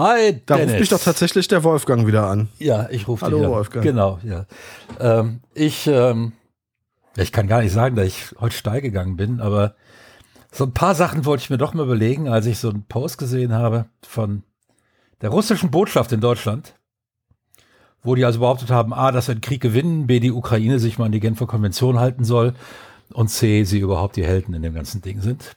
[0.00, 0.72] Hi, Da Dennis.
[0.72, 2.48] ruft mich doch tatsächlich der Wolfgang wieder an.
[2.58, 3.52] Ja, ich rufe Hallo, dich an.
[3.52, 3.84] Wolfgang.
[3.84, 4.46] Genau, ja.
[4.98, 6.32] Ähm, ich, ähm,
[7.16, 9.74] ich kann gar nicht sagen, dass ich heute steil gegangen bin, aber
[10.52, 13.18] so ein paar Sachen wollte ich mir doch mal überlegen, als ich so einen Post
[13.18, 14.42] gesehen habe von
[15.20, 16.74] der russischen Botschaft in Deutschland,
[18.02, 20.98] wo die also behauptet haben, A, dass wir den Krieg gewinnen, B, die Ukraine sich
[20.98, 22.54] mal an die Genfer Konvention halten soll
[23.12, 25.52] und C, sie überhaupt die Helden in dem ganzen Ding sind.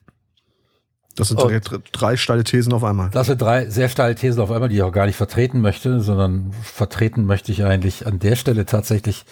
[1.15, 3.09] Das sind Und- direkt dr- drei steile Thesen auf einmal.
[3.11, 6.01] Das sind drei sehr steile Thesen auf einmal, die ich auch gar nicht vertreten möchte,
[6.01, 9.25] sondern vertreten möchte ich eigentlich an der Stelle tatsächlich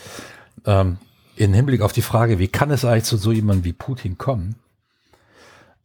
[0.66, 0.98] ähm,
[1.36, 4.56] in Hinblick auf die Frage, wie kann es eigentlich zu so jemandem wie Putin kommen?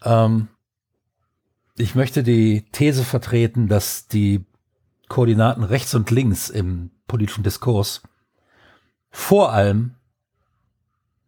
[0.05, 0.49] Ähm,
[1.79, 4.45] ich möchte die These vertreten, dass die
[5.09, 8.03] Koordinaten rechts und links im politischen Diskurs
[9.11, 9.95] vor allem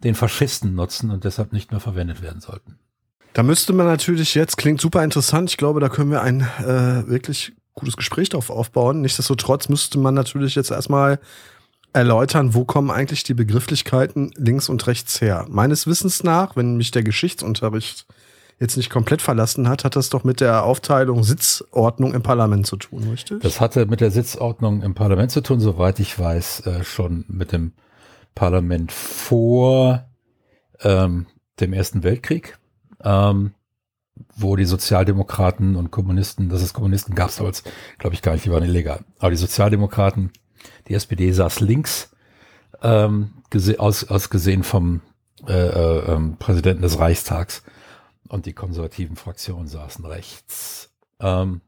[0.05, 2.79] den Faschisten nutzen und deshalb nicht mehr verwendet werden sollten.
[3.33, 7.09] Da müsste man natürlich jetzt, klingt super interessant, ich glaube, da können wir ein äh,
[7.09, 9.01] wirklich gutes Gespräch drauf aufbauen.
[9.03, 11.21] Nichtsdestotrotz müsste man natürlich jetzt erstmal
[11.93, 15.47] erläutern, wo kommen eigentlich die Begrifflichkeiten links und rechts her.
[15.49, 18.07] Meines Wissens nach, wenn mich der Geschichtsunterricht
[18.61, 22.77] jetzt nicht komplett verlassen hat, hat das doch mit der Aufteilung Sitzordnung im Parlament zu
[22.77, 23.41] tun, richtig?
[23.41, 27.53] Das hatte mit der Sitzordnung im Parlament zu tun, soweit ich weiß, äh, schon mit
[27.53, 27.73] dem
[28.35, 30.09] Parlament vor
[30.81, 31.27] ähm,
[31.61, 32.59] dem Ersten Weltkrieg,
[33.05, 33.53] ähm,
[34.37, 37.63] wo die Sozialdemokraten und Kommunisten, das ist Kommunisten gab es damals,
[37.99, 39.01] glaube ich, gar nicht, die waren illegal.
[39.19, 40.33] Aber die Sozialdemokraten,
[40.89, 42.11] die SPD saß links,
[42.83, 45.01] ähm, gese aus, ausgesehen vom
[45.47, 47.63] äh, äh, ähm, Präsidenten des Reichstags
[48.29, 50.91] und die konservativen Fraktionen saßen rechts.
[51.21, 51.61] Ähm,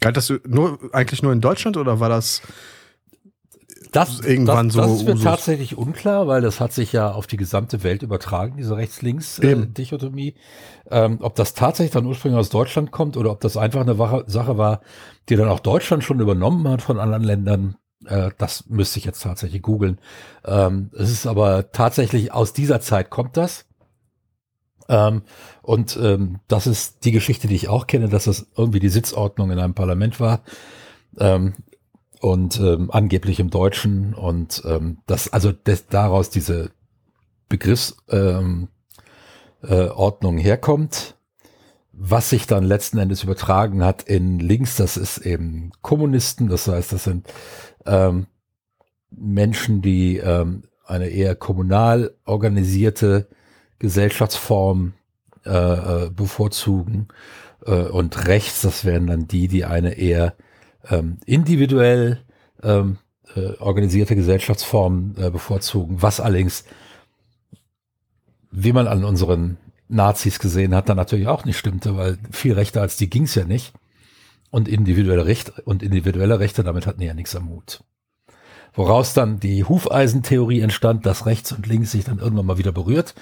[0.00, 2.40] Galt das nur, eigentlich nur in Deutschland oder war das
[3.92, 5.24] Das, irgendwann das, so das ist mir Usus.
[5.24, 8.76] tatsächlich unklar, weil das hat sich ja auf die gesamte Welt übertragen, diese.
[8.76, 10.34] Rechts-Links-Dichotomie.
[10.90, 14.58] Ähm, ob das tatsächlich dann ursprünglich aus Deutschland kommt oder ob das einfach eine Sache
[14.58, 14.80] war,
[15.28, 19.22] die dann auch Deutschland schon übernommen hat von anderen Ländern, äh, das müsste ich jetzt
[19.22, 19.98] tatsächlich googeln.
[20.44, 23.66] Ähm, es ist aber tatsächlich aus dieser Zeit kommt das.
[24.88, 25.22] Ähm,
[25.62, 29.50] und ähm, das ist die Geschichte, die ich auch kenne, dass das irgendwie die Sitzordnung
[29.50, 30.42] in einem Parlament war.
[31.18, 31.54] Ähm,
[32.20, 36.70] und ähm, angeblich im Deutschen und ähm, das also des, daraus diese
[37.48, 38.68] Begriffsordnung
[39.62, 41.16] ähm, äh, herkommt,
[41.92, 46.92] was sich dann letzten Endes übertragen hat in links, das ist eben Kommunisten, das heißt,
[46.92, 47.26] das sind
[47.86, 48.26] ähm,
[49.10, 53.28] Menschen, die ähm, eine eher kommunal organisierte
[53.78, 54.92] Gesellschaftsform
[55.46, 55.50] äh,
[56.04, 57.08] äh, bevorzugen
[57.64, 60.34] äh, und rechts, das wären dann die, die eine eher
[60.88, 62.20] ähm, individuell
[62.62, 62.98] ähm,
[63.34, 66.64] äh, organisierte Gesellschaftsformen äh, bevorzugen, was allerdings,
[68.50, 69.58] wie man an unseren
[69.88, 73.44] Nazis gesehen hat, dann natürlich auch nicht stimmte, weil viel rechter als die ging's ja
[73.44, 73.72] nicht.
[74.50, 77.84] Und individuelle Rechte und individuelle Rechte, damit hatten ja nichts am Hut.
[78.72, 83.14] Woraus dann die Hufeisentheorie entstand, dass rechts und links sich dann irgendwann mal wieder berührt,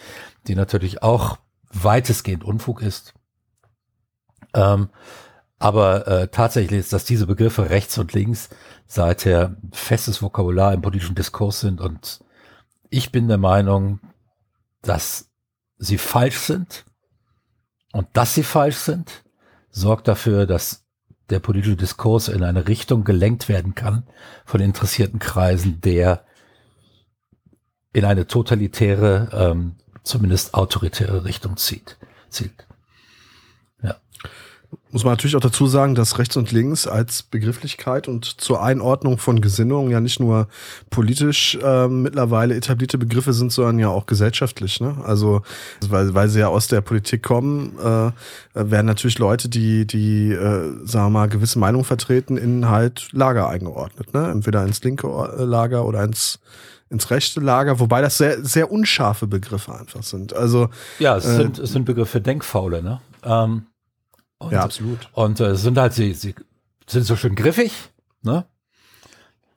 [0.46, 1.38] die natürlich auch
[1.70, 3.14] weitestgehend Unfug ist.
[4.54, 4.88] Ähm,
[5.58, 8.48] aber äh, tatsächlich ist, dass diese Begriffe rechts und links
[8.86, 12.20] seither festes Vokabular im politischen Diskurs sind und
[12.90, 14.00] ich bin der Meinung,
[14.82, 15.30] dass
[15.78, 16.84] sie falsch sind
[17.92, 19.24] und dass sie falsch sind,
[19.70, 20.84] sorgt dafür, dass
[21.30, 24.06] der politische Diskurs in eine Richtung gelenkt werden kann
[24.44, 26.24] von interessierten Kreisen, der
[27.92, 31.98] in eine totalitäre, ähm, zumindest autoritäre Richtung zieht,
[32.30, 32.67] zielt.
[34.90, 39.18] Muss man natürlich auch dazu sagen, dass rechts und links als Begrifflichkeit und zur Einordnung
[39.18, 40.48] von Gesinnungen ja nicht nur
[40.88, 44.80] politisch ähm, mittlerweile etablierte Begriffe sind, sondern ja auch gesellschaftlich.
[44.80, 44.96] Ne?
[45.04, 45.42] Also
[45.86, 48.12] weil, weil sie ja aus der Politik kommen, äh,
[48.54, 53.48] werden natürlich Leute, die die äh, sagen wir mal gewisse Meinungen vertreten, in halt Lager
[53.48, 54.14] eingeordnet.
[54.14, 54.30] Ne?
[54.30, 56.40] Entweder ins linke äh, Lager oder ins
[56.90, 60.32] ins rechte Lager, wobei das sehr sehr unscharfe Begriffe einfach sind.
[60.32, 63.02] Also Ja, es, Äh, sind, es sind Begriffe Denkfaule, ne?
[63.22, 63.66] Ähm,
[64.38, 65.08] und, ja absolut.
[65.12, 66.34] Und äh, sind halt, sie, sie
[66.86, 67.72] sind so schön griffig,
[68.22, 68.46] ne?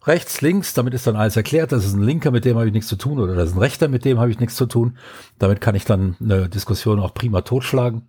[0.03, 1.71] Rechts, links, damit ist dann alles erklärt.
[1.71, 3.59] Das ist ein Linker, mit dem habe ich nichts zu tun, oder das ist ein
[3.59, 4.97] Rechter, mit dem habe ich nichts zu tun.
[5.37, 8.07] Damit kann ich dann eine Diskussion auch prima totschlagen.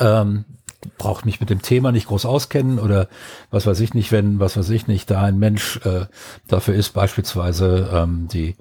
[0.00, 0.44] Ähm,
[0.98, 3.08] braucht mich mit dem Thema nicht groß auskennen oder
[3.50, 6.06] was weiß ich nicht, wenn, was weiß ich nicht, da ein Mensch äh,
[6.48, 8.56] dafür ist, beispielsweise ähm, die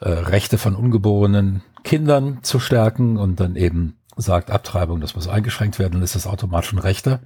[0.00, 5.78] äh, Rechte von ungeborenen Kindern zu stärken und dann eben sagt Abtreibung, das muss eingeschränkt
[5.78, 7.20] werden, dann ist das automatisch ein Rechter.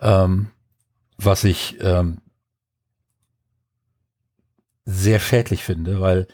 [0.00, 0.50] Ähm,
[1.16, 2.18] was ich ähm,
[4.84, 6.26] sehr schädlich finde, weil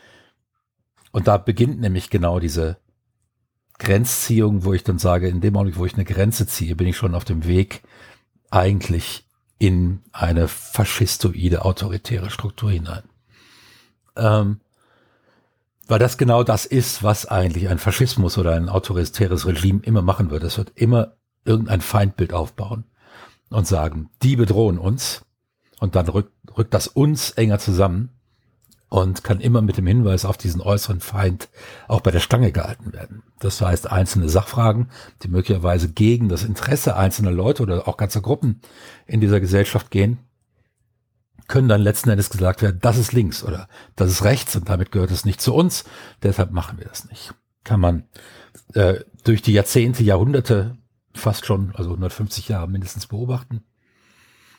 [1.12, 2.78] und da beginnt nämlich genau diese
[3.78, 6.96] Grenzziehung, wo ich dann sage, in dem Augenblick, wo ich eine Grenze ziehe, bin ich
[6.96, 7.82] schon auf dem Weg,
[8.50, 9.26] eigentlich
[9.58, 13.02] in eine faschistoide, autoritäre Struktur hinein.
[14.16, 14.60] Ähm,
[15.90, 20.31] weil das genau das ist, was eigentlich ein Faschismus oder ein autoritäres Regime immer machen
[20.31, 20.44] wird.
[20.44, 22.84] Es wird immer irgendein Feindbild aufbauen
[23.50, 25.25] und sagen, die bedrohen uns
[25.81, 28.10] und dann rückt, rückt das uns enger zusammen
[28.88, 31.48] und kann immer mit dem Hinweis auf diesen äußeren Feind
[31.88, 33.25] auch bei der Stange gehalten werden.
[33.40, 34.90] Das heißt, einzelne Sachfragen,
[35.22, 38.60] die möglicherweise gegen das Interesse einzelner Leute oder auch ganzer Gruppen
[39.06, 40.19] in dieser Gesellschaft gehen,
[41.50, 44.93] können dann letzten Endes gesagt werden, das ist links oder das ist rechts und damit
[44.93, 45.85] gehört es nicht zu uns,
[46.23, 47.35] deshalb machen wir das nicht.
[47.64, 48.05] Kann man
[48.75, 50.79] äh, durch die Jahrzehnte, Jahrhunderte
[51.12, 53.64] fast schon, also 150 Jahre mindestens beobachten.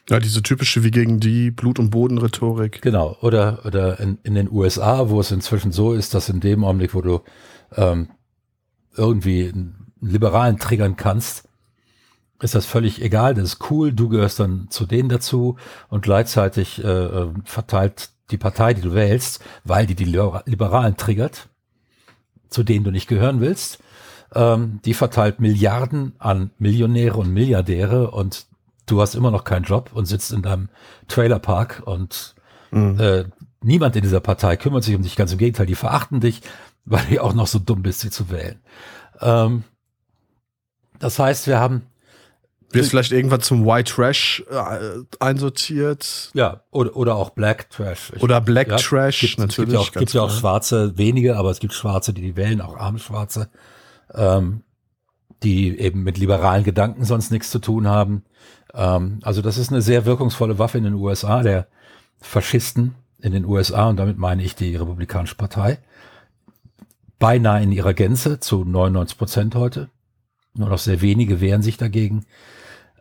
[0.10, 2.82] Ja, diese typische wie gegen die Blut- und Boden-Rhetorik.
[2.82, 6.66] Genau, oder, oder in, in den USA, wo es inzwischen so ist, dass in dem
[6.66, 7.22] Augenblick, wo du
[7.74, 8.10] ähm,
[8.98, 11.48] irgendwie einen Liberalen triggern kannst,
[12.42, 15.58] ist das völlig egal, das ist cool, du gehörst dann zu denen dazu
[15.90, 21.50] und gleichzeitig äh, äh verteilt die Partei, die du wählst, weil die die Liberalen triggert,
[22.50, 23.80] zu denen du nicht gehören willst,
[24.34, 28.46] ähm, die verteilt Milliarden an Millionäre und Milliardäre und
[28.86, 30.70] du hast immer noch keinen Job und sitzt in deinem
[31.08, 32.36] Trailerpark und
[32.72, 33.00] mhm.
[33.00, 33.26] äh,
[33.62, 36.42] niemand in dieser Partei kümmert sich um dich, ganz im Gegenteil, die verachten dich,
[36.86, 38.60] weil du auch noch so dumm bist, sie zu wählen.
[39.20, 39.64] Ähm,
[41.00, 41.84] das heißt, wir haben
[42.74, 46.32] wird vielleicht irgendwann zum White Trash äh, einsortiert?
[46.34, 48.14] Ja, oder, oder auch Black Trash.
[48.16, 49.74] Ich, oder Black ja, Trash, gibt, natürlich.
[49.74, 52.36] Es gibt ja auch, gibt ja auch Schwarze, wenige, aber es gibt Schwarze, die die
[52.36, 53.50] wählen, auch arme Schwarze,
[54.14, 54.64] ähm,
[55.44, 58.24] die eben mit liberalen Gedanken sonst nichts zu tun haben.
[58.74, 61.68] Ähm, also das ist eine sehr wirkungsvolle Waffe in den USA, der
[62.20, 65.80] Faschisten in den USA, und damit meine ich die Republikanische Partei,
[67.20, 69.90] beinahe in ihrer Gänze zu 99 Prozent heute.
[70.54, 72.26] Nur noch sehr wenige wehren sich dagegen.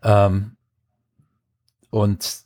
[0.03, 0.57] Ähm,
[1.91, 2.45] und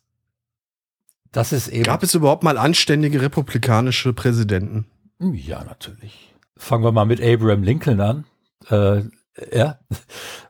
[1.33, 1.85] das ist eben.
[1.85, 4.87] Gab es überhaupt mal anständige republikanische Präsidenten?
[5.19, 6.35] Ja, natürlich.
[6.57, 8.25] Fangen wir mal mit Abraham Lincoln an.
[8.69, 9.03] Äh,
[9.53, 9.79] ja.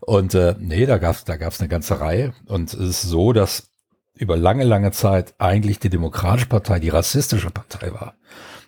[0.01, 2.35] Und äh, nee, da gab's da gab's eine ganze Reihe.
[2.47, 3.71] Und es ist so, dass
[4.15, 8.15] über lange, lange Zeit eigentlich die Demokratische Partei die rassistische Partei war.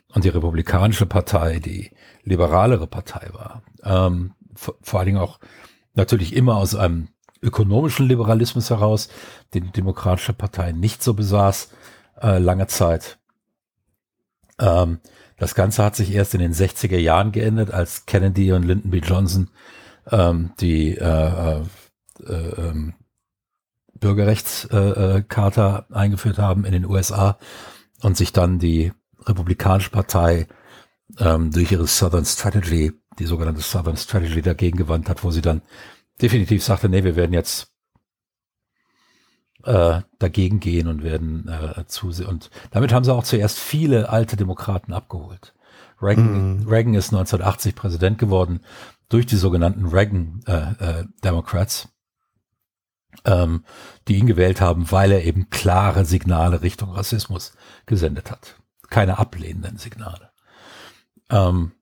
[0.08, 1.90] Und die Republikanische Partei die
[2.22, 3.62] liberalere Partei war.
[3.84, 5.38] Ähm, vor, vor allen Dingen auch
[5.94, 7.08] natürlich immer aus einem
[7.46, 9.08] ökonomischen Liberalismus heraus,
[9.54, 11.70] den die Demokratische Partei nicht so besaß,
[12.20, 13.18] äh, lange Zeit.
[14.58, 15.00] Ähm,
[15.38, 18.98] das Ganze hat sich erst in den 60er Jahren geändert, als Kennedy und Lyndon B.
[18.98, 19.50] Johnson
[20.10, 21.62] ähm, die äh,
[22.26, 22.92] äh, äh,
[23.98, 27.38] Bürgerrechtscharta eingeführt haben in den USA
[28.02, 28.92] und sich dann die
[29.24, 30.46] Republikanische Partei
[31.18, 35.62] ähm, durch ihre Southern Strategy, die sogenannte Southern Strategy dagegen gewandt hat, wo sie dann
[36.20, 37.72] definitiv sagte, nee, wir werden jetzt
[39.64, 42.28] äh, dagegen gehen und werden äh, zusehen.
[42.28, 45.54] Und damit haben sie auch zuerst viele alte Demokraten abgeholt.
[46.00, 46.68] Reagan, mm.
[46.68, 48.60] Reagan ist 1980 Präsident geworden
[49.08, 51.88] durch die sogenannten Reagan äh, äh, Democrats,
[53.24, 53.64] ähm,
[54.08, 57.52] die ihn gewählt haben, weil er eben klare Signale Richtung Rassismus
[57.86, 58.56] gesendet hat.
[58.88, 60.30] Keine ablehnenden Signale.
[61.30, 61.72] Ähm,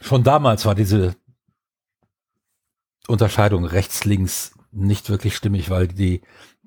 [0.00, 1.14] schon damals war diese
[3.08, 6.22] Unterscheidung rechts-links nicht wirklich stimmig, weil die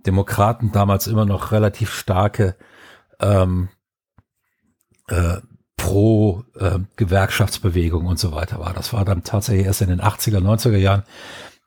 [0.05, 2.55] Demokraten damals immer noch relativ starke
[3.19, 3.69] ähm,
[5.07, 5.37] äh,
[5.77, 8.73] Pro-Gewerkschaftsbewegung äh, und so weiter war.
[8.73, 11.03] Das war dann tatsächlich erst in den 80er, 90er Jahren,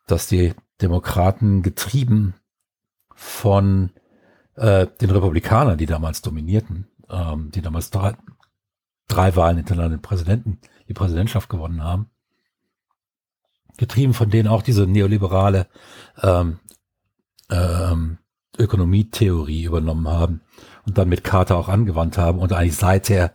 [0.07, 2.35] dass die Demokraten getrieben
[3.15, 3.91] von
[4.55, 8.17] äh, den Republikanern, die damals dominierten, ähm, die damals drei,
[9.09, 12.11] drei Wahlen hintereinander den Präsidenten, die Präsidentschaft gewonnen haben,
[13.79, 15.69] getrieben von denen auch diese neoliberale
[16.23, 16.59] ähm,
[17.51, 18.19] ähm,
[18.59, 20.43] Ökonomietheorie übernommen haben
[20.85, 23.33] und dann mit Carter auch angewandt haben und eigentlich seither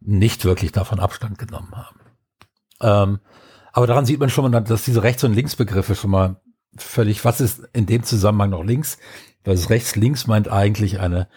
[0.00, 2.00] nicht wirklich davon Abstand genommen haben.
[2.80, 3.20] Ähm,
[3.72, 6.40] aber daran sieht man schon mal, dass diese Rechts- und Linksbegriffe schon mal
[6.76, 8.98] völlig, was ist in dem Zusammenhang noch links?
[9.44, 11.28] Weil das rechts-links meint eigentlich eine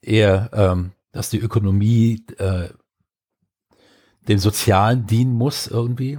[0.00, 2.68] eher, ähm, dass die Ökonomie äh,
[4.28, 6.18] dem Sozialen dienen muss irgendwie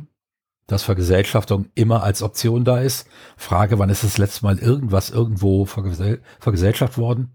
[0.68, 3.08] dass Vergesellschaftung immer als Option da ist.
[3.38, 7.32] Frage, wann ist das letzte Mal irgendwas irgendwo vergesell vergesellschaft worden?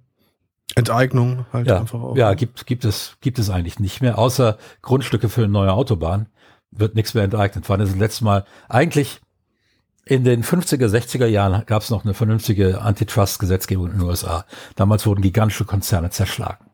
[0.76, 2.16] Enteignung halt ja, einfach auch.
[2.16, 6.26] Ja, gibt, gibt es, gibt es eigentlich nicht mehr, außer Grundstücke für eine neue Autobahn
[6.70, 7.68] wird nichts mehr enteignet.
[7.68, 8.44] Wann ist das letzte Mal?
[8.68, 9.20] Eigentlich
[10.04, 14.44] in den 50er, 60er Jahren gab es noch eine vernünftige Antitrust-Gesetzgebung in den USA.
[14.76, 16.70] Damals wurden gigantische Konzerne zerschlagen.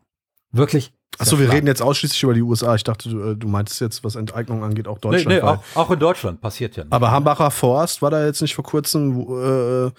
[0.51, 2.75] Wirklich Achso, wir reden jetzt ausschließlich über die USA.
[2.75, 5.27] Ich dachte, du, äh, du meintest jetzt, was Enteignung angeht, auch Deutschland.
[5.27, 6.93] Nee, nee auch, auch, in Deutschland passiert ja nicht.
[6.93, 9.91] Aber Hambacher Forst war da jetzt nicht vor kurzem, äh,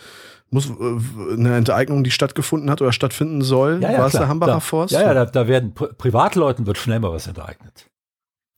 [0.50, 4.29] muss äh, eine Enteignung, die stattgefunden hat oder stattfinden soll, Ja, ja, war es der
[4.29, 4.93] Hambacher da, Forst?
[4.93, 7.87] Ja, ja, da, da werden Pri Privatleuten wird schnell mal was enteignet.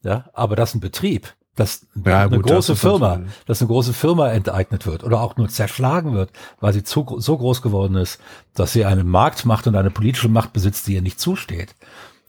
[0.03, 3.61] Ja, aber das ist ein Betrieb, dass Ja, eine gut, das große ist Firma, dass
[3.61, 7.61] eine große Firma enteignet wird oder auch nur zerschlagen wird, weil sie zu, so groß
[7.61, 8.19] geworden ist,
[8.53, 11.75] dass sie eine Marktmacht und eine politische Macht besitzt, die ihr nicht zusteht.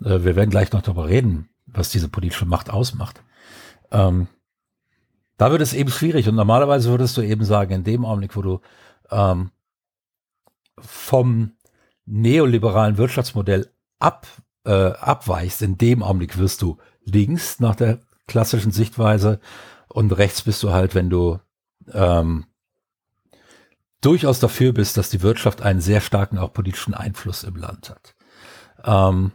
[0.05, 3.23] Äh, wir werden gleich noch darüber reden, was diese politische Macht ausmacht.
[3.91, 4.29] Ähm,
[5.37, 8.43] da wird es eben schwierig und normalerweise würdest du eben sagen, in dem Augenblick, wo
[8.43, 8.61] du
[9.11, 9.51] ähm,
[10.79, 11.53] vom
[12.07, 14.27] neoliberalen Wirtschaftsmodell ab,
[14.65, 19.41] äh, abweichst, in dem Augenblick wirst du links nach der klassischen Sichtweise
[19.89, 21.41] und rechts bist du halt, wenn du
[21.93, 22.47] ähm,
[24.01, 28.15] durchaus dafür bist, dass die Wirtschaft einen sehr starken auch politischen Einfluss im Land hat.
[28.85, 29.33] Ähm,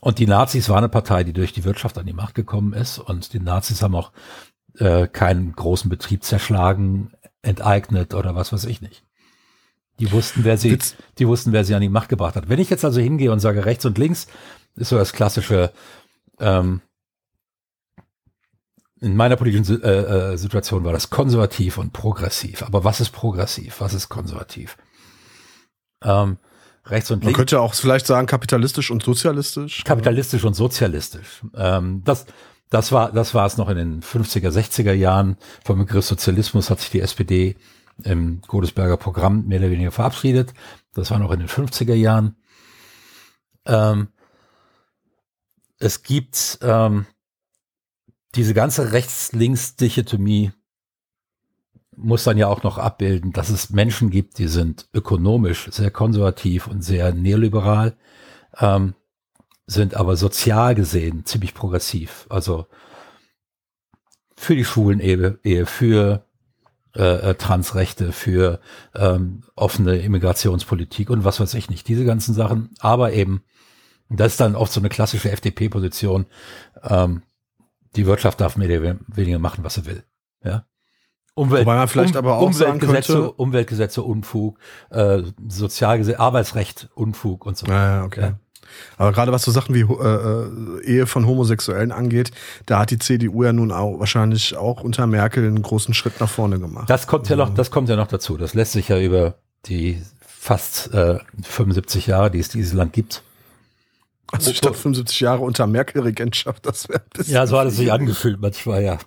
[0.00, 2.98] und die Nazis waren eine Partei, die durch die Wirtschaft an die Macht gekommen ist
[2.98, 4.12] und die Nazis haben auch
[4.78, 7.12] äh, keinen großen Betrieb zerschlagen,
[7.42, 9.04] enteignet oder was weiß ich nicht.
[9.98, 12.48] Die wussten, wer sie, Witz- die wussten, wer sie an die Macht gebracht hat.
[12.48, 14.28] Wenn ich jetzt also hingehe und sage rechts und links,
[14.76, 15.72] ist so das klassische,
[16.38, 16.80] ähm,
[19.00, 22.62] in meiner politischen äh, äh, Situation war das konservativ und progressiv.
[22.62, 23.80] Aber was ist progressiv?
[23.80, 24.76] Was ist konservativ?
[26.02, 26.38] Ähm,
[26.90, 27.38] rechts und Man links.
[27.38, 29.84] könnte auch vielleicht sagen, kapitalistisch und sozialistisch.
[29.84, 31.42] Kapitalistisch und sozialistisch.
[31.54, 32.26] Ähm, das,
[32.70, 35.36] das war, das war es noch in den 50er, 60er Jahren.
[35.64, 37.56] Vom Begriff Sozialismus hat sich die SPD
[38.04, 40.54] im Godesberger Programm mehr oder weniger verabschiedet.
[40.94, 42.36] Das war noch in den 50er Jahren.
[43.66, 44.08] Ähm,
[45.78, 47.06] es gibt ähm,
[48.34, 50.52] diese ganze Rechts-Links-Dichotomie
[51.98, 56.66] muss dann ja auch noch abbilden, dass es Menschen gibt, die sind ökonomisch sehr konservativ
[56.66, 57.96] und sehr neoliberal,
[58.58, 58.94] ähm,
[59.66, 62.26] sind aber sozial gesehen ziemlich progressiv.
[62.30, 62.66] Also
[64.36, 66.24] für die Schwulen-Ehe, Ehe, für
[66.96, 68.60] äh, äh, Transrechte, für
[68.94, 72.70] ähm, offene Immigrationspolitik und was weiß ich nicht, diese ganzen Sachen.
[72.78, 73.42] Aber eben,
[74.08, 76.26] das ist dann oft so eine klassische FDP-Position,
[76.82, 77.22] ähm,
[77.96, 80.04] die Wirtschaft darf mehr oder weniger machen, was sie will.
[80.42, 80.64] Ja.
[81.38, 84.58] Umwelt, Wobei man vielleicht aber auch Umweltgesetze, könnte- Umweltgesetze Unfug,
[84.90, 87.76] äh, Sozialgesetze, Arbeitsrecht Unfug und so weiter.
[87.76, 88.20] Ja, okay.
[88.20, 88.38] Ja.
[88.98, 92.32] Aber gerade was so Sachen wie äh, äh, Ehe von Homosexuellen angeht,
[92.66, 96.28] da hat die CDU ja nun auch wahrscheinlich auch unter Merkel einen großen Schritt nach
[96.28, 96.90] vorne gemacht.
[96.90, 98.36] Das kommt ja noch, das kommt ja noch dazu.
[98.36, 99.34] Das lässt sich ja über
[99.66, 103.22] die fast äh, 75 Jahre, die es dieses Land gibt.
[104.32, 107.34] also statt 75 Jahre unter Merkel-Regentschaft, das wäre ein bisschen.
[107.34, 108.98] Ja, so hat es sich angefühlt manchmal, ja.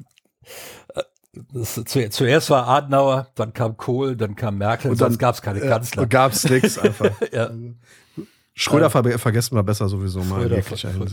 [1.36, 5.36] Äh, Das, zu, zuerst war Adenauer, dann kam Kohl, dann kam Merkel, und sonst gab
[5.36, 6.04] es keine Kanzler.
[6.04, 7.12] Ja, gab's nix einfach.
[7.32, 7.52] ja.
[8.54, 10.62] Schröder ver vergessen wir besser sowieso mal Schröder,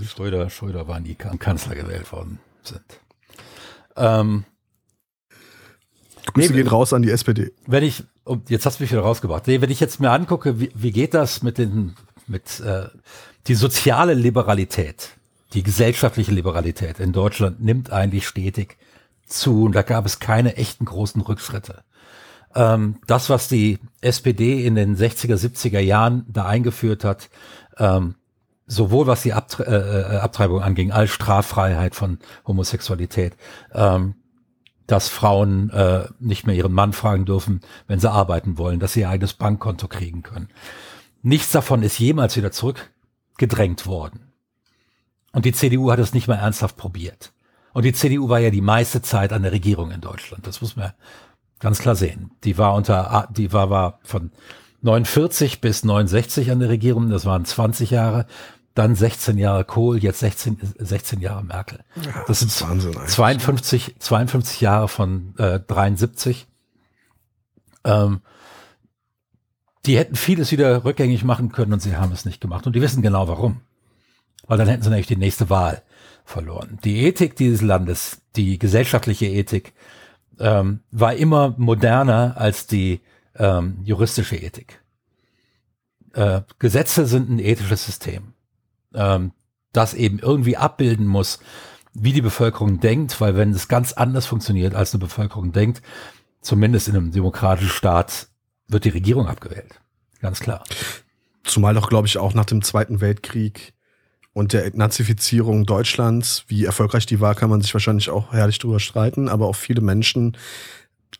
[0.04, 0.50] Schröder.
[0.50, 2.82] Schröder, die kan- Kanzler gewählt worden sind.
[3.96, 4.44] Ähm,
[6.26, 7.52] Grüße Nee, gehen raus an die SPD.
[7.66, 10.60] wenn ich, und jetzt hast du mich wieder rausgebracht, nee, wenn ich jetzt mir angucke,
[10.60, 11.94] wie, wie geht das mit den,
[12.26, 12.88] mit äh,
[13.46, 15.10] die soziale Liberalität,
[15.54, 18.76] die gesellschaftliche Liberalität in Deutschland nimmt eigentlich stetig
[19.28, 21.82] zu und da gab es keine echten großen Rückschritte.
[22.54, 27.28] Ähm, das, was die SPD in den 60er, 70er Jahren da eingeführt hat,
[27.78, 28.14] ähm,
[28.66, 33.36] sowohl was die Abtre äh, äh, Abtreibung anging, als Straffreiheit von Homosexualität,
[33.72, 34.14] ähm,
[34.86, 39.00] dass Frauen äh, nicht mehr ihren Mann fragen dürfen, wenn sie arbeiten wollen, dass sie
[39.00, 40.48] ihr eigenes Bankkonto kriegen können.
[41.22, 44.32] Nichts davon ist jemals wieder zurückgedrängt worden.
[45.32, 47.32] Und die CDU hat es nicht mal ernsthaft probiert.
[47.78, 50.44] Und die CDU war ja die meiste Zeit an der Regierung in Deutschland.
[50.48, 50.94] Das muss man
[51.60, 52.32] ganz klar sehen.
[52.42, 54.32] Die war unter, die war, war von
[54.82, 57.08] 49 bis 69 an der Regierung.
[57.08, 58.26] Das waren 20 Jahre.
[58.74, 61.78] Dann 16 Jahre Kohl, jetzt 16, 16 Jahre Merkel.
[62.26, 63.14] das sind Wahnsinn eigentlich.
[63.14, 66.48] 52, 52 Jahre von äh, 73.
[67.84, 68.22] Ähm,
[69.86, 72.66] die hätten vieles wieder rückgängig machen können und sie haben es nicht gemacht.
[72.66, 73.60] Und die wissen genau warum.
[74.48, 75.84] Weil dann hätten sie nämlich die nächste Wahl
[76.28, 76.78] verloren.
[76.84, 79.72] Die Ethik dieses Landes, die gesellschaftliche Ethik,
[80.38, 83.00] ähm, war immer moderner als die
[83.36, 84.82] ähm, juristische Ethik.
[86.12, 88.34] Äh, Gesetze sind ein ethisches System,
[88.94, 89.32] ähm,
[89.72, 91.40] das eben irgendwie abbilden muss,
[91.94, 95.82] wie die Bevölkerung denkt, weil wenn es ganz anders funktioniert, als eine Bevölkerung denkt,
[96.40, 98.28] zumindest in einem demokratischen Staat,
[98.68, 99.80] wird die Regierung abgewählt.
[100.20, 100.62] Ganz klar.
[101.42, 103.72] Zumal doch, glaube ich, auch nach dem Zweiten Weltkrieg
[104.32, 108.80] und der Entnazifizierung Deutschlands, wie erfolgreich die war, kann man sich wahrscheinlich auch herrlich drüber
[108.80, 110.36] streiten, aber auch viele Menschen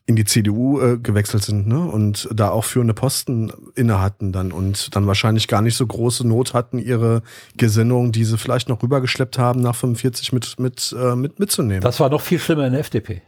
[0.07, 1.81] in die CDU äh, gewechselt sind ne?
[1.81, 6.27] und da auch führende Posten inne hatten dann und dann wahrscheinlich gar nicht so große
[6.27, 7.23] Not hatten, ihre
[7.57, 11.83] Gesinnung, die sie vielleicht noch rübergeschleppt haben, nach 45 mit, mit, äh, mit mitzunehmen.
[11.83, 13.23] Das war noch viel schlimmer in der FDP.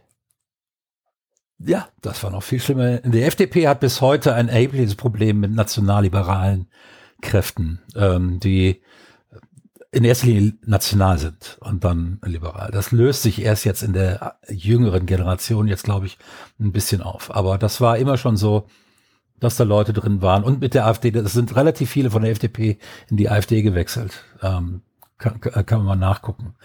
[1.59, 2.97] Ja, das war noch viel schlimmer.
[2.97, 6.67] Die FDP hat bis heute ein erhebliches Problem mit nationalliberalen
[7.21, 8.81] Kräften, ähm, die
[9.91, 12.71] in erster Linie national sind und dann liberal.
[12.71, 16.17] Das löst sich erst jetzt in der jüngeren Generation jetzt, glaube ich,
[16.59, 17.35] ein bisschen auf.
[17.35, 18.67] Aber das war immer schon so,
[19.41, 20.43] dass da Leute drin waren.
[20.43, 22.77] Und mit der AfD, das sind relativ viele von der FDP
[23.09, 24.23] in die AfD gewechselt.
[24.41, 24.81] Ähm,
[25.17, 26.55] kann, kann man mal nachgucken.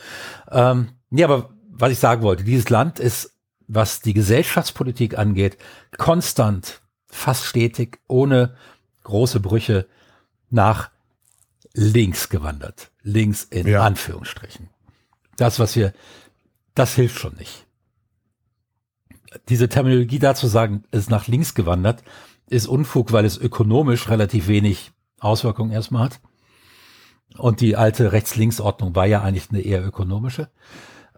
[0.51, 3.35] Ähm, ja, aber was ich sagen wollte, dieses Land ist,
[3.67, 5.59] was die Gesellschaftspolitik angeht,
[5.99, 8.55] konstant, fast stetig, ohne
[9.03, 9.87] große Brüche
[10.51, 10.91] nach
[11.77, 12.91] links gewandert.
[13.03, 13.83] Links in ja.
[13.83, 14.71] Anführungsstrichen.
[15.37, 15.93] Das, was wir,
[16.75, 17.67] das hilft schon nicht.
[19.49, 22.03] Diese Terminologie dazu sagen, ist nach links gewandert,
[22.49, 26.21] ist Unfug, weil es ökonomisch relativ wenig Auswirkungen erstmal hat.
[27.37, 30.49] Und die alte Rechts-Links-Ordnung war ja eigentlich eine eher ökonomische.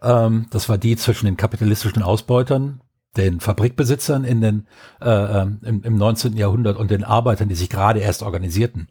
[0.01, 2.81] Ähm, das war die zwischen den kapitalistischen Ausbeutern,
[3.15, 4.67] den Fabrikbesitzern in den,
[4.99, 6.35] äh, ähm, im, im 19.
[6.35, 8.89] Jahrhundert und den Arbeitern, die sich gerade erst organisierten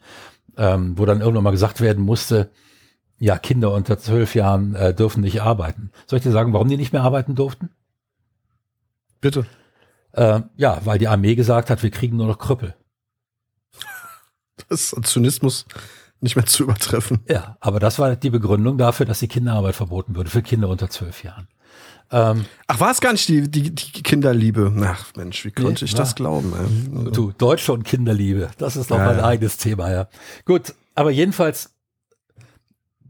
[0.58, 2.50] ähm, wo dann irgendwann mal gesagt werden musste,
[3.18, 5.90] ja, Kinder unter zwölf Jahren äh, dürfen nicht arbeiten.
[6.06, 7.70] Soll ich dir sagen, warum die nicht mehr arbeiten durften?
[9.20, 9.46] Bitte.
[10.12, 12.74] Äh, ja, weil die Armee gesagt hat, wir kriegen nur noch Krüppel.
[14.68, 15.66] Das ist Zynismus
[16.20, 17.20] nicht mehr zu übertreffen.
[17.28, 20.90] Ja, aber das war die Begründung dafür, dass die Kinderarbeit verboten würde für Kinder unter
[20.90, 21.48] zwölf Jahren.
[22.10, 24.72] Ähm, Ach, war es gar nicht die, die, die Kinderliebe?
[24.82, 26.52] Ach Mensch, wie konnte nee, ich das glauben?
[26.54, 27.10] Ey?
[27.12, 29.24] Du, Deutsche und Kinderliebe, das ist doch ja, mein ja.
[29.24, 30.08] eigenes Thema, ja.
[30.46, 31.74] Gut, aber jedenfalls,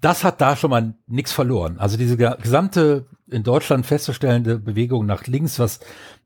[0.00, 1.78] das hat da schon mal nichts verloren.
[1.78, 5.80] Also diese gesamte in Deutschland festzustellende Bewegung nach links, was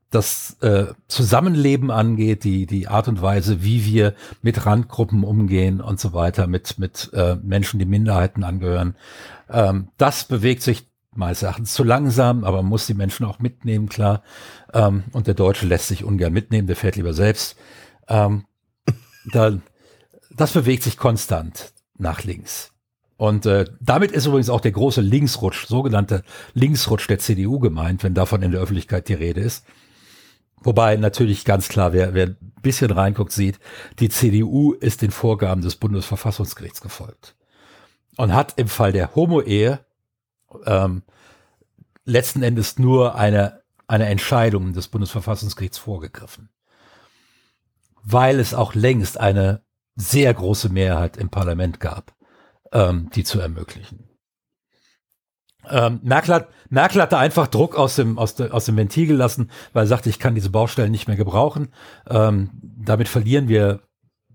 [0.09, 5.99] das äh, Zusammenleben angeht, die, die Art und Weise, wie wir mit Randgruppen umgehen und
[5.99, 8.95] so weiter, mit, mit äh, Menschen, die Minderheiten angehören,
[9.49, 13.89] ähm, das bewegt sich meines Erachtens zu langsam, aber man muss die Menschen auch mitnehmen,
[13.89, 14.23] klar.
[14.73, 17.57] Ähm, und der Deutsche lässt sich ungern mitnehmen, der fährt lieber selbst.
[18.07, 18.45] Ähm,
[19.31, 19.57] da,
[20.35, 22.71] das bewegt sich konstant nach links.
[23.17, 26.23] Und äh, damit ist übrigens auch der große Linksrutsch, sogenannte
[26.53, 29.65] Linksrutsch der CDU gemeint, wenn davon in der Öffentlichkeit die Rede ist.
[30.63, 33.59] Wobei natürlich ganz klar, wer, wer ein bisschen reinguckt, sieht,
[33.99, 37.35] die CDU ist den Vorgaben des Bundesverfassungsgerichts gefolgt.
[38.17, 39.79] Und hat im Fall der Homo-Ehe
[40.65, 41.03] ähm,
[42.05, 46.49] letzten Endes nur eine, eine Entscheidung des Bundesverfassungsgerichts vorgegriffen.
[48.03, 49.63] Weil es auch längst eine
[49.95, 52.13] sehr große Mehrheit im Parlament gab,
[52.71, 54.09] ähm, die zu ermöglichen.
[55.69, 59.49] Ähm, Merkel, hat, Merkel hatte einfach Druck aus dem, aus, de, aus dem Ventil gelassen,
[59.71, 61.69] weil er sagte, ich kann diese Baustellen nicht mehr gebrauchen.
[62.09, 63.81] Ähm, damit verlieren wir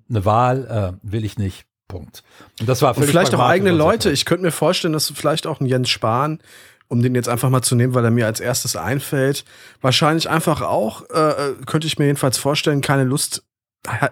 [0.08, 1.67] eine Wahl, äh, will ich nicht.
[1.88, 2.22] Punkt.
[2.60, 4.10] Und das war und vielleicht auch eigene Leute.
[4.10, 6.40] Ich könnte mir vorstellen, dass vielleicht auch ein Jens Spahn,
[6.86, 9.44] um den jetzt einfach mal zu nehmen, weil er mir als erstes einfällt,
[9.80, 13.42] wahrscheinlich einfach auch, äh, äh könnte ich mir jedenfalls vorstellen, keine Lust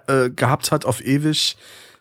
[0.08, 1.56] äh, gehabt hat auf ewig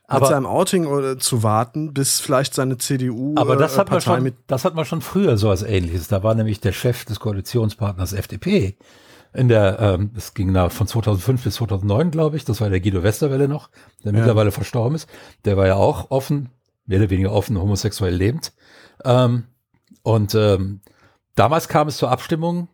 [0.07, 3.33] aber, mit seinem Outing oder, zu warten, bis vielleicht seine CDU.
[3.37, 6.07] Aber das hat, Partei man schon, das hat man schon früher so als ähnliches.
[6.07, 8.75] Da war nämlich der Chef des Koalitionspartners FDP
[9.35, 12.79] in der, ähm, es ging da von 2005 bis 2009, glaube ich, das war der
[12.79, 13.69] Guido Westerwelle noch,
[14.03, 14.19] der ja.
[14.19, 15.09] mittlerweile verstorben ist.
[15.45, 16.49] Der war ja auch offen,
[16.85, 18.53] mehr oder weniger offen, homosexuell lebend.
[19.03, 19.45] Ähm,
[20.03, 20.81] und ähm,
[21.35, 22.69] damals kam es zur Abstimmung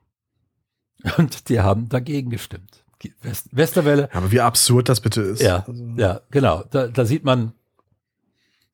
[1.18, 2.84] und die haben dagegen gestimmt.
[3.24, 4.10] West Westerwelle.
[4.14, 5.42] Aber wie absurd das bitte ist.
[5.42, 5.86] Ja, also.
[5.98, 6.64] ja, genau.
[6.70, 7.54] Da, da sieht man,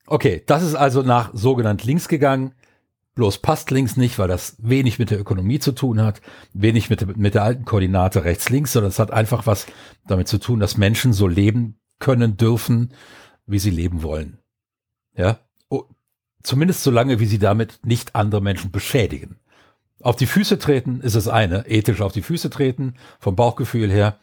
[0.06, 2.54] okay, das ist also nach sogenannt links gegangen.
[3.18, 6.22] Bloß passt links nicht, weil das wenig mit der Ökonomie zu tun hat,
[6.54, 9.66] wenig mit, mit der alten Koordinate rechts-links, sondern es hat einfach was
[10.06, 12.94] damit zu tun, dass Menschen so leben können, dürfen,
[13.48, 14.38] wie sie leben wollen.
[15.16, 15.86] Ja, oh,
[16.44, 19.40] zumindest so lange, wie sie damit nicht andere Menschen beschädigen.
[20.00, 24.20] Auf die Füße treten ist das eine, ethisch auf die Füße treten, vom Bauchgefühl her.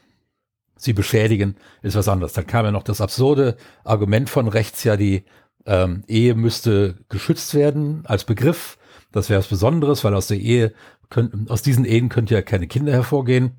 [0.77, 2.33] Sie beschädigen ist was anderes.
[2.33, 5.25] Dann kam ja noch das absurde Argument von rechts, ja, die
[5.67, 8.79] ähm, Ehe müsste geschützt werden als Begriff.
[9.15, 10.75] Das wäre was Besonderes, weil aus der Ehe,
[11.09, 13.53] können, aus diesen Ehen könnte ja keine Kinder hervorgehen.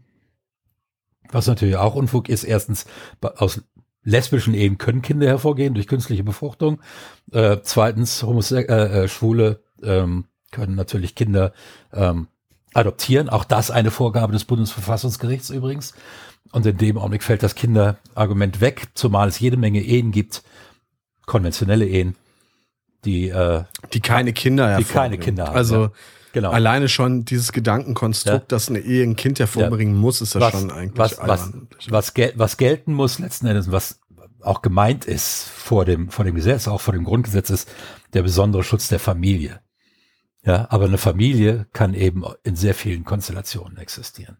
[1.30, 2.44] Was natürlich auch Unfug ist.
[2.44, 2.86] Erstens,
[3.22, 3.62] aus
[4.04, 6.82] lesbischen Ehen können Kinder hervorgehen durch künstliche Befruchtung.
[7.32, 11.54] Äh, zweitens, Homose äh, äh, Schwule ähm, können natürlich Kinder
[11.94, 12.28] ähm,
[12.74, 13.30] adoptieren.
[13.30, 15.94] Auch das eine Vorgabe des Bundesverfassungsgerichts übrigens.
[16.52, 20.44] Und in dem Augenblick fällt das Kinderargument weg, zumal es jede Menge Ehen gibt,
[21.26, 22.18] konventionelle Ehen,
[23.06, 23.64] die, äh,
[23.94, 25.56] die keine Kinder die keine Kinder haben.
[25.56, 25.92] Also ja.
[26.34, 26.52] genau.
[26.52, 28.56] alleine schon dieses Gedankenkonstrukt, ja.
[28.56, 30.02] dass eine Ehe ein Kind hervorbringen ja.
[30.02, 31.54] muss, ist ja schon eigentlich was, was,
[31.88, 34.02] was, gel was gelten muss letzten Endes, was
[34.42, 37.70] auch gemeint ist vor dem, vor dem Gesetz, auch vor dem Grundgesetz ist
[38.14, 39.62] der besondere Schutz der Familie.
[40.44, 44.38] Ja, aber eine Familie kann eben in sehr vielen Konstellationen existieren.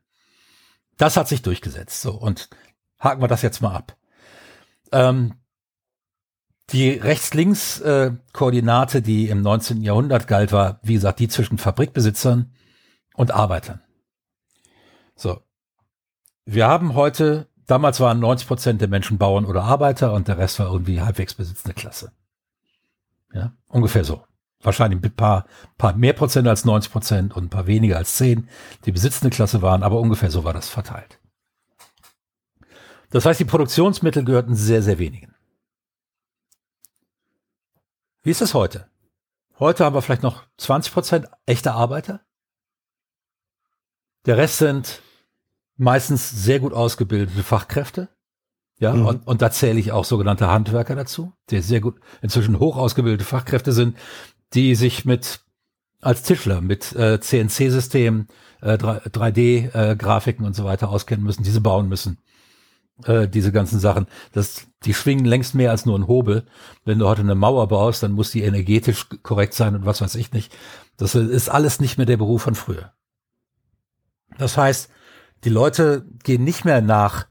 [0.98, 2.02] das hat sich durchgesetzt.
[2.02, 2.50] So, und
[3.00, 3.98] haken wir das jetzt mal ab.
[4.92, 5.34] Ähm,
[6.72, 9.82] die Rechts-Links-Koordinate, die im 19.
[9.82, 12.52] Jahrhundert galt, war, wie gesagt, die zwischen Fabrikbesitzern
[13.16, 13.82] und Arbeitern.
[15.16, 15.42] So.
[16.46, 20.60] Wir haben heute, damals waren 90 Prozent der Menschen Bauern oder Arbeiter und der Rest
[20.60, 22.12] war irgendwie halbwegs besitzende Klasse.
[23.34, 24.24] Ja, ungefähr so.
[24.62, 25.46] Wahrscheinlich ein paar,
[25.78, 28.50] paar mehr Prozent als 90 Prozent und ein paar weniger als 10,
[28.86, 31.20] die besitzende Klasse waren, aber ungefähr so war das verteilt.
[33.12, 35.35] Das heißt, die Produktionsmittel gehörten sehr, sehr wenigen.
[38.26, 38.88] Wie ist es heute?
[39.60, 42.22] Heute haben wir vielleicht noch 20 Prozent echte Arbeiter.
[44.26, 45.04] Der Rest sind
[45.78, 48.10] meistens sehr gut ausgebildete Fachkräfte.
[48.80, 49.06] Ja, mhm.
[49.06, 53.24] und, und da zähle ich auch sogenannte Handwerker dazu, die sehr gut, inzwischen hoch ausgebildete
[53.24, 53.96] Fachkräfte sind,
[54.56, 55.42] die sich mit
[56.02, 58.28] als Tischler mit äh, CNC-Systemen,
[58.62, 62.18] äh, 3D-Grafiken äh, und so weiter auskennen müssen, diese bauen müssen.
[63.04, 66.46] Äh, diese ganzen Sachen, das, die schwingen längst mehr als nur ein Hobel.
[66.84, 70.16] Wenn du heute eine Mauer baust, dann muss die energetisch korrekt sein und was weiß
[70.16, 70.56] ich nicht.
[70.98, 72.94] Das ist alles nicht mehr der Beruf von früher.
[74.38, 74.90] Das heißt,
[75.44, 77.28] die Leute gehen nicht mehr nach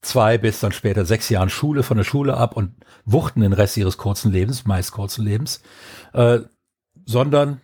[0.00, 3.76] zwei bis dann später sechs Jahren Schule von der Schule ab und wuchten den Rest
[3.76, 5.60] ihres kurzen Lebens, meist kurzen Lebens,
[6.12, 6.40] äh,
[7.04, 7.60] sondern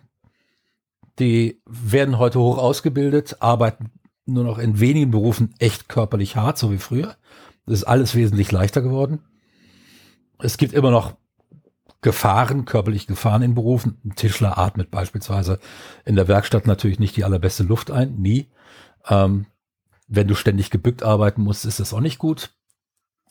[1.19, 3.91] die werden heute hoch ausgebildet, arbeiten
[4.25, 7.15] nur noch in wenigen Berufen echt körperlich hart, so wie früher.
[7.65, 9.19] Das ist alles wesentlich leichter geworden.
[10.39, 11.15] Es gibt immer noch
[12.01, 13.97] Gefahren, körperliche Gefahren in Berufen.
[14.05, 15.59] Ein Tischler atmet beispielsweise
[16.05, 18.47] in der Werkstatt natürlich nicht die allerbeste Luft ein, nie.
[19.07, 19.47] Ähm,
[20.07, 22.51] wenn du ständig gebückt arbeiten musst, ist das auch nicht gut.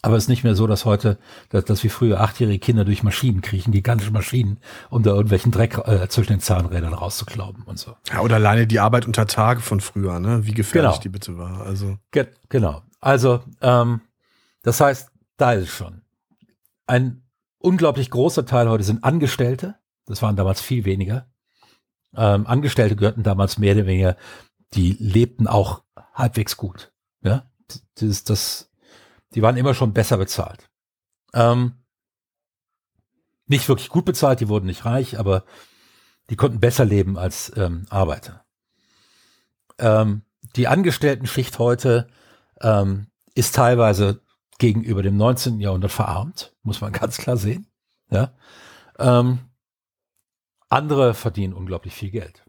[0.02, 1.18] Aber es ist nicht mehr so, dass heute,
[1.48, 4.58] dass, dass wie früher achtjährige Kinder durch Maschinen kriechen, gigantische Maschinen,
[4.90, 7.96] um da irgendwelchen Dreck äh, zwischen den Zahnrädern rauszuklauben und so.
[8.12, 10.46] Ja, oder alleine die Arbeit unter Tage von früher, ne?
[10.46, 11.02] Wie gefährlich genau.
[11.02, 11.62] die bitte war.
[11.62, 11.96] Also.
[12.10, 12.82] Ge genau.
[13.00, 14.00] Also, ähm,
[14.64, 16.02] das heißt, da ist es schon.
[16.86, 17.22] Ein
[17.58, 19.76] unglaublich großer Teil heute sind Angestellte.
[20.06, 21.30] Das waren damals viel weniger.
[22.16, 24.16] Ähm, Angestellte gehörten damals mehr oder weniger,
[24.72, 25.82] die lebten auch
[26.14, 26.92] halbwegs gut.
[27.22, 27.50] Ja,
[27.96, 28.70] das, das,
[29.34, 30.70] die waren immer schon besser bezahlt.
[31.32, 31.84] Ähm,
[33.46, 35.44] nicht wirklich gut bezahlt, die wurden nicht reich, aber
[36.30, 38.44] die konnten besser leben als ähm, Arbeiter.
[39.78, 40.22] Ähm,
[40.56, 42.06] die Angestellten-Schicht heute
[42.60, 44.23] ähm, ist teilweise
[44.58, 45.60] gegenüber dem 19.
[45.60, 47.66] Jahrhundert verarmt, muss man ganz klar sehen.
[48.10, 48.34] Ja?
[48.98, 49.40] Ähm,
[50.68, 52.44] andere verdienen unglaublich viel Geld.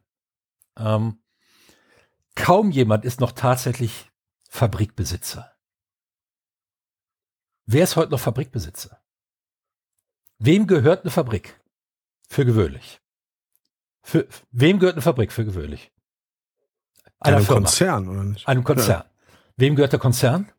[0.78, 1.20] Ähm,
[2.36, 4.12] kaum jemand ist noch tatsächlich
[4.50, 5.52] Fabrikbesitzer.
[7.66, 9.02] Wer ist heute noch Fabrikbesitzer?
[10.38, 11.60] Wem gehört eine Fabrik?
[12.28, 13.02] Für gewöhnlich.
[14.04, 15.92] Für wem gehört eine Fabrik für gewöhnlich?
[17.20, 17.62] Einer Einem Firma.
[17.62, 18.48] Konzern, oder nicht?
[18.48, 19.04] Einem Konzern.
[19.04, 19.12] Ja.
[19.56, 20.52] Wem gehört der Konzern?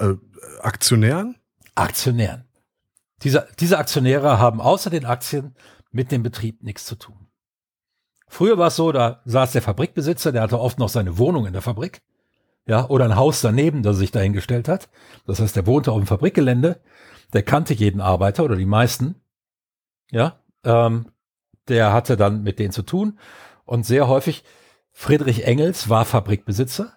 [0.00, 0.14] Äh,
[0.62, 1.36] Aktionären?
[1.74, 2.44] Aktionären.
[3.22, 5.54] Diese, diese Aktionäre haben außer den Aktien
[5.92, 7.28] mit dem Betrieb nichts zu tun.
[8.28, 11.52] Früher war es so, da saß der Fabrikbesitzer, der hatte oft noch seine Wohnung in
[11.52, 12.00] der Fabrik,
[12.66, 14.88] ja, oder ein Haus daneben, das er sich dahingestellt hat.
[15.26, 16.80] Das heißt, der wohnte auf dem Fabrikgelände,
[17.32, 19.16] der kannte jeden Arbeiter oder die meisten,
[20.10, 21.06] ja, ähm,
[21.68, 23.18] der hatte dann mit denen zu tun
[23.64, 24.44] und sehr häufig,
[24.92, 26.92] Friedrich Engels war Fabrikbesitzer.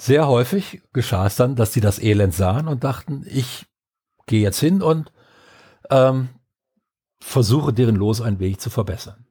[0.00, 3.66] Sehr häufig geschah es dann, dass die das Elend sahen und dachten, ich
[4.26, 5.12] gehe jetzt hin und
[5.90, 6.28] ähm,
[7.20, 9.26] versuche deren Los einen Weg zu verbessern.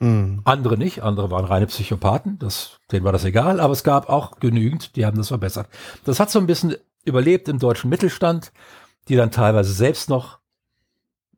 [0.00, 0.40] Mhm.
[0.44, 4.38] Andere nicht, andere waren reine Psychopathen, das, denen war das egal, aber es gab auch
[4.40, 5.68] genügend, die haben das verbessert.
[6.04, 8.52] Das hat so ein bisschen überlebt im deutschen Mittelstand,
[9.08, 10.38] die dann teilweise selbst noch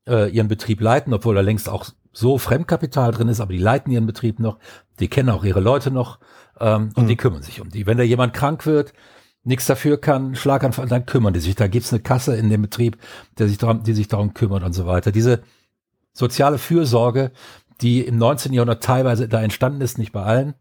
[0.06, 3.92] äh, ihren Betrieb leiten, obwohl da längst auch so Fremdkapital drin ist, aber die leiten
[3.92, 4.59] ihren Betrieb noch,
[5.00, 6.18] die kennen auch ihre Leute noch
[6.60, 7.08] ähm, und mhm.
[7.08, 7.86] die kümmern sich um die.
[7.86, 8.92] Wenn da jemand krank wird,
[9.42, 11.54] nichts dafür kann, Schlaganfall, dann kümmern die sich.
[11.54, 12.98] Da gibt's eine Kasse in dem Betrieb,
[13.38, 15.12] der sich darum, die sich darum kümmert und so weiter.
[15.12, 15.42] Diese
[16.12, 17.32] soziale Fürsorge,
[17.80, 18.52] die im 19.
[18.52, 20.54] Jahrhundert teilweise da entstanden ist, nicht bei allen.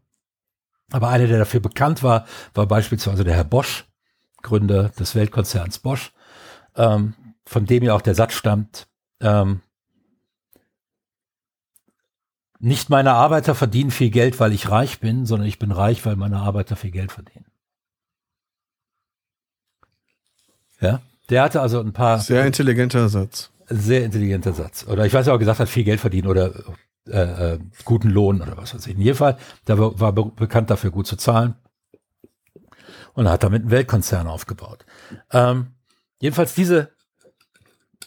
[0.92, 3.86] Aber einer, der dafür bekannt war, war beispielsweise der Herr Bosch,
[4.42, 6.12] Gründer des Weltkonzerns Bosch,
[6.74, 8.88] ähm, von dem ja auch der Satz stammt,
[9.20, 9.60] ähm,
[12.60, 16.16] nicht meine Arbeiter verdienen viel Geld, weil ich reich bin, sondern ich bin reich, weil
[16.16, 17.46] meine Arbeiter viel Geld verdienen.
[20.80, 22.18] Ja, der hatte also ein paar.
[22.18, 23.50] Sehr intelligenter Satz.
[23.66, 24.86] Sehr intelligenter Satz.
[24.86, 26.52] Oder ich weiß auch gesagt hat, viel Geld verdienen oder
[27.08, 28.94] äh, äh, guten Lohn oder was weiß ich.
[28.94, 31.54] In jedem Fall, der war, war be bekannt dafür, gut zu zahlen.
[33.14, 34.84] Und hat damit einen Weltkonzern aufgebaut.
[35.32, 35.74] Ähm,
[36.20, 36.92] jedenfalls diese,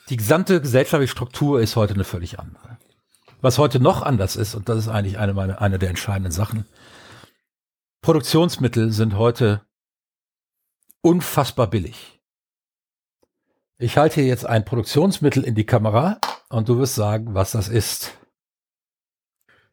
[0.10, 2.73] die gesamte gesellschaftliche Struktur ist heute eine völlig andere.
[3.44, 6.66] Was heute noch anders ist, und das ist eigentlich eine, meine, eine der entscheidenden Sachen,
[8.02, 9.62] Produktionsmittel sind heute
[11.02, 12.22] unfassbar billig.
[13.78, 18.18] Ich halte jetzt ein Produktionsmittel in die Kamera und du wirst sagen, was das ist.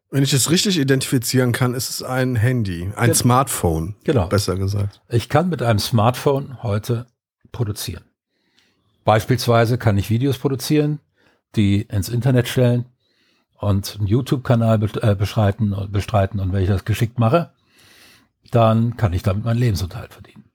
[0.09, 3.13] Wenn ich es richtig identifizieren kann, ist es ein Handy, ein Genau.
[3.13, 4.27] Smartphone, Genau.
[4.27, 5.01] besser gesagt.
[5.07, 7.07] Ich kann mit einem Smartphone heute
[7.53, 8.03] produzieren.
[9.05, 10.99] Beispielsweise kann ich Videos produzieren,
[11.55, 12.87] die ins Internet stellen
[13.61, 16.39] und einen YouTube-Kanal be äh, beschreiten, bestreiten.
[16.39, 17.51] Und wenn ich das geschickt mache,
[18.49, 20.45] dann kann ich damit meinen Lebensunterhalt verdienen.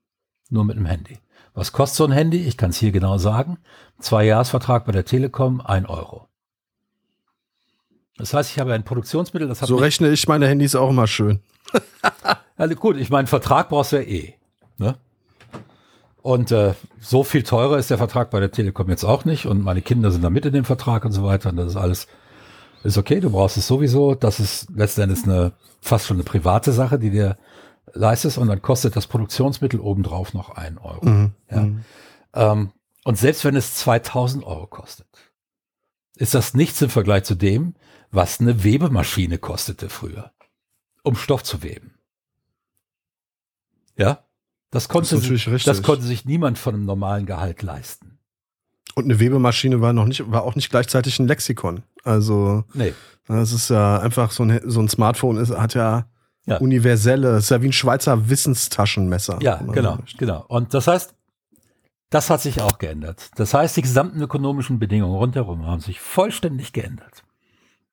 [0.50, 1.18] Nur mit einem Handy.
[1.54, 2.38] Was kostet so ein Handy?
[2.38, 3.58] Ich kann es hier genau sagen.
[4.00, 6.28] Zwei Jahresvertrag bei der Telekom, ein Euro.
[8.18, 11.40] Das heißt, ich habe ein Produktionsmittel, das So rechne ich meine Handys auch immer schön.
[12.58, 14.34] Also gut, ich meine, Vertrag brauchst du ja eh.
[14.78, 14.96] Ne?
[16.22, 19.44] Und äh, so viel teurer ist der Vertrag bei der Telekom jetzt auch nicht.
[19.44, 21.50] Und meine Kinder sind da mit in dem Vertrag und so weiter.
[21.50, 22.08] Und das ist alles,
[22.86, 24.14] ist okay, du brauchst es sowieso.
[24.14, 27.36] Das ist letztendlich eine fast schon eine private Sache, die dir
[27.92, 28.38] leistest.
[28.38, 31.06] Und dann kostet das Produktionsmittel obendrauf noch ein Euro.
[31.06, 31.32] Mhm.
[31.50, 31.60] Ja.
[31.62, 31.84] Mhm.
[32.34, 32.72] Ähm,
[33.04, 35.06] und selbst wenn es 2000 Euro kostet,
[36.16, 37.74] ist das nichts im Vergleich zu dem,
[38.10, 40.32] was eine Webemaschine kostete früher,
[41.02, 41.94] um Stoff zu weben.
[43.96, 44.24] Ja,
[44.70, 48.18] das konnte, Das sich, das konnte sich niemand von einem normalen Gehalt leisten.
[48.94, 51.82] Und eine Webemaschine war noch nicht, war auch nicht gleichzeitig ein Lexikon.
[52.06, 52.94] Also, Nee,
[53.26, 56.06] das ist ja einfach so ein, so ein Smartphone ist, hat ja,
[56.46, 56.58] Ja.
[56.58, 59.38] universelle, ist ja wie ein Schweizer Wissenstaschenmesser.
[59.42, 60.16] ja, genau, möchte.
[60.16, 60.44] genau.
[60.46, 61.14] Und das heißt,
[62.10, 63.30] das hat sich auch geändert.
[63.34, 67.24] Das heißt, die gesamten ökonomischen Bedingungen rundherum haben sich vollständig geändert.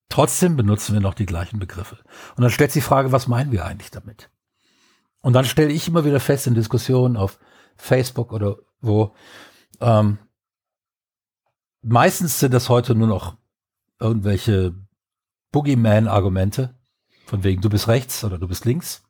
[0.09, 1.97] Trotzdem benutzen wir noch die gleichen Begriffe.
[2.35, 4.29] Und dann stellt sich die Frage, was meinen wir eigentlich damit?
[5.21, 7.39] Und dann stelle ich immer wieder fest in Diskussionen auf
[7.77, 9.15] Facebook oder wo,
[9.81, 10.19] ähm,
[11.81, 13.35] meistens sind das heute nur noch
[13.99, 14.75] irgendwelche
[15.51, 16.75] Boogeyman-Argumente,
[17.25, 19.03] von wegen du bist rechts oder du bist links.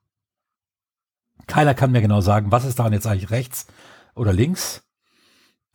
[1.47, 3.67] Keiner kann mir genau sagen, was ist daran jetzt eigentlich rechts
[4.15, 4.87] oder links.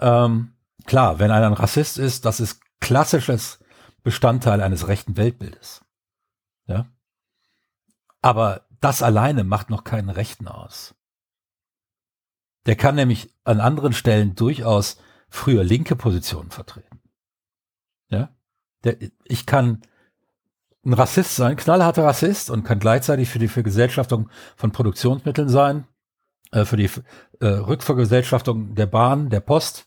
[0.00, 0.54] Ähm,
[0.86, 3.58] klar, wenn einer ein Rassist ist, das ist klassisches
[4.02, 5.84] Bestandteil eines rechten Weltbildes.
[6.66, 6.86] Ja.
[8.22, 10.94] Aber das alleine macht noch keinen Rechten aus.
[12.66, 17.00] Der kann nämlich an anderen Stellen durchaus früher linke Positionen vertreten.
[18.08, 18.34] Ja.
[18.84, 19.82] Der, ich kann
[20.84, 25.86] ein Rassist sein, knallharter Rassist und kann gleichzeitig für die Vergesellschaftung von Produktionsmitteln sein,
[26.52, 26.90] äh, für die
[27.40, 29.86] äh, Rückvergesellschaftung der Bahn, der Post,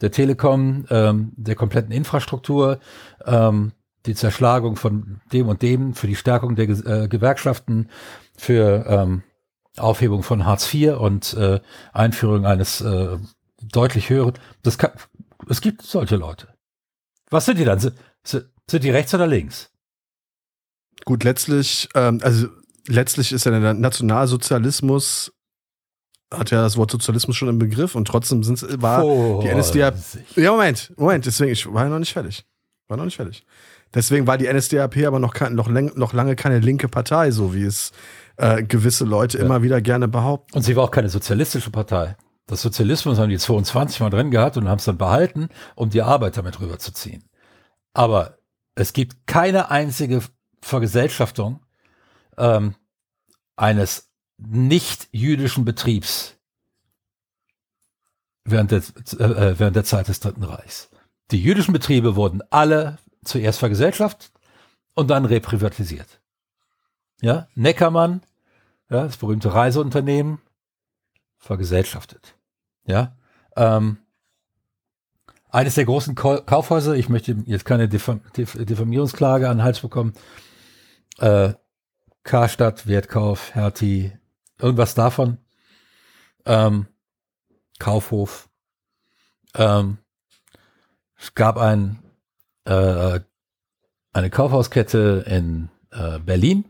[0.00, 2.80] der Telekom, ähm, der kompletten Infrastruktur,
[3.26, 3.72] ähm,
[4.06, 7.90] die Zerschlagung von dem und dem, für die Stärkung der äh, Gewerkschaften,
[8.36, 9.22] für ähm,
[9.76, 11.60] Aufhebung von Hartz IV und äh,
[11.92, 13.18] Einführung eines äh,
[13.62, 14.34] deutlich höheren.
[14.62, 14.92] Das kann,
[15.48, 16.48] es gibt solche Leute.
[17.30, 17.92] Was sind die dann?
[18.24, 19.70] Sind, die rechts oder links?
[21.04, 22.48] Gut, letztlich, ähm, also
[22.86, 25.32] letztlich ist ja der Nationalsozialismus,
[26.32, 29.02] hat ja das Wort Sozialismus schon im Begriff und trotzdem sind, war
[29.40, 29.94] die NSDAP.
[30.36, 32.44] Ja, Moment, Moment, deswegen, ich war ja noch nicht fertig.
[32.88, 33.44] War noch nicht fertig.
[33.94, 37.90] Deswegen war die NSDAP aber noch, noch, noch lange keine linke Partei, so wie es
[38.36, 39.44] äh, gewisse Leute Ja.
[39.44, 40.54] immer wieder gerne behaupten.
[40.56, 42.16] Und sie war auch keine sozialistische Partei.
[42.46, 46.02] Das Sozialismus haben die 22 mal drin gehabt und haben es dann behalten, um die
[46.02, 47.24] Arbeiter mit rüberzuziehen.
[47.92, 48.38] Aber
[48.74, 50.22] es gibt keine einzige
[50.60, 51.60] Vergesellschaftung
[52.36, 52.74] ähm,
[53.56, 56.36] eines nicht-jüdischen Betriebs
[58.44, 60.90] während der, äh, während der Zeit des Dritten Reichs.
[61.30, 64.32] Die jüdischen Betriebe wurden alle zuerst vergesellschaftet
[64.94, 66.20] und dann reprivatisiert.
[67.20, 68.22] Ja, Neckermann,
[68.88, 70.40] ja, das berühmte Reiseunternehmen,
[71.38, 72.34] vergesellschaftet.
[72.84, 73.16] Ja,
[73.56, 73.98] ähm,
[75.52, 79.80] eines der großen Kau- Kaufhäuser, ich möchte jetzt keine Diffam Diff Diffamierungsklage an den Hals
[79.80, 80.12] bekommen,
[81.18, 81.54] äh,
[82.22, 84.12] Karstadt, Wertkauf, Hertie,
[84.58, 85.38] irgendwas davon,
[86.44, 86.86] ähm,
[87.78, 88.48] Kaufhof,
[89.54, 89.98] ähm,
[91.18, 92.02] es gab ein,
[92.64, 93.20] äh,
[94.12, 96.64] eine Kaufhauskette in äh, Berlin,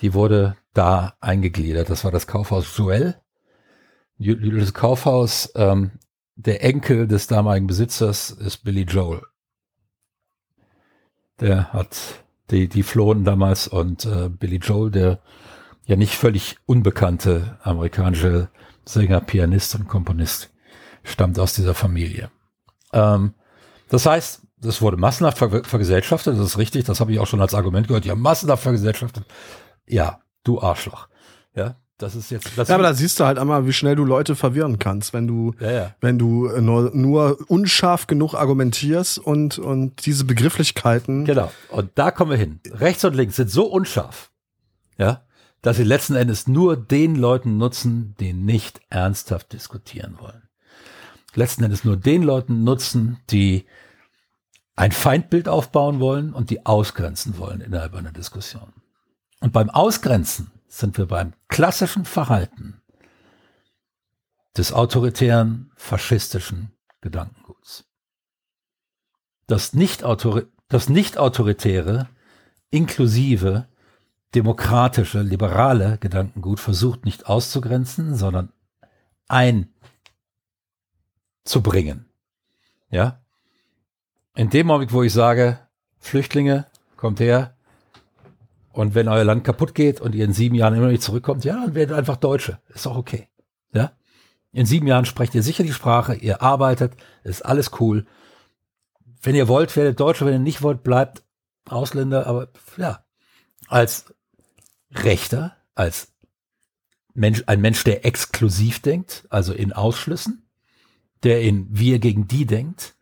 [0.00, 1.88] die wurde da eingegliedert.
[1.88, 3.16] Das war das Kaufhaus Joel.
[4.18, 5.50] Jü- Jüdisches Kaufhaus.
[5.54, 5.92] Ähm,
[6.36, 9.22] der Enkel des damaligen Besitzers ist Billy Joel.
[11.40, 15.20] Der hat die, die flohen damals und äh, Billy Joel, der
[15.86, 18.50] ja nicht völlig unbekannte amerikanische
[18.84, 20.50] Sänger, Pianist und Komponist,
[21.02, 22.30] stammt aus dieser Familie.
[22.92, 23.34] Ähm,
[23.88, 27.40] das heißt, das wurde massenhaft ver vergesellschaftet, das ist richtig, das habe ich auch schon
[27.40, 29.24] als Argument gehört, ja, massenhaft vergesellschaftet.
[29.86, 31.08] Ja, du Arschloch.
[31.54, 32.56] Ja, das ist jetzt.
[32.56, 35.26] Das Ja, aber da siehst du halt einmal, wie schnell du Leute verwirren kannst, wenn
[35.26, 35.94] du, ja, ja.
[36.00, 41.24] wenn du nur, nur unscharf genug argumentierst und, und diese Begrifflichkeiten.
[41.24, 41.50] Genau.
[41.70, 42.60] Und da kommen wir hin.
[42.70, 44.30] Rechts und links sind so unscharf,
[44.98, 45.22] ja,
[45.62, 50.42] dass sie letzten Endes nur den Leuten nutzen, die nicht ernsthaft diskutieren wollen.
[51.34, 53.66] Letzten Endes nur den Leuten nutzen, die
[54.74, 58.74] ein Feindbild aufbauen wollen und die ausgrenzen wollen innerhalb einer Diskussion.
[59.40, 62.82] Und beim Ausgrenzen sind wir beim klassischen Verhalten
[64.56, 67.84] des autoritären, faschistischen Gedankenguts.
[69.46, 70.48] Das nicht-autoritäre,
[70.88, 71.16] nicht
[72.70, 73.68] inklusive,
[74.34, 78.52] demokratische, liberale Gedankengut versucht nicht auszugrenzen, sondern
[81.44, 82.06] einzubringen.
[82.90, 83.24] Ja?
[84.34, 85.58] In dem Moment, wo ich sage,
[85.98, 87.55] Flüchtlinge, kommt her,
[88.76, 91.54] und wenn euer Land kaputt geht und ihr in sieben Jahren immer nicht zurückkommt, ja,
[91.54, 92.58] dann werdet einfach Deutsche.
[92.68, 93.26] Ist auch okay.
[93.72, 93.92] Ja?
[94.52, 96.92] In sieben Jahren sprecht ihr sicher die Sprache, ihr arbeitet,
[97.24, 98.04] ist alles cool.
[99.22, 101.22] Wenn ihr wollt, werdet Deutsche, wenn ihr nicht wollt, bleibt
[101.64, 103.02] Ausländer, aber ja,
[103.66, 104.14] als
[104.92, 106.12] Rechter, als
[107.14, 110.46] Mensch, ein Mensch, der exklusiv denkt, also in Ausschlüssen,
[111.22, 112.94] der in wir gegen die denkt,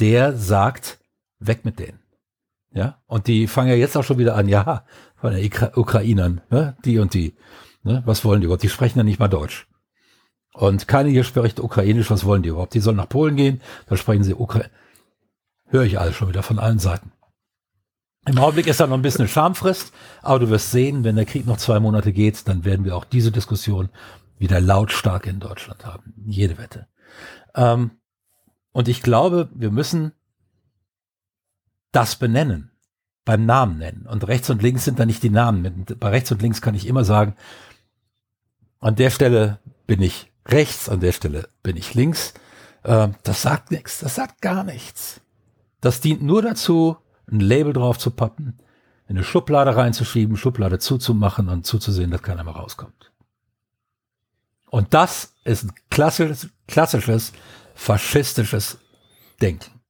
[0.00, 1.00] der sagt,
[1.38, 2.01] weg mit denen.
[2.74, 4.84] Ja, und die fangen ja jetzt auch schon wieder an, ja,
[5.16, 6.76] von den Ukrainern, ne?
[6.84, 7.36] die und die.
[7.82, 8.02] Ne?
[8.06, 8.62] Was wollen die überhaupt?
[8.62, 9.68] Die sprechen ja nicht mal Deutsch.
[10.54, 12.74] Und keine hier spricht Ukrainisch, was wollen die überhaupt?
[12.74, 14.70] Die sollen nach Polen gehen, da sprechen sie Ukrainisch.
[15.66, 17.12] Höre ich alles schon wieder von allen Seiten.
[18.26, 21.46] Im Augenblick ist da noch ein bisschen Schamfrist, aber du wirst sehen, wenn der Krieg
[21.46, 23.88] noch zwei Monate geht, dann werden wir auch diese Diskussion
[24.38, 26.14] wieder lautstark in Deutschland haben.
[26.26, 26.86] Jede Wette.
[27.54, 27.92] Ähm,
[28.72, 30.12] und ich glaube, wir müssen
[31.92, 32.70] das benennen,
[33.24, 34.06] beim Namen nennen.
[34.06, 35.84] Und rechts und links sind da nicht die Namen.
[36.00, 37.36] Bei rechts und links kann ich immer sagen,
[38.80, 42.34] an der Stelle bin ich rechts, an der Stelle bin ich links.
[42.82, 45.20] Äh, das sagt nichts, das sagt gar nichts.
[45.80, 46.96] Das dient nur dazu,
[47.30, 48.58] ein Label drauf zu pappen,
[49.08, 53.12] in eine Schublade reinzuschieben, Schublade zuzumachen und zuzusehen, dass keiner mehr rauskommt.
[54.70, 57.32] Und das ist ein klassisches, klassisches
[57.74, 58.78] faschistisches
[59.40, 59.81] Denken.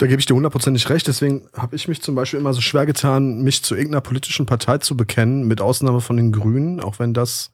[0.00, 1.06] Da gebe ich dir hundertprozentig recht.
[1.08, 4.78] Deswegen habe ich mich zum Beispiel immer so schwer getan, mich zu irgendeiner politischen Partei
[4.78, 7.50] zu bekennen, mit Ausnahme von den Grünen, auch wenn das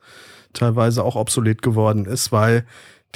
[0.52, 2.64] teilweise auch obsolet geworden ist, weil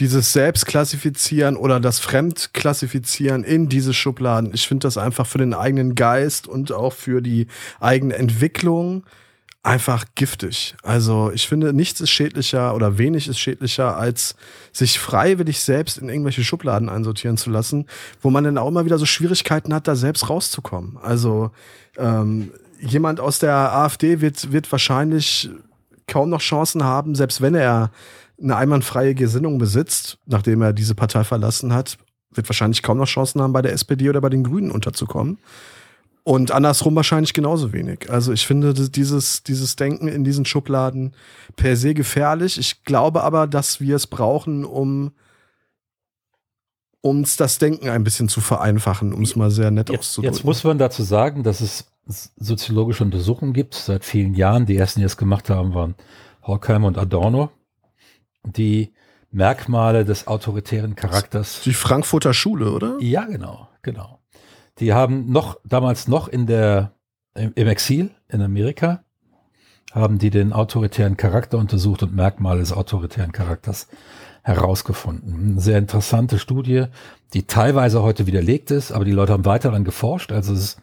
[0.00, 5.94] dieses Selbstklassifizieren oder das Fremdklassifizieren in diese Schubladen, ich finde das einfach für den eigenen
[5.94, 7.46] Geist und auch für die
[7.78, 9.04] eigene Entwicklung
[9.62, 10.74] einfach giftig.
[10.82, 14.34] Also ich finde, nichts ist schädlicher oder wenig ist schädlicher, als
[14.72, 17.86] sich freiwillig selbst in irgendwelche Schubladen einsortieren zu lassen,
[18.22, 20.96] wo man dann auch immer wieder so Schwierigkeiten hat, da selbst rauszukommen.
[20.96, 21.50] Also
[21.98, 25.50] ähm, jemand aus der AfD wird, wird wahrscheinlich
[26.06, 27.90] kaum noch Chancen haben, selbst wenn er
[28.42, 31.98] eine einwandfreie Gesinnung besitzt, nachdem er diese Partei verlassen hat,
[32.32, 35.38] wird wahrscheinlich kaum noch Chancen haben, bei der SPD oder bei den Grünen unterzukommen.
[36.22, 38.10] Und andersrum wahrscheinlich genauso wenig.
[38.10, 41.14] Also ich finde dieses, dieses Denken in diesen Schubladen
[41.56, 42.58] per se gefährlich.
[42.58, 45.12] Ich glaube aber, dass wir es brauchen, um
[47.00, 50.34] uns das Denken ein bisschen zu vereinfachen, um es mal sehr nett jetzt, auszudrücken.
[50.34, 51.88] Jetzt muss man dazu sagen, dass es
[52.36, 54.66] soziologische Untersuchungen gibt seit vielen Jahren.
[54.66, 55.94] Die ersten, die es gemacht haben, waren
[56.42, 57.50] Horkheim und Adorno,
[58.44, 58.92] die
[59.30, 61.62] Merkmale des autoritären Charakters.
[61.62, 62.96] Die Frankfurter Schule, oder?
[63.00, 64.19] Ja, genau, genau.
[64.80, 66.92] Die haben noch, damals noch in der,
[67.34, 69.04] im Exil in Amerika,
[69.92, 73.88] haben die den autoritären Charakter untersucht und Merkmale des autoritären Charakters
[74.42, 75.50] herausgefunden.
[75.52, 76.86] Eine sehr interessante Studie,
[77.34, 80.32] die teilweise heute widerlegt ist, aber die Leute haben weiter daran geforscht.
[80.32, 80.78] Also es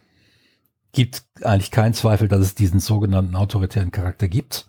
[0.92, 4.68] gibt eigentlich keinen Zweifel, dass es diesen sogenannten autoritären Charakter gibt.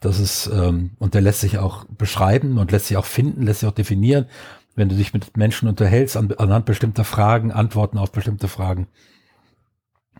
[0.00, 3.60] Das ist, ähm, und der lässt sich auch beschreiben und lässt sich auch finden, lässt
[3.60, 4.26] sich auch definieren
[4.74, 8.88] wenn du dich mit Menschen unterhältst an, anhand bestimmter Fragen, Antworten auf bestimmte Fragen,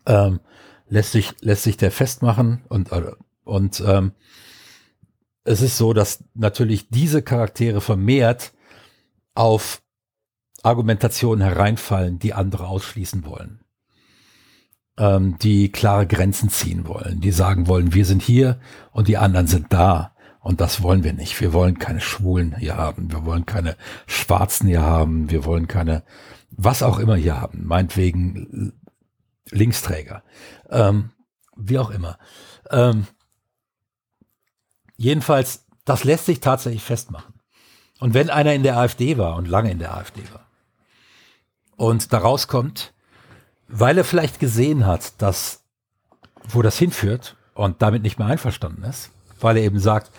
[0.07, 0.41] ähm,
[0.89, 3.13] lässt sich lässt sich der festmachen und äh,
[3.45, 4.13] und ähm,
[5.45, 8.53] es ist so, dass natürlich diese Charaktere vermehrt
[9.35, 9.83] auf
[10.63, 13.65] Argumentationen hereinfallen, die andere ausschließen wollen,
[14.99, 18.61] ähm, die klare Grenzen ziehen wollen, die sagen wollen, wir sind hier
[18.93, 21.41] und die anderen sind da und das wollen wir nicht.
[21.41, 23.13] Wir wollen keine Schwulen hier haben.
[23.13, 23.77] Wir wollen keine
[24.07, 25.31] Schwarzen hier haben.
[25.31, 26.03] Wir wollen keine,
[26.51, 27.65] was auch immer hier haben.
[27.65, 28.73] Meinetwegen
[29.51, 30.25] Linksträger.
[30.69, 31.11] Ähm,
[31.57, 32.19] wie auch immer.
[32.71, 33.07] Ähm,
[34.97, 37.35] jedenfalls, das lässt sich tatsächlich festmachen.
[38.01, 40.49] Und wenn einer in der AfD war und lange in der AfD war
[41.77, 42.95] und da rauskommt,
[43.69, 45.63] weil er vielleicht gesehen hat, dass,
[46.49, 49.13] wo das hinführt und damit nicht mehr einverstanden ist,
[49.43, 50.11] weil er eben sagt,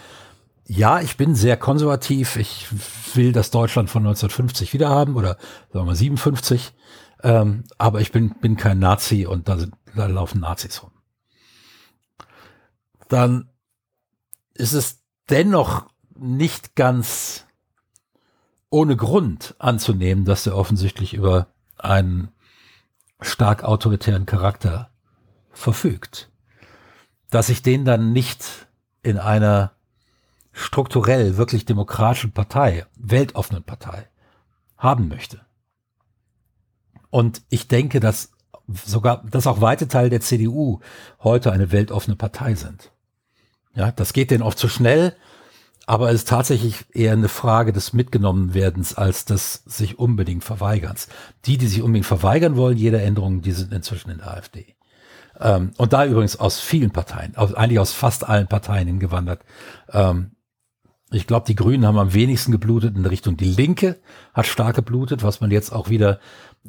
[0.65, 2.67] ja, ich bin sehr konservativ, ich
[3.15, 5.37] will das Deutschland von 1950 wieder haben oder
[5.71, 6.73] sagen wir 57,
[7.21, 10.91] ähm, aber ich bin, bin kein Nazi und da, sind, da laufen Nazis rum.
[13.09, 13.49] dann
[14.53, 17.45] ist es dennoch nicht ganz
[18.69, 21.47] ohne Grund anzunehmen, dass er offensichtlich über
[21.77, 22.29] einen
[23.21, 24.89] stark autoritären Charakter
[25.51, 26.31] verfügt.
[27.29, 28.67] Dass ich den dann nicht
[29.03, 29.71] in einer
[30.53, 34.07] strukturell wirklich demokratischen Partei, weltoffenen Partei
[34.77, 35.41] haben möchte.
[37.09, 38.31] Und ich denke, dass
[38.67, 40.79] sogar, dass auch weite Teile der CDU
[41.21, 42.91] heute eine weltoffene Partei sind.
[43.75, 45.15] Ja, das geht denen oft zu schnell,
[45.85, 51.07] aber es ist tatsächlich eher eine Frage des Mitgenommenwerdens als des sich unbedingt Verweigerns.
[51.45, 54.75] Die, die sich unbedingt verweigern wollen, jede Änderung, die sind inzwischen in der AfD.
[55.39, 59.43] Ähm, und da übrigens aus vielen Parteien, aus, eigentlich aus fast allen Parteien hingewandert.
[59.89, 60.31] Ähm,
[61.11, 63.99] ich glaube, die Grünen haben am wenigsten geblutet in Richtung die Linke,
[64.33, 66.19] hat stark geblutet, was man jetzt auch wieder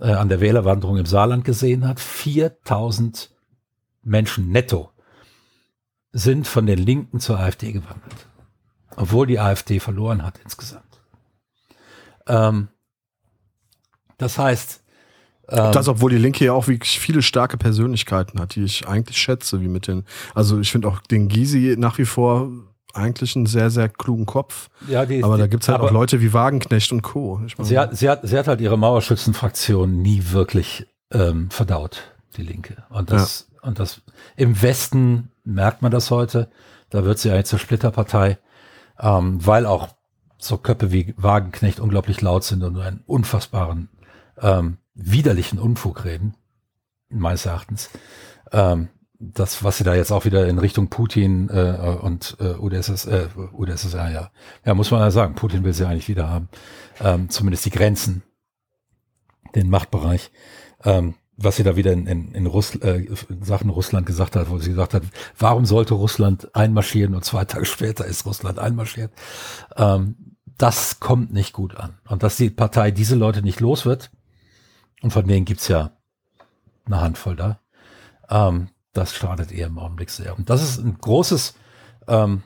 [0.00, 1.98] äh, an der Wählerwanderung im Saarland gesehen hat.
[1.98, 3.30] 4000
[4.02, 4.90] Menschen netto
[6.12, 8.28] sind von den Linken zur AfD gewandert.
[8.96, 11.00] Obwohl die AfD verloren hat insgesamt.
[12.26, 12.68] Ähm,
[14.18, 14.84] das heißt,
[15.49, 19.18] ähm, das, obwohl die Linke ja auch wirklich viele starke Persönlichkeiten hat, die ich eigentlich
[19.18, 22.51] schätze, wie mit den, also ich finde auch den Gysi nach wie vor
[22.95, 24.68] eigentlich einen sehr, sehr klugen Kopf.
[24.88, 27.40] Ja, die, aber da gibt's halt auch Leute wie Wagenknecht und Co.
[27.59, 32.03] Sie, hat, sie, hat, sie hat halt ihre Mauerschützenfraktion nie wirklich ähm, verdaut,
[32.36, 32.84] die Linke.
[32.90, 33.68] Und das, ja.
[33.68, 34.03] und das
[34.36, 36.49] im Westen merkt man das heute.
[36.90, 38.38] Da wird sie eigentlich zur Splitterpartei,
[39.01, 39.88] ähm, weil auch
[40.38, 43.88] so Köpfe wie Wagenknecht unglaublich laut sind und einen unfassbaren,
[44.40, 46.34] ähm, widerlichen Unfug reden,
[47.09, 47.90] meines Erachtens.
[48.53, 48.88] Ähm,
[49.18, 53.28] das, was sie da jetzt auch wieder in Richtung Putin äh, und äh, UdSS, äh,
[53.53, 54.30] UdSSR, ja,
[54.64, 56.49] ja, muss man ja sagen, Putin will sie eigentlich wieder haben.
[57.01, 58.22] Ähm, zumindest die Grenzen,
[59.55, 60.30] den Machtbereich.
[60.84, 63.07] Ähm, was sie da wieder in, in, in, Russ, äh,
[63.40, 65.03] Sachen Russland gesagt hat, wo sie gesagt hat,
[65.36, 69.12] warum sollte Russland einmarschieren und zwei Tage später ist Russland einmarschiert.
[69.76, 71.99] Ähm, das kommt nicht gut an.
[72.09, 74.12] Und dass die Partei diese Leute nicht los wird,
[75.05, 75.90] und von denen gibt's ja
[76.86, 77.61] eine Handvoll da,
[78.30, 80.34] ähm, das schadet ihr im Augenblick sehr.
[80.36, 81.55] Und das ist ein großes,
[82.09, 82.42] ähm,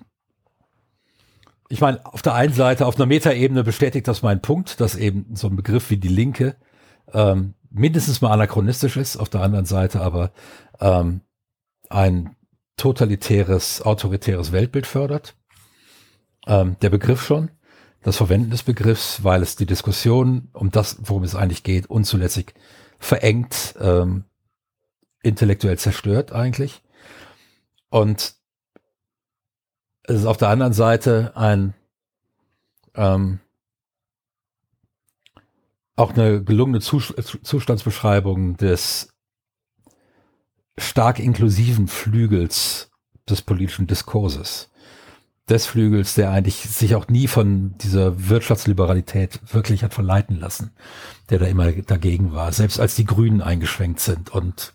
[1.69, 5.37] ich meine, auf der einen Seite, auf einer Metaebene bestätigt das meinen Punkt, dass eben
[5.37, 6.57] so ein Begriff wie die Linke
[7.13, 10.33] ähm, mindestens mal anachronistisch ist, auf der anderen Seite aber
[10.81, 11.21] ähm,
[11.89, 12.35] ein
[12.77, 15.37] totalitäres, autoritäres Weltbild fördert.
[16.49, 17.53] Ähm, der Begriff schon,
[18.03, 22.55] das Verwenden des Begriffs, weil es die Diskussion um das, worum es eigentlich geht, unzulässig
[22.99, 24.25] verengt, ähm,
[25.23, 26.83] intellektuell zerstört eigentlich.
[27.91, 28.35] Und
[30.05, 31.75] es ist auf der anderen Seite ein
[32.95, 33.41] ähm,
[35.97, 39.13] auch eine gelungene Zustandsbeschreibung des
[40.79, 42.91] stark inklusiven Flügels
[43.29, 44.71] des politischen Diskurses.
[45.49, 50.73] Des Flügels, der eigentlich sich auch nie von dieser Wirtschaftsliberalität wirklich hat verleiten lassen,
[51.31, 54.75] der da immer dagegen war, selbst als die Grünen eingeschränkt sind und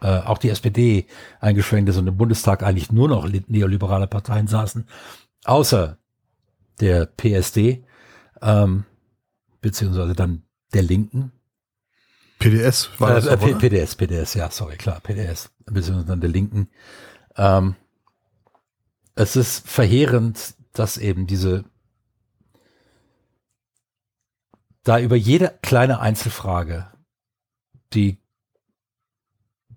[0.00, 1.06] äh, auch die SPD
[1.40, 4.86] eingeschränkt ist und im Bundestag eigentlich nur noch neoliberale Parteien saßen,
[5.44, 5.98] außer
[6.80, 7.84] der PSD,
[8.40, 8.84] ähm,
[9.60, 11.32] beziehungsweise dann der Linken.
[12.38, 16.68] PDS war das äh, auch, PDS, PDS, ja, sorry, klar, PDS, beziehungsweise dann der Linken.
[17.36, 17.74] Ähm,
[19.14, 21.64] es ist verheerend, dass eben diese
[24.82, 26.90] da über jede kleine Einzelfrage
[27.92, 28.18] die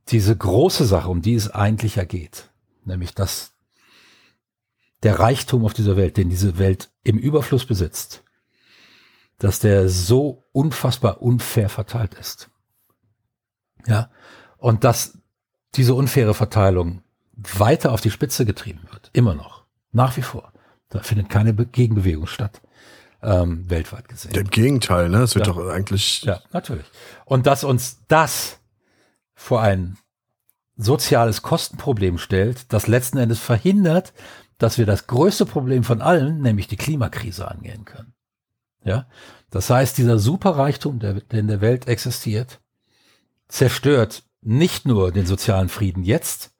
[0.10, 2.52] diese große Sache, um die es eigentlich ja geht,
[2.84, 3.54] nämlich dass
[5.02, 8.24] der Reichtum auf dieser Welt, den diese Welt im Überfluss besitzt,
[9.38, 12.50] dass der so unfassbar unfair verteilt ist.
[13.86, 14.10] Ja,
[14.58, 15.18] und dass
[15.76, 17.03] diese unfaire Verteilung
[17.36, 20.54] weiter auf die Spitze getrieben wird, immer noch, nach wie vor.
[20.90, 22.62] Da findet keine Gegenbewegung statt,
[23.22, 24.34] ähm, weltweit gesehen.
[24.34, 25.24] Im Gegenteil, ne?
[25.24, 25.54] Es wird ja.
[25.54, 26.22] doch eigentlich.
[26.24, 26.86] Ja, natürlich.
[27.26, 28.60] Und dass uns das
[29.34, 29.98] vor ein
[30.76, 34.14] soziales Kostenproblem stellt, das letzten Endes verhindert,
[34.58, 38.14] dass wir das größte Problem von allen, nämlich die Klimakrise, angehen können.
[38.84, 39.08] Ja,
[39.50, 42.60] das heißt, dieser Superreichtum, der, der in der Welt existiert,
[43.48, 46.53] zerstört nicht nur den sozialen Frieden jetzt,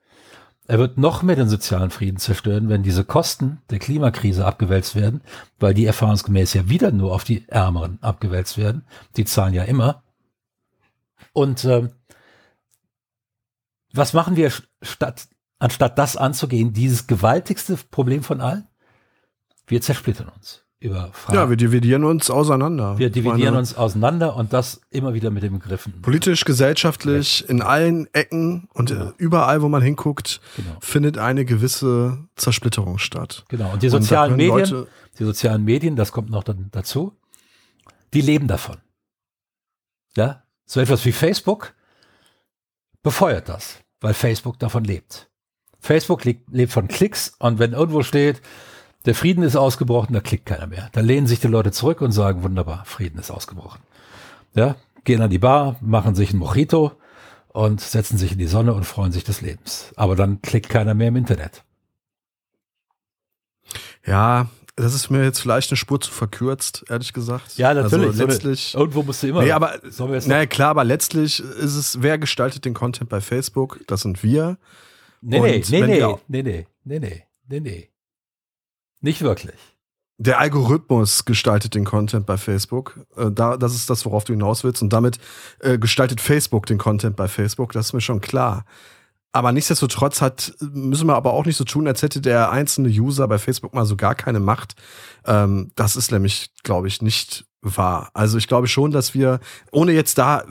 [0.66, 5.20] er wird noch mehr den sozialen Frieden zerstören, wenn diese Kosten der Klimakrise abgewälzt werden,
[5.58, 8.86] weil die erfahrungsgemäß ja wieder nur auf die Ärmeren abgewälzt werden.
[9.16, 10.02] Die zahlen ja immer.
[11.32, 11.90] Und ähm,
[13.92, 14.52] was machen wir
[14.82, 18.66] statt, anstatt das anzugehen, dieses gewaltigste Problem von allen?
[19.66, 21.38] Wir zersplittern uns über Fragen.
[21.38, 22.98] Ja, wir dividieren uns auseinander.
[22.98, 26.02] Wir dividieren Meine, uns auseinander und das immer wieder mit den Begriffen.
[26.02, 30.76] Politisch, gesellschaftlich, in allen Ecken und äh, überall, wo man hinguckt, Genau.
[30.80, 33.44] findet eine gewisse Zersplitterung statt.
[33.48, 33.72] Genau.
[33.72, 37.16] Und die Und sozialen können Medien, Leute- die sozialen Medien, das kommt noch dann dazu,
[38.12, 38.76] die leben davon.
[40.16, 41.74] Ja, so etwas wie Facebook
[43.02, 45.30] befeuert das, weil Facebook davon lebt.
[45.80, 48.40] Facebook lebt von Klicks und wenn irgendwo steht,
[49.06, 50.88] der Frieden ist ausgebrochen, da klickt keiner mehr.
[50.92, 53.80] Da lehnen sich die Leute zurück und sagen, wunderbar, Frieden ist ausgebrochen.
[54.54, 56.92] Ja, gehen an die Bar, machen sich ein Mojito
[57.48, 59.92] und setzen sich in die Sonne und freuen sich des Lebens.
[59.96, 61.64] Aber dann klickt keiner mehr im Internet.
[64.06, 67.56] Ja, das ist mir jetzt vielleicht eine Spur zu verkürzt, ehrlich gesagt.
[67.56, 68.06] Ja, natürlich.
[68.06, 68.74] Also So eine- letztlich.
[68.74, 69.42] Irgendwo musst du immer.
[69.42, 73.08] Nee, aber, Sollen wir jetzt naja, klar, aber letztlich ist es, wer gestaltet den Content
[73.08, 73.80] bei Facebook?
[73.86, 74.58] Das sind wir.
[75.20, 75.86] Nee, nee, Und nee, nee,
[76.28, 77.88] nee, nee, nee, nee, nee, nee.
[79.04, 79.52] Nicht wirklich.
[80.16, 83.00] Der Algorithmus gestaltet den Content bei Facebook.
[83.16, 84.80] Äh, da, das ist das, worauf du hinaus willst.
[84.80, 85.18] Und damit
[85.60, 87.72] äh, gestaltet Facebook den Content bei Facebook.
[87.72, 88.64] Das ist mir schon klar.
[89.30, 93.28] Aber nichtsdestotrotz hat, müssen wir aber auch nicht so tun, als hätte der einzelne User
[93.28, 94.74] bei Facebook mal so gar keine Macht.
[95.26, 98.08] Ähm, das ist nämlich, glaube ich, nicht wahr.
[98.14, 99.38] Also ich glaube schon, dass wir,
[99.70, 100.44] ohne jetzt da äh,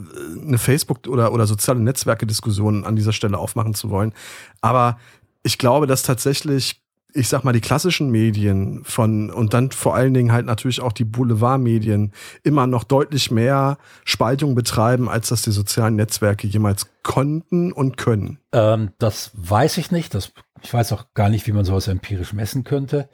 [0.45, 4.13] eine Facebook- oder, oder soziale Netzwerke-Diskussion an dieser Stelle aufmachen zu wollen,
[4.61, 4.99] aber
[5.43, 6.82] ich glaube, dass tatsächlich
[7.13, 10.91] ich sag mal, die klassischen Medien von und dann vor allen Dingen halt natürlich auch
[10.91, 12.11] die Boulevardmedien
[12.43, 18.39] immer noch deutlich mehr Spaltung betreiben, als das die sozialen Netzwerke jemals konnten und können.
[18.51, 20.13] Ähm, das weiß ich nicht.
[20.13, 23.09] Das, ich weiß auch gar nicht, wie man sowas empirisch messen könnte.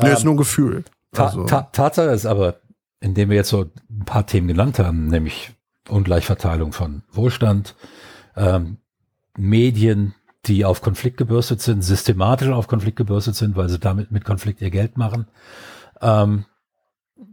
[0.00, 0.76] Nee, ist nur ein Gefühl.
[0.76, 2.60] Ähm, Ta Also, Ta Tatsache ist aber,
[3.00, 5.52] indem wir jetzt so ein paar Themen genannt haben, nämlich
[5.88, 7.74] Ungleichverteilung von Wohlstand,
[8.36, 8.78] ähm,
[9.36, 10.14] Medien,
[10.46, 14.60] die auf Konflikt gebürstet sind, systematisch auf Konflikt gebürstet sind, weil sie damit mit Konflikt
[14.60, 15.26] ihr Geld machen,
[16.00, 16.44] ähm,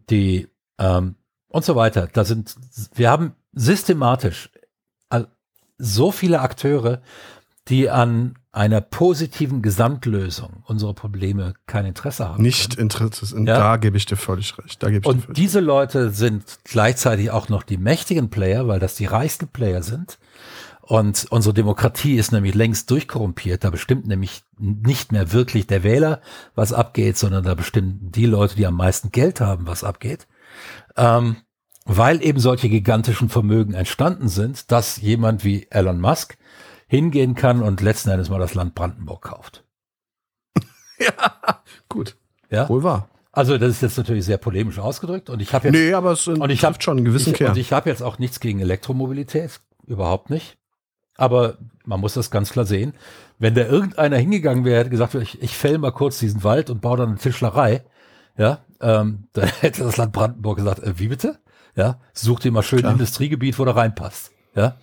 [0.09, 0.47] die
[0.79, 1.15] ähm,
[1.47, 2.07] und so weiter.
[2.11, 2.55] Da sind,
[2.95, 4.49] wir haben systematisch
[5.77, 7.01] so viele Akteure,
[7.67, 12.43] die an einer positiven Gesamtlösung unserer Probleme kein Interesse haben.
[12.43, 13.47] nicht interessant.
[13.47, 13.57] Ja.
[13.57, 14.83] Da gebe ich dir völlig recht.
[14.83, 18.67] Da gebe ich dir Und völlig diese Leute sind gleichzeitig auch noch die mächtigen Player,
[18.67, 20.19] weil das die reichsten Player sind.
[20.85, 23.63] Und unsere Demokratie ist nämlich längst durchkorrumpiert.
[23.63, 26.19] Da bestimmt nämlich nicht mehr wirklich der Wähler,
[26.55, 30.27] was abgeht, sondern da bestimmen die Leute, die am meisten Geld haben, was abgeht.
[30.97, 31.37] Ähm,
[31.85, 36.37] weil eben solche gigantischen Vermögen entstanden sind, dass jemand wie Elon Musk
[36.87, 39.63] hingehen kann und letzten Endes mal das Land Brandenburg kauft.
[41.87, 42.17] Gut.
[42.49, 42.67] Ja?
[42.67, 43.09] Wohl wahr.
[43.31, 46.27] Also das ist jetzt natürlich sehr polemisch ausgedrückt und ich habe jetzt Nee, aber es
[46.27, 47.51] Und ich habe schon einen gewissen ich, Kern.
[47.51, 50.57] Und ich habe jetzt auch nichts gegen Elektromobilität, überhaupt nicht.
[51.15, 52.93] Aber man muss das ganz klar sehen.
[53.39, 56.81] Wenn da irgendeiner hingegangen wäre, hätte gesagt, ich, ich fäll mal kurz diesen Wald und
[56.81, 57.83] baue dann eine Tischlerei,
[58.37, 61.39] ja, ähm, dann hätte das Land Brandenburg gesagt, äh, wie bitte?
[61.75, 62.93] Ja, such dir mal schön ein.
[62.93, 64.31] Industriegebiet, wo der reinpasst.
[64.55, 64.77] Ja,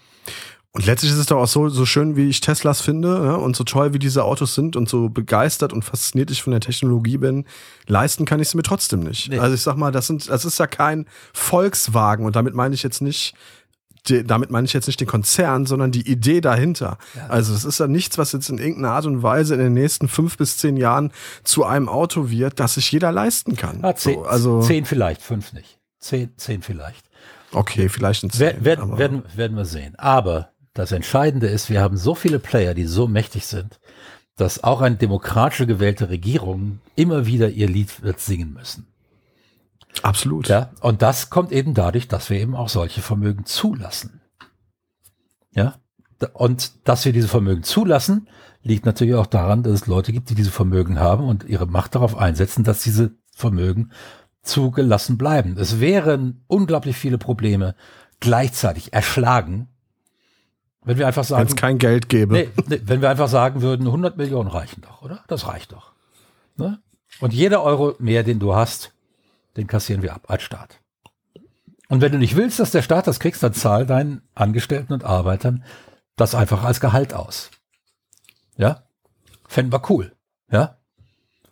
[0.72, 3.56] Und letztlich ist es doch auch so, so schön, wie ich Teslas finde ja, und
[3.56, 7.18] so toll, wie diese Autos sind und so begeistert und fasziniert ich von der Technologie
[7.18, 7.44] bin,
[7.86, 9.30] leisten kann ich sie mir trotzdem nicht.
[9.30, 9.38] Nee.
[9.38, 12.82] Also ich sag mal, das, sind, das ist ja kein Volkswagen und damit meine ich
[12.82, 13.34] jetzt nicht
[14.08, 16.98] die, damit meine ich jetzt nicht den Konzern, sondern die Idee dahinter.
[17.28, 20.08] Also es ist ja nichts, was jetzt in irgendeiner Art und Weise in den nächsten
[20.08, 21.12] fünf bis zehn Jahren
[21.44, 23.80] zu einem Auto wird, das sich jeder leisten kann.
[23.84, 25.78] ah, zehn, so, also zehn vielleicht, fünf nicht.
[25.98, 27.04] Zehn, zehn vielleicht.
[27.52, 29.94] okay, vielleicht ein Wer, zehn, werden, aber- werden, werden wir sehen.
[29.98, 33.80] Aber das Entscheidende ist, wir haben so viele Player, die so mächtig sind,
[34.36, 38.86] dass auch eine demokratisch gewählte Regierung immer wieder ihr Lied wird singen müssen.
[40.02, 40.48] Absolut.
[40.48, 44.20] Ja, und das kommt eben dadurch, dass wir eben auch solche Vermögen zulassen.
[45.52, 45.74] Ja,
[46.32, 48.28] und dass wir diese Vermögen zulassen,
[48.62, 51.94] liegt natürlich auch daran, dass es Leute gibt, die diese Vermögen haben und ihre Macht
[51.94, 53.90] darauf einsetzen, dass diese Vermögen
[54.42, 55.56] zugelassen bleiben.
[55.58, 57.74] Es wären unglaublich viele Probleme
[58.20, 59.68] gleichzeitig erschlagen,
[60.82, 62.34] wenn wir einfach Wenn sagen, es kein Geld gäbe.
[62.34, 65.24] Nee, nee, wenn wir einfach sagen würden, 100 Millionen reichen doch, oder?
[65.28, 65.92] Das reicht doch.
[66.56, 66.80] Ne?
[67.20, 68.92] Und jeder Euro mehr, den du hast,
[69.56, 70.80] den kassieren wir ab als Staat.
[71.88, 75.04] Und wenn du nicht willst, dass der Staat das kriegst, dann zahl deinen Angestellten und
[75.04, 75.64] Arbeitern
[76.16, 77.50] das einfach als Gehalt aus.
[78.56, 78.84] Ja?
[79.48, 80.12] Fänden wir cool.
[80.50, 80.76] Ja?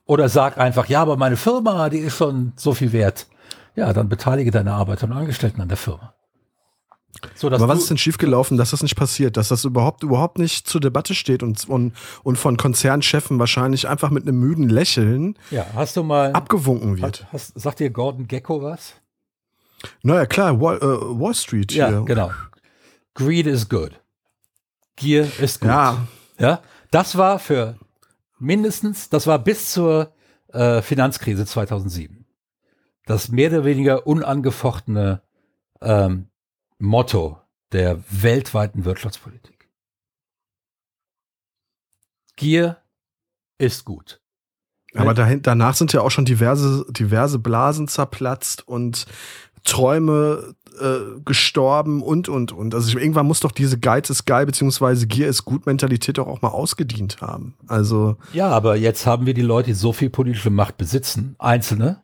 [0.05, 3.27] Oder sag einfach, ja, aber meine Firma, die ist schon so viel wert.
[3.75, 6.15] Ja, dann beteilige deine Arbeiter und Angestellten an der Firma.
[7.35, 10.69] So, Aber was ist denn schiefgelaufen, dass das nicht passiert, dass das überhaupt überhaupt nicht
[10.69, 11.93] zur Debatte steht und, und,
[12.23, 17.23] und von Konzernchefen wahrscheinlich einfach mit einem müden Lächeln ja, hast du mal abgewunken wird?
[17.25, 18.95] Hat, hast, sagt dir Gordon Gecko was?
[20.03, 22.03] Naja, klar, Wall, äh, Wall Street Ja, hier.
[22.05, 22.31] genau.
[23.15, 23.93] Greed is good.
[24.97, 25.71] Gier ist gut.
[25.71, 26.07] Ja,
[26.39, 26.61] ja.
[26.91, 27.77] Das war für
[28.39, 30.13] mindestens, das war bis zur
[30.53, 32.27] äh, Finanzkrise 2007.
[33.07, 35.23] das mehr oder weniger unangefochtene
[35.81, 36.28] ähm,
[36.79, 37.39] Motto
[37.72, 39.68] der weltweiten Wirtschaftspolitik.
[42.37, 42.79] Gier
[43.59, 44.20] ist gut.
[44.95, 49.07] Aber dahin, danach sind ja auch schon diverse, diverse Blasen zerplatzt und
[49.64, 52.74] Träume äh, gestorben und, und, und.
[52.74, 56.41] Also irgendwann muss doch diese Geiz ist geil, beziehungsweise Gier ist gut Mentalität doch auch
[56.41, 57.55] mal ausgedient haben.
[57.66, 58.16] Also.
[58.33, 62.03] Ja, aber jetzt haben wir die Leute, die so viel politische Macht besitzen, Einzelne,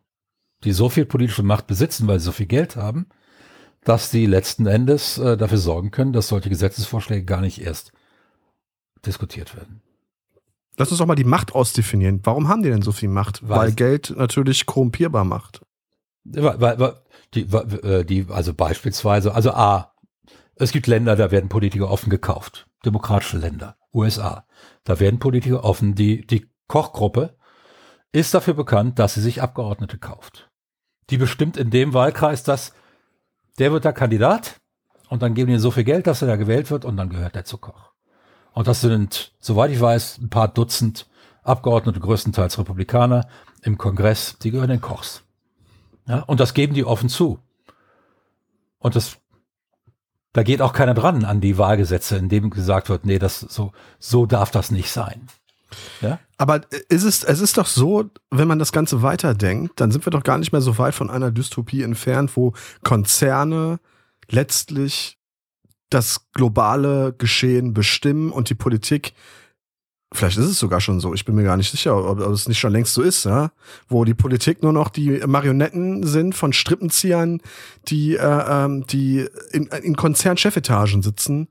[0.64, 3.06] die so viel politische Macht besitzen, weil sie so viel Geld haben,
[3.84, 7.92] dass die letzten Endes äh, dafür sorgen können, dass solche Gesetzesvorschläge gar nicht erst
[9.04, 9.82] diskutiert werden.
[10.76, 12.20] Lass uns doch mal die Macht ausdefinieren.
[12.24, 13.48] Warum haben die denn so viel Macht?
[13.48, 15.60] Weil, weil Geld natürlich korrumpierbar macht.
[16.24, 16.94] Weil, weil,
[17.34, 19.92] die, äh, die, also beispielsweise, also A,
[20.56, 22.66] es gibt Länder, da werden Politiker offen gekauft.
[22.84, 24.46] Demokratische Länder, USA.
[24.84, 27.36] Da werden Politiker offen, die, die Kochgruppe
[28.12, 30.50] ist dafür bekannt, dass sie sich Abgeordnete kauft.
[31.10, 32.72] Die bestimmt in dem Wahlkreis, dass
[33.58, 34.60] der wird da Kandidat
[35.08, 37.36] und dann geben die so viel Geld, dass er da gewählt wird und dann gehört
[37.36, 37.92] er zu Koch.
[38.52, 41.08] Und das sind, soweit ich weiß, ein paar Dutzend
[41.42, 43.28] Abgeordnete, größtenteils Republikaner
[43.62, 45.22] im Kongress, die gehören den Kochs.
[46.06, 47.38] Ja, und das geben die offen zu.
[48.78, 49.18] Und das,
[50.32, 53.72] da geht auch keiner dran an die Wahlgesetze, in dem gesagt wird, nee, das, so,
[53.98, 55.28] so darf das nicht sein.
[56.00, 56.18] Ja?
[56.36, 60.10] Aber ist es, es ist doch so, wenn man das Ganze weiterdenkt, dann sind wir
[60.10, 62.52] doch gar nicht mehr so weit von einer Dystopie entfernt, wo
[62.82, 63.78] Konzerne
[64.28, 65.18] letztlich
[65.90, 69.14] das globale Geschehen bestimmen und die Politik
[70.14, 71.12] Vielleicht ist es sogar schon so.
[71.12, 73.50] Ich bin mir gar nicht sicher, ob, ob es nicht schon längst so ist, ja?
[73.88, 77.40] wo die Politik nur noch die Marionetten sind von Strippenziehern,
[77.88, 81.48] die, äh, ähm, die in, in Konzernchefetagen sitzen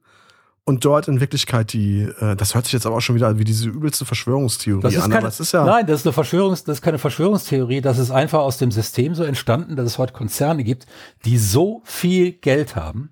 [0.65, 3.43] und dort in Wirklichkeit die, äh, das hört sich jetzt aber auch schon wieder wie
[3.43, 5.09] diese übelste Verschwörungstheorie das an.
[5.09, 7.81] Keine, aber es ist ja nein, das ist eine Verschwörungs, das ist keine Verschwörungstheorie.
[7.81, 10.85] Das ist einfach aus dem System so entstanden, dass es heute Konzerne gibt,
[11.25, 13.09] die so viel Geld haben.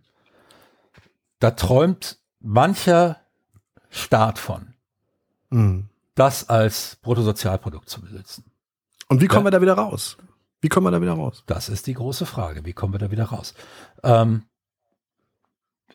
[1.39, 3.17] Da träumt mancher
[3.89, 4.73] Staat von
[5.49, 5.89] mhm.
[6.15, 8.45] das als Bruttosozialprodukt zu besitzen.
[9.09, 9.47] Und wie kommen ja?
[9.47, 10.17] wir da wieder raus?
[10.61, 11.43] Wie kommen wir da wieder raus?
[11.47, 12.63] Das ist die große Frage.
[12.63, 13.55] Wie kommen wir da wieder raus?
[14.03, 14.43] Ähm,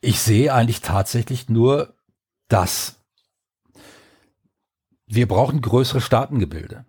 [0.01, 1.94] ich sehe eigentlich tatsächlich nur,
[2.49, 2.97] dass
[5.07, 6.84] wir brauchen größere Staatengebilde.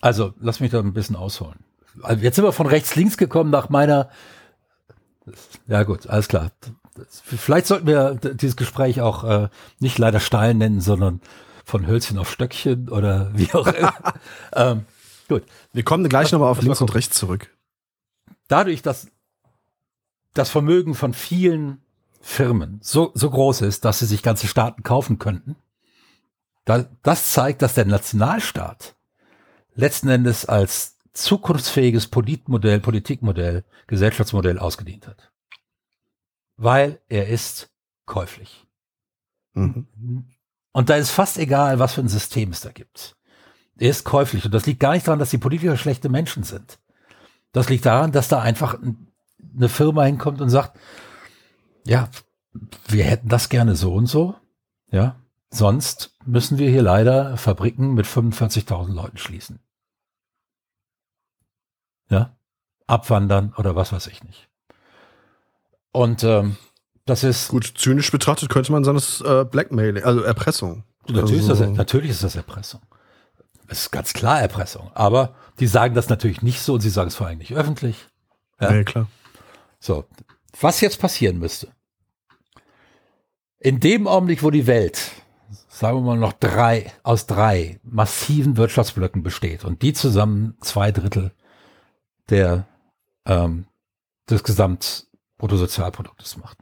[0.00, 1.64] Also, lass mich da ein bisschen ausholen.
[2.02, 4.10] Also jetzt sind wir von rechts links gekommen nach meiner.
[5.66, 6.50] Ja gut, alles klar.
[7.22, 9.48] Vielleicht sollten wir dieses Gespräch auch äh,
[9.78, 11.20] nicht leider steil nennen, sondern
[11.64, 13.94] von Hölzchen auf Stöckchen oder wie auch immer.
[14.54, 14.84] ähm,
[15.28, 15.44] gut.
[15.72, 17.50] Wir kommen gleich nochmal auf links und rechts zurück.
[18.48, 19.08] Dadurch, dass
[20.34, 21.82] das Vermögen von vielen
[22.20, 25.56] Firmen so, so groß ist, dass sie sich ganze Staaten kaufen könnten,
[26.64, 28.94] da, das zeigt, dass der Nationalstaat
[29.74, 35.32] letzten Endes als zukunftsfähiges Politmodell, Politikmodell, Gesellschaftsmodell ausgedient hat.
[36.56, 37.70] Weil er ist
[38.06, 38.66] käuflich.
[39.54, 40.26] Mhm.
[40.72, 43.16] Und da ist fast egal, was für ein System es da gibt.
[43.78, 44.44] Er ist käuflich.
[44.44, 46.78] Und das liegt gar nicht daran, dass die Politiker schlechte Menschen sind.
[47.52, 48.76] Das liegt daran, dass da einfach
[49.56, 50.78] eine Firma hinkommt und sagt,
[51.86, 52.08] ja,
[52.88, 54.34] wir hätten das gerne so und so.
[54.90, 55.16] Ja,
[55.50, 59.60] sonst müssen wir hier leider Fabriken mit 45.000 Leuten schließen.
[62.08, 62.36] Ja,
[62.86, 64.48] abwandern oder was weiß ich nicht.
[65.92, 66.56] Und ähm,
[67.06, 67.48] das ist.
[67.48, 70.84] Gut, zynisch betrachtet könnte man sagen, das ist äh, Blackmailing, also Erpressung.
[71.08, 72.80] Natürlich, also, ist das, natürlich ist das Erpressung.
[73.68, 74.90] Es ist ganz klar Erpressung.
[74.94, 78.08] Aber die sagen das natürlich nicht so und sie sagen es vor allem nicht öffentlich.
[78.60, 79.06] Ja, ja klar.
[79.78, 80.04] So,
[80.58, 81.72] was jetzt passieren müsste.
[83.58, 85.10] In dem Augenblick, wo die Welt,
[85.68, 91.32] sagen wir mal noch drei, aus drei massiven Wirtschaftsblöcken besteht und die zusammen zwei Drittel
[92.30, 92.66] der,
[93.26, 93.66] ähm,
[94.28, 96.58] des Gesamtbruttosozialproduktes macht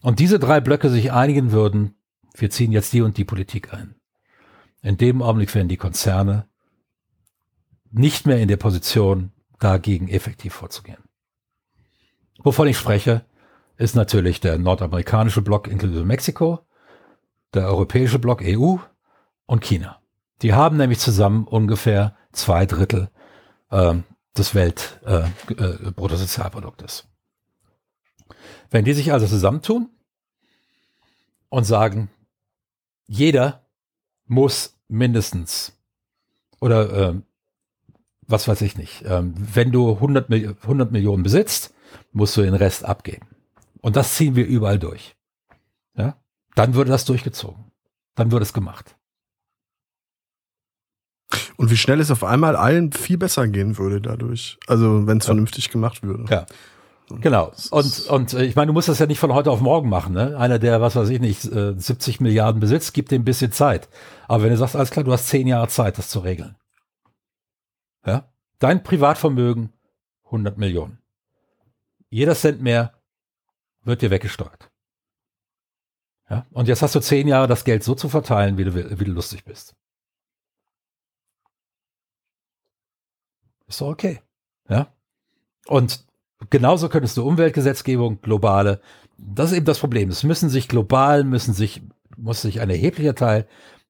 [0.00, 1.94] und diese drei Blöcke sich einigen würden,
[2.34, 3.96] wir ziehen jetzt die und die Politik ein.
[4.82, 6.48] In dem Augenblick wären die Konzerne
[7.90, 11.07] nicht mehr in der Position, dagegen effektiv vorzugehen.
[12.38, 13.24] Wovon ich spreche,
[13.76, 16.60] ist natürlich der nordamerikanische Block inklusive Mexiko,
[17.54, 18.76] der europäische Block EU
[19.46, 20.00] und China.
[20.42, 23.10] Die haben nämlich zusammen ungefähr zwei Drittel
[23.70, 23.94] äh,
[24.36, 27.00] des Weltbruttosozialproduktes.
[27.00, 27.06] Äh, äh,
[28.70, 29.88] wenn die sich also zusammentun
[31.48, 32.10] und sagen,
[33.06, 33.64] jeder
[34.26, 35.72] muss mindestens
[36.60, 37.14] oder äh,
[38.26, 41.72] was weiß ich nicht, äh, wenn du 100, 100 Millionen besitzt,
[42.12, 43.26] musst du den Rest abgeben.
[43.80, 45.16] Und das ziehen wir überall durch.
[45.96, 46.16] Ja?
[46.54, 47.64] Dann würde das durchgezogen.
[48.14, 48.96] Dann würde es gemacht.
[51.56, 54.58] Und wie schnell es auf einmal allen viel besser gehen würde dadurch.
[54.66, 55.28] Also wenn es ja.
[55.28, 56.24] vernünftig gemacht würde.
[56.30, 56.46] Ja.
[57.20, 57.52] Genau.
[57.70, 60.14] Und, und äh, ich meine, du musst das ja nicht von heute auf morgen machen.
[60.14, 60.36] Ne?
[60.36, 63.88] Einer, der, was weiß ich nicht, 70 äh, Milliarden besitzt, gibt dem ein bisschen Zeit.
[64.26, 66.56] Aber wenn du sagst, alles klar, du hast zehn Jahre Zeit, das zu regeln.
[68.04, 68.28] Ja?
[68.58, 69.72] Dein Privatvermögen
[70.26, 70.98] 100 Millionen.
[72.10, 72.94] Jeder Cent mehr
[73.82, 74.70] wird dir weggesteuert.
[76.30, 76.46] Ja?
[76.50, 79.12] Und jetzt hast du zehn Jahre, das Geld so zu verteilen, wie du, wie du
[79.12, 79.74] lustig bist.
[83.66, 84.20] Ist doch okay.
[84.68, 84.92] Ja?
[85.66, 86.06] Und
[86.50, 88.80] genauso könntest du Umweltgesetzgebung, globale,
[89.18, 90.08] das ist eben das Problem.
[90.08, 91.82] Es müssen sich global, müssen sich,
[92.16, 93.46] muss sich ein erheblicher Teil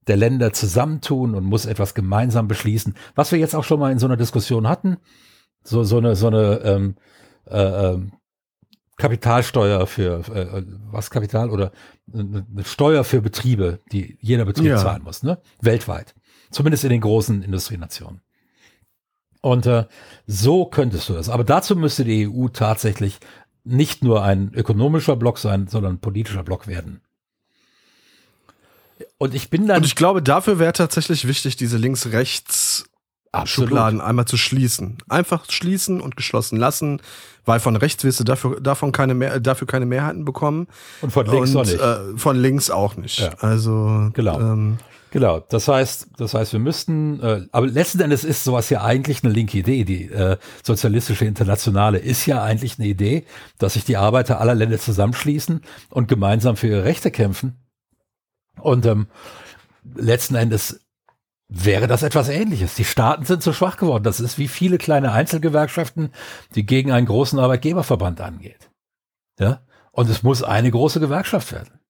[0.07, 2.95] der Länder zusammentun und muss etwas gemeinsam beschließen.
[3.15, 4.97] Was wir jetzt auch schon mal in so einer Diskussion hatten,
[5.63, 6.97] so, so eine, so eine ähm,
[7.51, 8.13] äh, ähm,
[8.97, 11.73] Kapitalsteuer für äh, was Kapital oder
[12.13, 14.77] eine Steuer für Betriebe, die jeder Betrieb ja.
[14.77, 15.39] zahlen muss, ne?
[15.61, 16.15] Weltweit.
[16.51, 18.23] Zumindest in den großen Industrienationen.
[19.41, 19.87] Und äh,
[20.27, 21.29] so könntest du das.
[21.29, 23.21] Aber dazu müsste die EU tatsächlich
[23.65, 27.03] nicht nur ein ökonomischer Block sein, sondern ein politischer Block werden.
[29.19, 29.79] Und ich bin dann.
[29.79, 32.78] Und ich glaube, dafür wäre tatsächlich wichtig, diese links-rechts
[33.47, 34.99] Schubladen einmal zu schließen.
[35.09, 37.01] Einfach schließen und geschlossen lassen,
[37.45, 40.69] weil von rechts wirst du dafür, davon keine mehr, dafür keine Mehrheiten bekommen.
[41.01, 41.81] Und von links und, auch nicht.
[41.81, 43.21] Äh, von links auch nicht.
[43.21, 43.31] Ja.
[43.41, 44.41] Also genau.
[44.41, 44.79] Ähm,
[45.11, 49.25] Genau, das heißt, das heißt, wir müssten, äh, aber letzten Endes ist sowas ja eigentlich
[49.25, 49.85] eine linke Idee.
[49.85, 53.25] Die äh, sozialistische Internationale ist ja eigentlich eine Idee,
[53.59, 57.57] dass sich die Arbeiter aller Länder zusammenschließen und gemeinsam für ihre Rechte kämpfen.
[58.61, 59.07] Und ähm,
[59.95, 60.81] letzten Endes
[61.49, 62.75] wäre das etwas Ähnliches.
[62.75, 64.05] Die Staaten sind zu schwach geworden.
[64.05, 66.13] Das ist wie viele kleine Einzelgewerkschaften,
[66.55, 68.71] die gegen einen großen Arbeitgeberverband angeht.
[69.41, 71.81] Ja, und es muss eine große Gewerkschaft werden.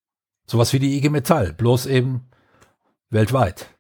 [0.47, 2.31] Sowas wie die IG Metall, bloß eben
[3.11, 3.75] Weltweit.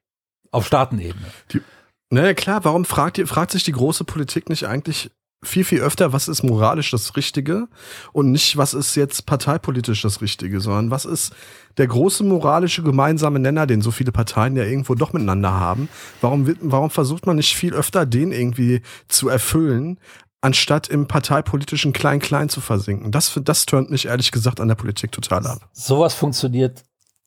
[0.50, 1.26] Auf Staatenebene.
[1.52, 1.62] Die,
[2.10, 5.10] naja, klar, warum fragt, fragt sich die große Politik nicht eigentlich
[5.42, 7.68] viel, viel öfter, was ist moralisch das Richtige
[8.12, 11.32] und nicht, was ist jetzt parteipolitisch das Richtige, sondern was ist
[11.76, 15.88] der große moralische gemeinsame Nenner, den so viele Parteien ja irgendwo doch miteinander haben.
[16.20, 20.00] Warum, warum versucht man nicht viel öfter, den irgendwie zu erfüllen,
[20.40, 23.12] anstatt im parteipolitischen Klein-Klein zu versinken?
[23.12, 25.68] Das, das turnt mich ehrlich gesagt an der Politik total ab.
[25.72, 26.84] Sowas funktioniert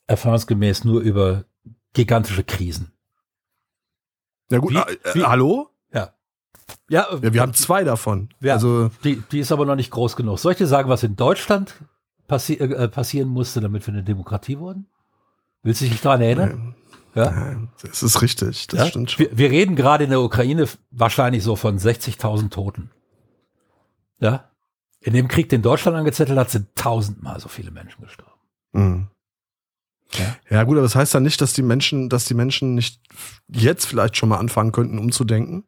[0.07, 1.45] erfahrungsgemäß nur über
[1.93, 2.91] gigantische Krisen.
[4.49, 5.70] Ja gut, wie, äh, wie, hallo?
[6.89, 7.07] Ja.
[7.11, 8.29] Ja, ja, wir haben zwei davon.
[8.41, 10.39] Ja, also die, die ist aber noch nicht groß genug.
[10.39, 11.75] Soll ich dir sagen, was in Deutschland
[12.27, 14.87] passi äh, passieren musste, damit wir eine Demokratie wurden?
[15.63, 16.75] Willst du dich daran erinnern?
[17.13, 17.57] Ja.
[17.81, 18.85] Das ist richtig, das ja?
[18.87, 19.25] stimmt schon.
[19.25, 22.91] Wir, wir reden gerade in der Ukraine wahrscheinlich so von 60.000 Toten.
[24.19, 24.49] Ja.
[25.01, 28.31] In dem Krieg, den Deutschland angezettelt hat, sind tausendmal so viele Menschen gestorben.
[28.73, 29.07] Mhm.
[30.13, 30.35] Ja.
[30.49, 33.01] ja, gut, aber das heißt dann nicht, dass die Menschen, dass die Menschen nicht
[33.47, 35.63] jetzt vielleicht schon mal anfangen könnten, umzudenken.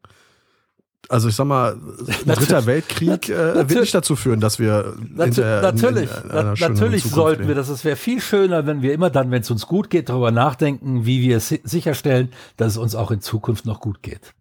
[1.10, 1.74] Also ich sag mal,
[2.26, 7.04] ein dritter Weltkrieg äh, wird nicht dazu führen, dass wir der, natürlich, in, in natürlich
[7.04, 7.70] sollten wir das.
[7.70, 11.06] Es wäre viel schöner, wenn wir immer dann, wenn es uns gut geht, darüber nachdenken,
[11.06, 14.34] wie wir sicherstellen, dass es uns auch in Zukunft noch gut geht.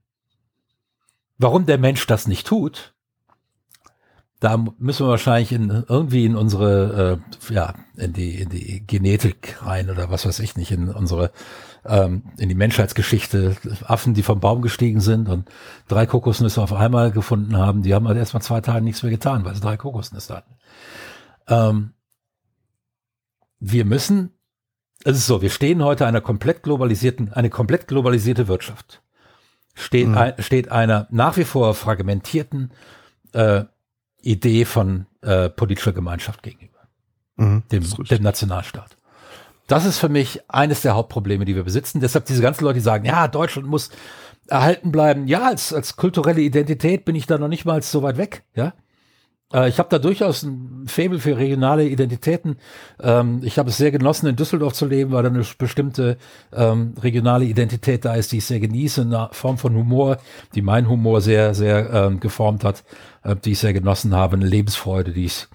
[1.39, 2.95] Warum der Mensch das nicht tut,
[4.43, 9.57] da müssen wir wahrscheinlich in, irgendwie in unsere, äh, ja, in die, in die Genetik
[9.63, 11.31] rein oder was weiß ich nicht, in unsere,
[11.85, 13.57] ähm, in die Menschheitsgeschichte.
[13.85, 15.49] Affen, die vom Baum gestiegen sind und
[15.89, 19.45] drei Kokosnüsse auf einmal gefunden haben, die haben halt erstmal zwei Tage nichts mehr getan,
[19.45, 20.55] weil sie drei Kokosnüsse hatten.
[21.49, 21.93] Ähm,
[23.59, 24.31] wir müssen,
[25.05, 29.03] es ist so, wir stehen heute einer komplett globalisierten, eine komplett globalisierte Wirtschaft.
[29.75, 30.19] Steht, mhm.
[30.19, 32.73] ein, steht einer nach wie vor fragmentierten
[33.33, 33.65] äh,
[34.21, 36.89] Idee von äh, politischer Gemeinschaft gegenüber,
[37.37, 38.97] mhm, dem, dem Nationalstaat.
[39.67, 42.01] Das ist für mich eines der Hauptprobleme, die wir besitzen.
[42.01, 43.91] Deshalb diese ganzen Leute, die sagen, ja, Deutschland muss
[44.49, 45.27] erhalten bleiben.
[45.27, 48.45] Ja, als, als kulturelle Identität bin ich da noch nicht mal so weit weg.
[48.55, 48.75] Ja,
[49.53, 52.57] äh, ich habe da durchaus ein Faible für regionale Identitäten.
[53.01, 56.17] Ähm, ich habe es sehr genossen, in Düsseldorf zu leben, weil da eine bestimmte
[56.53, 60.19] ähm, regionale Identität da ist, die ich sehr genieße, eine Form von Humor,
[60.55, 62.85] die mein Humor sehr, sehr ähm, geformt hat,
[63.23, 65.47] äh, die ich sehr genossen habe, eine Lebensfreude, die ich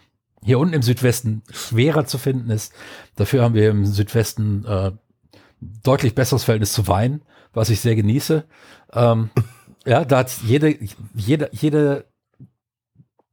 [0.44, 2.74] hier unten im Südwesten schwerer zu finden ist.
[3.16, 4.92] Dafür haben wir im Südwesten äh,
[5.60, 7.22] deutlich besseres Verhältnis zu Wein,
[7.54, 8.46] was ich sehr genieße.
[8.94, 9.30] Ähm,
[9.86, 10.78] ja, da hat jede,
[11.14, 12.06] jede, jede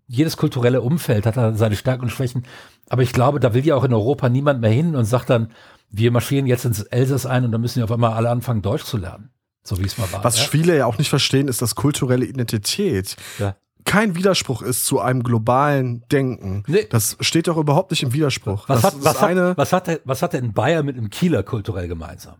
[0.07, 2.45] jedes kulturelle Umfeld hat da seine Stärken und Schwächen.
[2.89, 5.53] Aber ich glaube, da will ja auch in Europa niemand mehr hin und sagt dann,
[5.91, 8.85] wir marschieren jetzt ins Elsass ein und dann müssen ja auf einmal alle anfangen, Deutsch
[8.85, 9.31] zu lernen.
[9.63, 10.23] So wie es mal war.
[10.23, 10.45] Was ja?
[10.45, 13.57] viele ja auch nicht verstehen, ist, dass kulturelle Identität ja.
[13.85, 16.63] Kein Widerspruch ist zu einem globalen Denken.
[16.67, 16.87] Nee.
[16.91, 18.69] Das steht doch überhaupt nicht im Widerspruch.
[18.69, 22.37] Was, hat, was, hat, was, hat, was hat denn Bayern mit einem Kieler kulturell gemeinsam?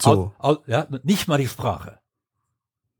[0.00, 0.32] So.
[0.38, 1.98] Aus, aus, ja, nicht mal die Sprache.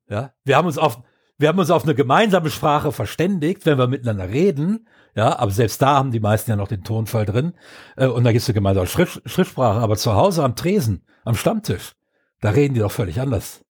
[0.08, 1.00] Ja, wir haben uns auf,
[1.38, 4.88] wir haben uns auf eine gemeinsame Sprache verständigt, wenn wir miteinander reden.
[5.14, 7.54] Ja, aber selbst da haben die meisten ja noch den Tonfall drin.
[7.96, 9.80] Äh, und da gibt es eine gemeinsame Schrift, Schriftsprache.
[9.80, 11.94] Aber zu Hause am Tresen, am Stammtisch,
[12.40, 13.64] da reden die doch völlig anders.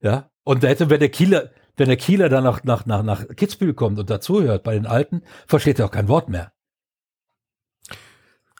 [0.00, 3.26] Ja, und da hätte, wenn der Kieler, wenn der Kieler dann nach, nach, nach, nach
[3.36, 6.52] Kitzbühel kommt und dazuhört bei den Alten, versteht er auch kein Wort mehr.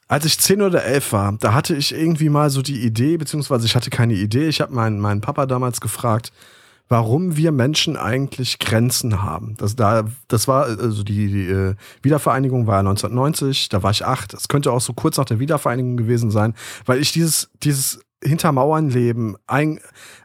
[0.09, 3.65] Als ich zehn oder elf war, da hatte ich irgendwie mal so die Idee, beziehungsweise
[3.65, 4.47] ich hatte keine Idee.
[4.47, 6.33] Ich habe meinen, meinen Papa damals gefragt,
[6.89, 9.55] warum wir Menschen eigentlich Grenzen haben.
[9.57, 14.35] Das, da, das war, also die, die äh, Wiedervereinigung war 1990, da war ich acht.
[14.35, 16.55] Das könnte auch so kurz nach der Wiedervereinigung gewesen sein,
[16.85, 19.81] weil ich dieses, dieses Hintermauernleben, ein,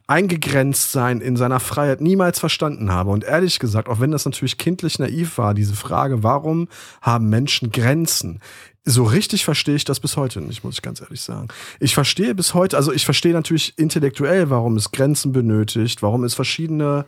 [0.07, 3.11] eingegrenzt sein in seiner Freiheit niemals verstanden habe.
[3.11, 6.67] Und ehrlich gesagt, auch wenn das natürlich kindlich naiv war, diese Frage, warum
[7.01, 8.39] haben Menschen Grenzen?
[8.85, 11.49] So richtig verstehe ich das bis heute nicht, muss ich ganz ehrlich sagen.
[11.79, 16.33] Ich verstehe bis heute, also ich verstehe natürlich intellektuell, warum es Grenzen benötigt, warum es
[16.33, 17.05] verschiedene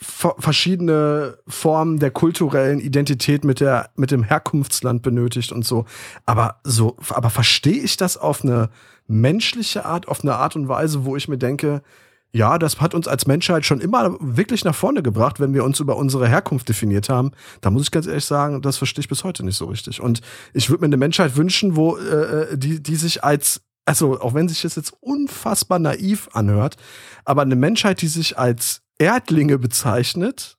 [0.00, 5.86] verschiedene Formen der kulturellen Identität mit der mit dem Herkunftsland benötigt und so.
[6.24, 8.70] Aber so, aber verstehe ich das auf eine
[9.08, 11.82] menschliche Art, auf eine Art und Weise, wo ich mir denke,
[12.30, 15.80] ja, das hat uns als Menschheit schon immer wirklich nach vorne gebracht, wenn wir uns
[15.80, 17.32] über unsere Herkunft definiert haben.
[17.62, 20.00] Da muss ich ganz ehrlich sagen, das verstehe ich bis heute nicht so richtig.
[20.00, 20.20] Und
[20.52, 24.34] ich würde mir eine Menschheit wünschen, wo äh, äh, die, die sich als, also auch
[24.34, 26.76] wenn sich das jetzt unfassbar naiv anhört,
[27.24, 30.58] aber eine Menschheit, die sich als Erdlinge bezeichnet,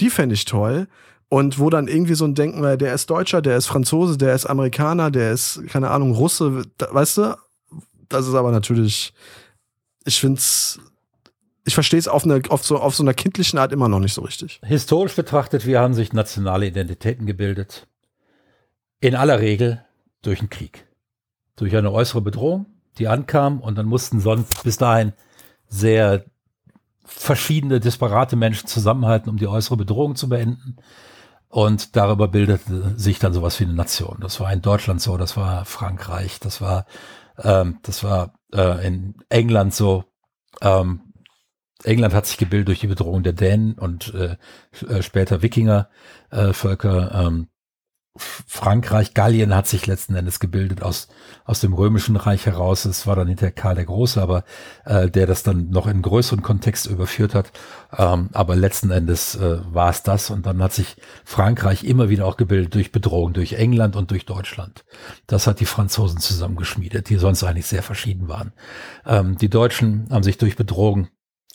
[0.00, 0.88] die fände ich toll.
[1.28, 4.46] Und wo dann irgendwie so ein Denken, der ist Deutscher, der ist Franzose, der ist
[4.46, 7.36] Amerikaner, der ist, keine Ahnung, Russe, weißt du?
[8.08, 9.12] Das ist aber natürlich,
[10.04, 10.78] ich finde es
[11.64, 14.22] ich verstehe es auf, auf, so, auf so einer kindlichen Art immer noch nicht so
[14.22, 14.60] richtig.
[14.64, 17.88] Historisch betrachtet, wie haben sich nationale Identitäten gebildet?
[19.00, 19.84] In aller Regel
[20.22, 20.86] durch einen Krieg.
[21.56, 22.66] Durch eine äußere Bedrohung,
[22.98, 25.12] die ankam und dann mussten sonst bis dahin
[25.68, 26.24] sehr
[27.04, 30.76] verschiedene, disparate Menschen zusammenhalten, um die äußere Bedrohung zu beenden.
[31.48, 34.18] Und darüber bildete sich dann sowas wie eine Nation.
[34.20, 36.86] Das war in Deutschland so, das war Frankreich, das war,
[37.38, 40.04] ähm, das war äh, in England so.
[40.60, 41.12] Ähm,
[41.84, 44.36] England hat sich gebildet durch die Bedrohung der Dänen und äh,
[45.02, 47.14] später Wikingervölker.
[47.14, 47.48] Äh, ähm,
[48.16, 51.08] Frankreich, Gallien hat sich letzten Endes gebildet aus,
[51.44, 52.84] aus dem römischen Reich heraus.
[52.84, 54.44] Es war dann hinter Karl der Große, aber
[54.84, 57.50] äh, der das dann noch in größeren Kontext überführt hat.
[57.96, 60.30] Ähm, aber letzten Endes äh, war es das.
[60.30, 64.26] Und dann hat sich Frankreich immer wieder auch gebildet durch Bedrohung, durch England und durch
[64.26, 64.84] Deutschland.
[65.26, 68.52] Das hat die Franzosen zusammengeschmiedet, die sonst eigentlich sehr verschieden waren.
[69.04, 71.08] Ähm, die Deutschen haben sich durch Bedrohung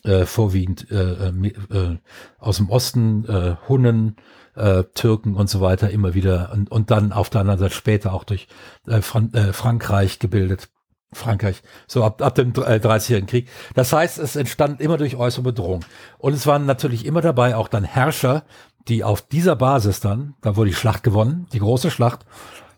[0.04, 1.98] äh, vorwiegend äh, äh, äh,
[2.38, 4.18] aus dem Osten, äh, Hunnen,
[4.56, 8.14] äh, Türken und so weiter immer wieder und, und dann auf der anderen Seite später
[8.14, 8.48] auch durch
[8.88, 10.70] äh, Fran äh, Frankreich gebildet.
[11.12, 13.50] Frankreich, so ab, ab dem äh, 30-jährigen Krieg.
[13.74, 15.84] Das heißt, es entstand immer durch äußere Bedrohung.
[16.20, 18.44] Und es waren natürlich immer dabei auch dann Herrscher,
[18.88, 22.28] die auf dieser Basis dann, da wurde die Schlacht gewonnen, die große Schlacht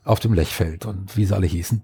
[0.06, 1.84] auf dem Lechfeld und wie sie alle hießen,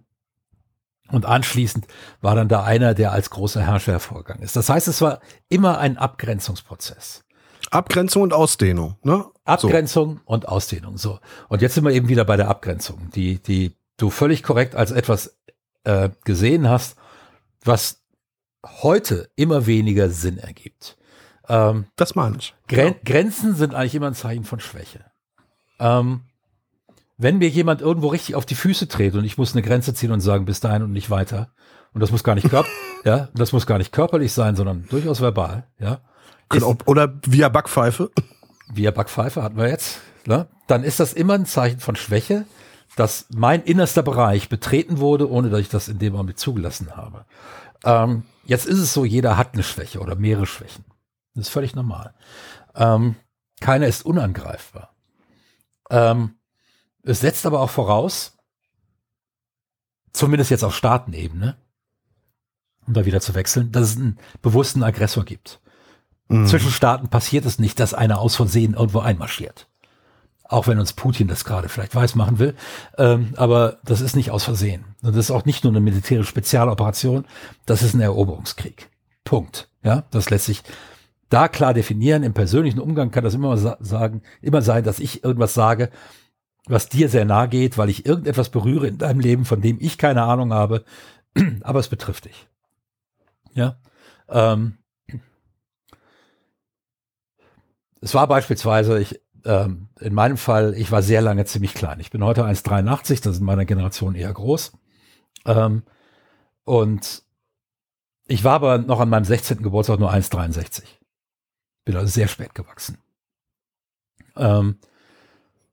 [1.09, 1.87] und anschließend
[2.21, 4.55] war dann da einer, der als großer Herrscher hervorgegangen ist.
[4.55, 7.23] Das heißt, es war immer ein Abgrenzungsprozess.
[7.71, 9.25] Abgrenzung und Ausdehnung, ne?
[9.45, 10.21] Abgrenzung so.
[10.25, 11.19] und Ausdehnung, so.
[11.47, 14.91] Und jetzt sind wir eben wieder bei der Abgrenzung, die, die du völlig korrekt als
[14.91, 15.37] etwas
[15.83, 16.97] äh, gesehen hast,
[17.63, 18.01] was
[18.65, 20.97] heute immer weniger Sinn ergibt.
[21.47, 22.53] Ähm, das meine ich.
[22.67, 22.99] Gren ja.
[23.05, 25.05] Grenzen sind eigentlich immer ein Zeichen von Schwäche.
[25.79, 26.21] Ähm,
[27.17, 30.11] wenn mir jemand irgendwo richtig auf die Füße dreht und ich muss eine Grenze ziehen
[30.11, 31.51] und sagen, bis dahin und nicht weiter,
[31.93, 32.69] und das muss gar nicht körper,
[33.05, 36.01] ja, das muss gar nicht körperlich sein, sondern durchaus verbal, ja.
[36.53, 38.11] Ist, oder via Backpfeife.
[38.73, 40.47] Via Backpfeife hatten wir jetzt, ne?
[40.67, 42.45] Dann ist das immer ein Zeichen von Schwäche,
[42.95, 47.25] dass mein innerster Bereich betreten wurde, ohne dass ich das in dem Moment zugelassen habe.
[47.83, 50.83] Ähm, jetzt ist es so, jeder hat eine Schwäche oder mehrere Schwächen.
[51.35, 52.13] Das ist völlig normal.
[52.75, 53.15] Ähm,
[53.59, 54.95] keiner ist unangreifbar.
[55.89, 56.35] Ähm,
[57.03, 58.37] es setzt aber auch voraus,
[60.11, 61.57] zumindest jetzt auf Staatenebene,
[62.85, 65.61] um da wieder zu wechseln, dass es einen bewussten Aggressor gibt.
[66.27, 66.45] Mhm.
[66.45, 69.67] Zwischen Staaten passiert es nicht, dass einer aus Versehen irgendwo einmarschiert.
[70.43, 72.55] Auch wenn uns Putin das gerade vielleicht weiß machen will.
[72.97, 74.85] Ähm, aber das ist nicht aus Versehen.
[75.01, 77.25] Und das ist auch nicht nur eine militärische Spezialoperation,
[77.65, 78.89] das ist ein Eroberungskrieg.
[79.23, 79.69] Punkt.
[79.83, 80.63] Ja, das lässt sich
[81.29, 82.23] da klar definieren.
[82.23, 85.89] Im persönlichen Umgang kann das immer sagen, immer sein, dass ich irgendwas sage,
[86.67, 89.97] was dir sehr nahe geht, weil ich irgendetwas berühre in deinem Leben, von dem ich
[89.97, 90.83] keine Ahnung habe,
[91.61, 92.47] aber es betrifft dich.
[93.53, 93.77] Ja.
[94.29, 94.77] Ähm,
[98.07, 101.99] es war beispielsweise, ich, ähm, in meinem Fall, ich war sehr lange ziemlich klein.
[101.99, 104.71] Ich bin heute 1,83, das ist in meiner Generation eher groß.
[105.45, 105.83] Ähm,
[106.63, 107.23] und
[108.25, 109.61] ich war aber noch an meinem 16.
[109.61, 110.83] Geburtstag nur 1,63.
[111.83, 112.97] Bin also sehr spät gewachsen.
[114.37, 114.79] Ähm,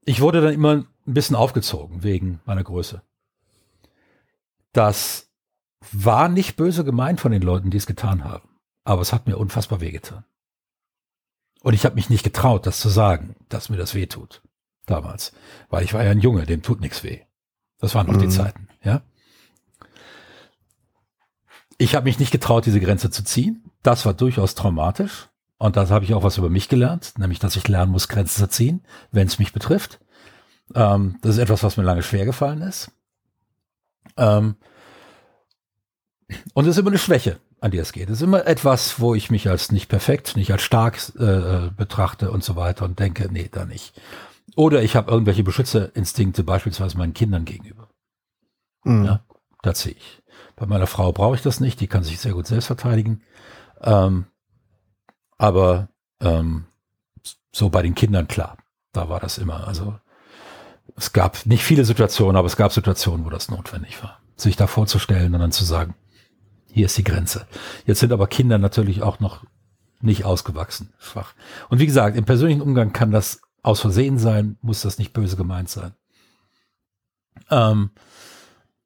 [0.04, 3.00] ich wurde dann immer ein bisschen aufgezogen wegen meiner Größe.
[4.72, 5.30] Das
[5.92, 8.48] war nicht böse gemeint von den Leuten, die es getan haben.
[8.82, 10.24] Aber es hat mir unfassbar wehgetan.
[11.64, 14.42] Und ich habe mich nicht getraut, das zu sagen, dass mir das weh tut.
[14.84, 15.32] Damals.
[15.70, 17.20] Weil ich war ja ein Junge, dem tut nichts weh.
[17.78, 18.18] Das waren noch mhm.
[18.20, 19.00] die Zeiten, ja.
[21.78, 23.64] Ich habe mich nicht getraut, diese Grenze zu ziehen.
[23.82, 25.30] Das war durchaus traumatisch.
[25.56, 28.40] Und da habe ich auch was über mich gelernt, nämlich, dass ich lernen muss, Grenzen
[28.40, 30.00] zu ziehen, wenn es mich betrifft.
[30.74, 32.90] Ähm, das ist etwas, was mir lange schwer gefallen ist.
[34.18, 34.56] Ähm,
[36.52, 38.10] und es ist immer eine Schwäche, an die es geht.
[38.10, 42.30] Es ist immer etwas, wo ich mich als nicht perfekt, nicht als stark äh, betrachte
[42.30, 44.00] und so weiter und denke, nee, da nicht.
[44.56, 47.88] Oder ich habe irgendwelche Beschützerinstinkte, beispielsweise meinen Kindern gegenüber.
[48.84, 49.04] Mhm.
[49.04, 49.24] Ja,
[49.62, 50.22] da ziehe ich.
[50.56, 53.22] Bei meiner Frau brauche ich das nicht, die kann sich sehr gut selbst verteidigen.
[53.82, 54.26] Ähm,
[55.38, 55.88] aber
[56.20, 56.66] ähm,
[57.50, 58.56] so bei den Kindern, klar,
[58.92, 59.66] da war das immer.
[59.66, 59.98] Also
[60.96, 64.66] es gab nicht viele Situationen, aber es gab Situationen, wo das notwendig war, sich da
[64.66, 65.94] vorzustellen und dann zu sagen,
[66.74, 67.46] hier ist die Grenze.
[67.86, 69.44] Jetzt sind aber Kinder natürlich auch noch
[70.00, 71.34] nicht ausgewachsen, schwach.
[71.68, 75.36] Und wie gesagt, im persönlichen Umgang kann das aus Versehen sein, muss das nicht böse
[75.36, 75.92] gemeint sein.
[77.48, 77.90] Ähm,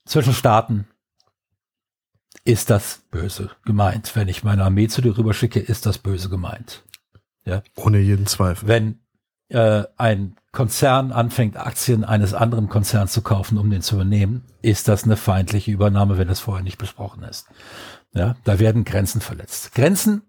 [0.05, 0.87] zwischen Staaten
[2.45, 4.15] ist das böse gemeint.
[4.15, 6.85] Wenn ich meine Armee zu dir rüber schicke, ist das böse gemeint.
[7.47, 7.63] Ja?
[7.75, 8.69] Ohne jeden Zweifel.
[8.69, 9.01] Wenn
[9.49, 14.89] äh, ein Konzern anfängt, Aktien eines anderen Konzerns zu kaufen, um den zu übernehmen, ist
[14.89, 17.47] das eine feindliche Übernahme, wenn das vorher nicht besprochen ist.
[18.13, 19.73] Ja, da werden Grenzen verletzt.
[19.77, 20.23] Grenzen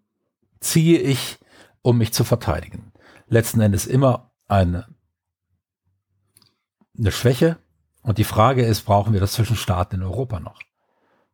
[0.59, 1.39] ziehe ich,
[1.81, 2.91] um mich zu verteidigen.
[3.27, 4.85] Letzten Endes immer eine,
[6.95, 7.57] eine Schwäche.
[8.03, 10.59] Und die Frage ist, brauchen wir das zwischen Staaten in Europa noch?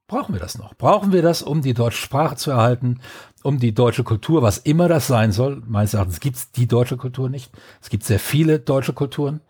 [0.07, 0.75] Brauchen wir das noch?
[0.75, 2.99] Brauchen wir das, um die deutsche Sprache zu erhalten,
[3.41, 5.63] um die deutsche Kultur, was immer das sein soll?
[5.65, 7.51] Meines Erachtens gibt es die deutsche Kultur nicht.
[7.81, 9.41] Es gibt sehr viele deutsche Kulturen.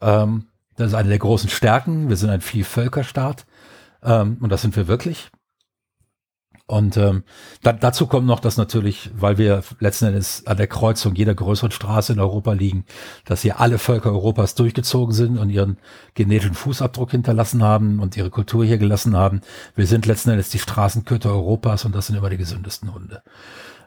[0.00, 0.46] Ähm,
[0.76, 2.08] das ist eine der großen Stärken.
[2.08, 3.44] Wir sind ein Vielvölkerstaat.
[4.02, 5.30] Ähm, und das sind wir wirklich.
[6.70, 7.24] Und ähm,
[7.62, 11.70] da, dazu kommt noch, dass natürlich, weil wir letzten Endes an der Kreuzung jeder größeren
[11.70, 12.84] Straße in Europa liegen,
[13.24, 15.78] dass hier alle Völker Europas durchgezogen sind und ihren
[16.12, 19.40] genetischen Fußabdruck hinterlassen haben und ihre Kultur hier gelassen haben.
[19.76, 23.22] Wir sind letzten Endes die Straßenköter Europas und das sind immer die gesündesten Hunde.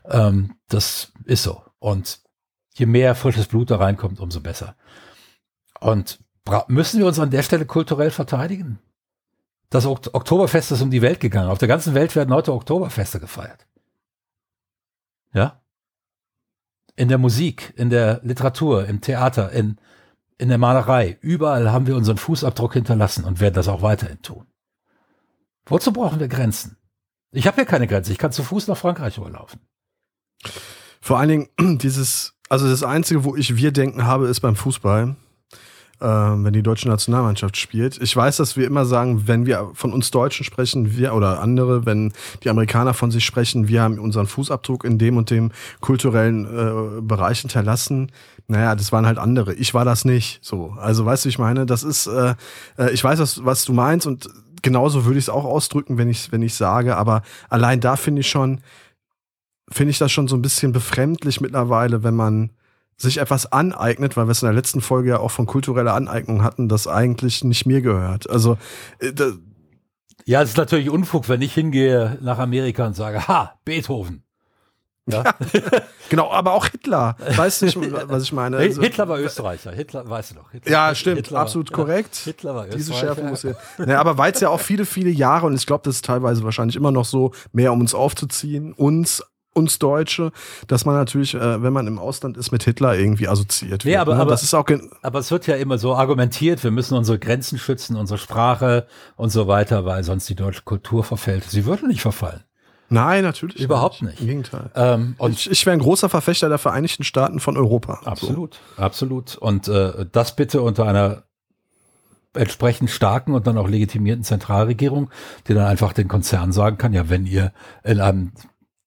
[0.06, 1.62] Ähm, das ist so.
[1.78, 2.22] Und
[2.74, 4.76] je mehr frisches Blut da reinkommt, umso besser.
[5.80, 6.20] Und
[6.68, 8.80] müssen wir uns an der Stelle kulturell verteidigen?
[9.72, 11.50] Das Oktoberfest ist um die Welt gegangen.
[11.50, 13.66] Auf der ganzen Welt werden heute Oktoberfeste gefeiert.
[15.34, 15.62] Ja?
[16.98, 19.78] In der Musik, in der Literatur, im Theater, in,
[20.38, 21.18] in der Malerei.
[21.22, 24.46] Überall haben wir unseren Fußabdruck hinterlassen und werden das auch weiterhin tun.
[25.66, 26.76] Wozu brauchen wir Grenzen?
[27.32, 28.12] Ich habe hier keine Grenze.
[28.12, 29.62] Ich kann zu Fuß nach Frankreich überlaufen.
[31.00, 31.50] Vor allen Dingen
[31.80, 35.16] dieses, also das Einzige, wo ich wir denken habe, ist beim Fußball
[36.02, 38.02] wenn die deutsche Nationalmannschaft spielt.
[38.02, 41.86] Ich weiß, dass wir immer sagen, wenn wir von uns Deutschen sprechen, wir oder andere,
[41.86, 42.12] wenn
[42.44, 47.02] die Amerikaner von sich sprechen, wir haben unseren Fußabdruck in dem und dem kulturellen äh,
[47.02, 48.12] Bereich hinterlassen.
[48.48, 49.54] Naja, das waren halt andere.
[49.54, 50.40] Ich war das nicht.
[50.44, 52.36] So, also weißt du, ich meine, das ist, äh,
[52.78, 54.28] äh, ich weiß, was, was du meinst und
[54.62, 56.98] genauso würde ich es auch ausdrücken, wenn ich wenn ich sage.
[56.98, 58.62] Aber allein da finde ich schon,
[59.70, 62.52] finde ich das schon so ein bisschen befremdlich mittlerweile, wenn man
[63.02, 66.44] sich etwas aneignet, weil wir es in der letzten Folge ja auch von kultureller Aneignung
[66.44, 68.30] hatten, das eigentlich nicht mir gehört.
[68.30, 68.58] Also
[69.00, 69.12] äh,
[70.26, 74.24] ja, es ist natürlich Unfug, wenn ich hingehe nach Amerika und sage, ha, Beethoven.
[75.08, 75.24] Ja.
[76.10, 77.16] genau, aber auch Hitler.
[77.36, 77.78] Weißt du nicht,
[78.08, 78.58] was ich meine?
[78.58, 79.72] Also, Hitler war Österreicher.
[79.72, 80.52] Hitler, weißt du noch.
[80.52, 82.16] Hitler, ja, stimmt, Hitler, absolut korrekt.
[82.16, 82.78] Hitler war Österreicher.
[82.78, 83.54] Diese Schärfe muss ja.
[83.80, 86.44] naja, aber weil es ja auch viele, viele Jahre, und ich glaube, das ist teilweise
[86.44, 89.24] wahrscheinlich immer noch so, mehr um uns aufzuziehen, uns
[89.54, 90.32] uns Deutsche,
[90.68, 94.02] dass man natürlich, äh, wenn man im Ausland ist, mit Hitler irgendwie assoziiert nee, wird.
[94.02, 94.22] Aber, ne?
[94.22, 94.66] aber, das ist auch
[95.02, 99.30] aber es wird ja immer so argumentiert, wir müssen unsere Grenzen schützen, unsere Sprache und
[99.30, 101.44] so weiter, weil sonst die deutsche Kultur verfällt.
[101.44, 102.44] Sie würde nicht verfallen.
[102.90, 103.58] Nein, natürlich.
[103.62, 104.12] Überhaupt nicht.
[104.12, 104.22] nicht.
[104.22, 104.70] Im Gegenteil.
[104.76, 108.02] Ähm, und ich, ich wäre ein großer Verfechter der Vereinigten Staaten von Europa.
[108.04, 108.82] Absolut, so.
[108.82, 109.38] absolut.
[109.38, 111.24] Und äh, das bitte unter einer
[112.34, 115.10] entsprechend starken und dann auch legitimierten Zentralregierung,
[115.48, 118.34] die dann einfach den Konzernen sagen kann, ja, wenn ihr in einem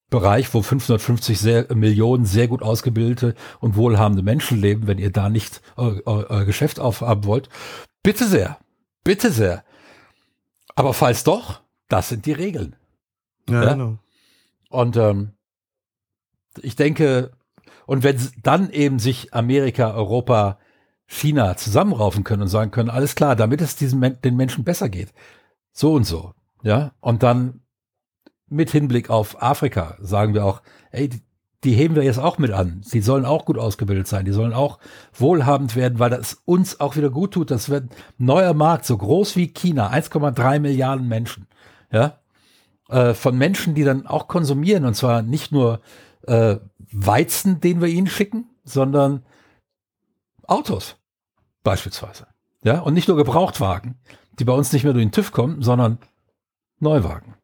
[0.09, 5.29] Bereich, wo 550 sehr, Millionen sehr gut ausgebildete und wohlhabende Menschen leben, wenn ihr da
[5.29, 7.49] nicht euer, Geschäft aufhaben wollt.
[8.03, 8.59] Bitte sehr,
[9.03, 9.63] bitte sehr.
[10.75, 12.75] Aber falls doch, das sind die Regeln.
[13.49, 13.73] Ja, ja?
[13.73, 13.97] genau.
[14.69, 15.31] Und ähm,
[16.61, 17.31] ich denke,
[17.85, 20.59] und wenn dann eben sich Amerika, Europa,
[21.07, 25.13] China zusammenraufen können und sagen können, alles klar, damit es diesen den Menschen besser geht,
[25.71, 26.33] so und so,
[26.63, 27.61] ja, und dann
[28.47, 31.21] mit Hinblick auf Afrika sagen wir auch, ey, die,
[31.63, 32.81] die heben wir jetzt auch mit an.
[32.83, 34.25] Sie sollen auch gut ausgebildet sein.
[34.25, 34.79] Die sollen auch
[35.13, 37.49] wohlhabend werden, weil das uns auch wieder gut tut.
[37.49, 41.47] Das wird ein neuer Markt, so groß wie China, 1,3 Milliarden Menschen.
[41.91, 42.19] Ja,
[42.89, 45.81] äh, von Menschen, die dann auch konsumieren und zwar nicht nur
[46.27, 46.57] äh,
[46.91, 49.25] Weizen, den wir ihnen schicken, sondern
[50.43, 50.97] Autos
[51.63, 52.27] beispielsweise.
[52.63, 53.99] Ja, und nicht nur Gebrauchtwagen,
[54.39, 55.99] die bei uns nicht mehr durch den TÜV kommen, sondern
[56.79, 57.35] Neuwagen.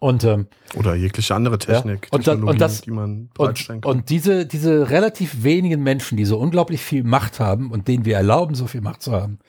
[0.00, 4.10] Und, ähm, Oder jegliche andere Technik, ja, und, dann, und das, die man und, und
[4.10, 8.54] diese, diese relativ wenigen Menschen, die so unglaublich viel Macht haben und denen wir erlauben,
[8.54, 9.40] so viel Macht zu haben,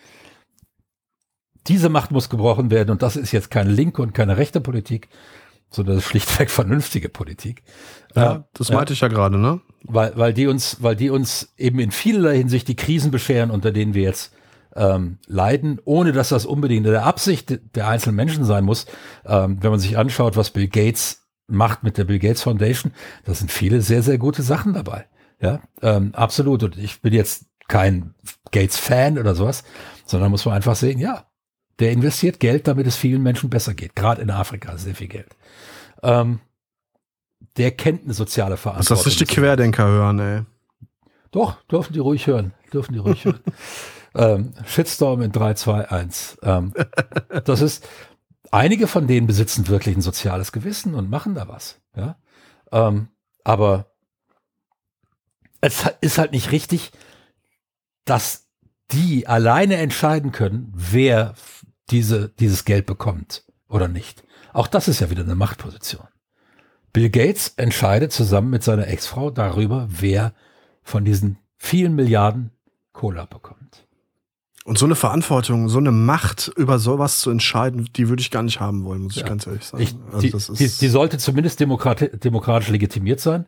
[1.67, 5.09] diese Macht muss gebrochen werden und das ist jetzt keine linke und keine rechte Politik,
[5.69, 7.61] sondern das ist schlichtweg vernünftige Politik.
[8.15, 9.61] Ja, das meinte ja, ich ja gerade, ne?
[9.83, 13.71] Weil, weil die uns, weil die uns eben in vielerlei Hinsicht die Krisen bescheren, unter
[13.71, 14.33] denen wir jetzt
[14.75, 18.85] ähm, leiden, ohne dass das unbedingt in der Absicht der einzelnen Menschen sein muss.
[19.25, 22.93] Ähm, wenn man sich anschaut, was Bill Gates macht mit der Bill Gates Foundation,
[23.25, 25.07] da sind viele sehr, sehr gute Sachen dabei.
[25.41, 26.63] Ja, ähm, absolut.
[26.63, 28.13] Und ich bin jetzt kein
[28.51, 29.63] Gates-Fan oder sowas,
[30.05, 31.25] sondern muss man einfach sehen, ja,
[31.79, 33.95] der investiert Geld, damit es vielen Menschen besser geht.
[33.95, 35.35] Gerade in Afrika sehr viel Geld.
[36.03, 36.39] Ähm,
[37.57, 38.97] der kennt eine soziale Verantwortung.
[38.97, 40.41] Das ist die Querdenker hören, ey.
[41.31, 42.53] Doch, dürfen die ruhig hören.
[42.73, 43.39] Dürfen die ruhig hören.
[44.15, 46.37] Ähm, Shitstorm in 3, 2, 1.
[46.43, 46.73] Ähm,
[47.45, 47.87] das ist,
[48.51, 51.79] einige von denen besitzen wirklich ein soziales Gewissen und machen da was.
[51.95, 52.17] Ja?
[52.71, 53.09] Ähm,
[53.43, 53.91] aber
[55.61, 56.91] es ist halt nicht richtig,
[58.05, 58.47] dass
[58.91, 61.35] die alleine entscheiden können, wer
[61.91, 64.23] diese, dieses Geld bekommt oder nicht.
[64.53, 66.07] Auch das ist ja wieder eine Machtposition.
[66.91, 70.33] Bill Gates entscheidet zusammen mit seiner Ex-Frau darüber, wer
[70.81, 72.51] von diesen vielen Milliarden
[72.93, 73.87] Cola bekommt.
[74.69, 78.43] Und so eine Verantwortung, so eine Macht über sowas zu entscheiden, die würde ich gar
[78.43, 79.23] nicht haben wollen, muss ja.
[79.23, 79.81] ich ganz ehrlich sagen.
[79.81, 83.47] Ich, also die, die, die, sollte zumindest demokrati demokratisch legitimiert sein,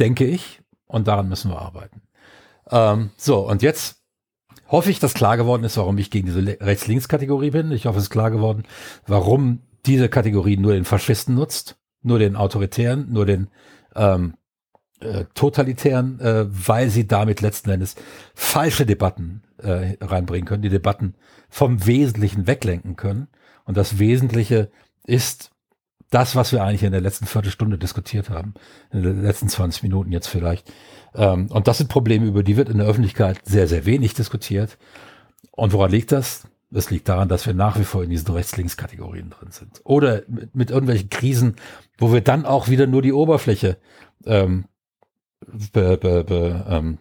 [0.00, 0.60] denke ich.
[0.88, 2.02] Und daran müssen wir arbeiten.
[2.72, 4.02] Ähm, so, und jetzt
[4.66, 7.70] hoffe ich, dass klar geworden ist, warum ich gegen diese Rechts-Links-Kategorie bin.
[7.70, 8.64] Ich hoffe, es ist klar geworden,
[9.06, 13.46] warum diese Kategorie nur den Faschisten nutzt, nur den Autoritären, nur den
[13.94, 14.34] ähm,
[15.00, 17.94] äh, totalitären, äh, weil sie damit letzten Endes
[18.34, 21.14] falsche Debatten äh, reinbringen können, die Debatten
[21.48, 23.28] vom Wesentlichen weglenken können.
[23.64, 24.70] Und das Wesentliche
[25.04, 25.50] ist
[26.10, 28.54] das, was wir eigentlich in der letzten Viertelstunde diskutiert haben,
[28.90, 30.72] in den letzten 20 Minuten jetzt vielleicht.
[31.14, 34.78] Ähm, und das sind Probleme, über die wird in der Öffentlichkeit sehr, sehr wenig diskutiert.
[35.52, 36.48] Und woran liegt das?
[36.70, 39.80] Das liegt daran, dass wir nach wie vor in diesen Rechts-Links-Kategorien drin sind.
[39.84, 41.56] Oder mit, mit, irgendwelchen Krisen,
[41.96, 43.78] wo wir dann auch wieder nur die Oberfläche
[44.26, 44.66] ähm,
[45.72, 46.98] be, be, be, ähm,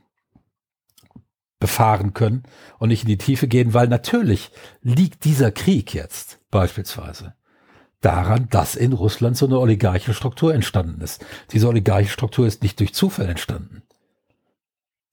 [1.60, 2.44] befahren können
[2.78, 7.34] und nicht in die Tiefe gehen, weil natürlich liegt dieser Krieg jetzt beispielsweise
[8.02, 11.26] daran, dass in Russland so eine oligarchische Struktur entstanden ist.
[11.52, 13.82] Diese oligarchische Struktur ist nicht durch Zufall entstanden.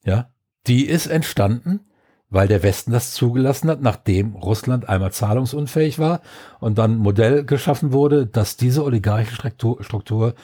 [0.04, 0.30] Ja,
[0.66, 1.80] die ist entstanden,
[2.28, 6.20] weil der Westen das zugelassen hat, nachdem Russland einmal zahlungsunfähig war
[6.60, 10.34] und dann ein Modell geschaffen wurde, dass diese oligarchische Struktur, Struktur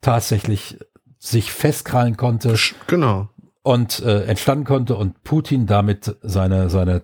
[0.00, 0.78] tatsächlich
[1.20, 2.56] sich festkrallen konnte.
[2.88, 3.28] Genau.
[3.62, 7.02] Und äh, entstanden konnte und Putin damit seine, seine,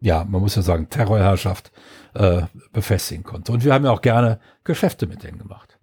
[0.00, 1.72] ja, man muss ja sagen, Terrorherrschaft
[2.14, 2.42] äh,
[2.72, 3.52] befestigen konnte.
[3.52, 5.78] Und wir haben ja auch gerne Geschäfte mit denen gemacht.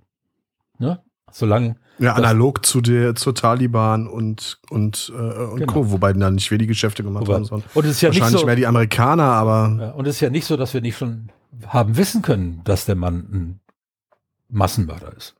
[0.79, 1.03] Ne?
[1.29, 1.75] Solange.
[1.99, 5.73] Ja, analog zu der, zur Taliban und, und, äh, und genau.
[5.73, 8.09] Co., wobei dann nicht wir die Geschäfte gemacht Wobei, haben, sondern und es ist ja
[8.09, 9.77] wahrscheinlich so, mehr die Amerikaner, aber.
[9.79, 11.29] Ja, und es ist ja nicht so, dass wir nicht schon
[11.67, 13.59] haben wissen können, dass der Mann ein
[14.49, 15.35] Massenmörder ist.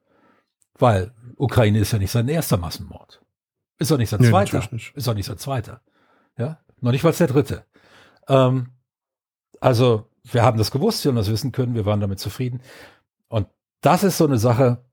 [0.78, 3.22] Weil Ukraine ist ja nicht sein erster Massenmord.
[3.80, 4.68] Ist doch nicht sein nee, zweiter.
[4.72, 4.96] Nicht.
[4.96, 5.82] Ist doch nicht sein zweiter.
[6.38, 7.66] Ja, noch nicht mal der dritte.
[8.28, 8.70] Ähm,
[9.60, 12.62] also, wir haben das gewusst, wir haben das wissen können, wir waren damit zufrieden.
[13.28, 13.48] Und
[13.82, 14.84] das ist so eine Sache,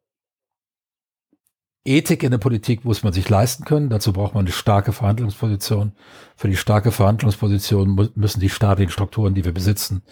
[1.85, 3.89] Ethik in der Politik muss man sich leisten können.
[3.89, 5.93] Dazu braucht man eine starke Verhandlungsposition.
[6.37, 10.03] Für die starke Verhandlungsposition müssen die staatlichen Strukturen, die wir besitzen,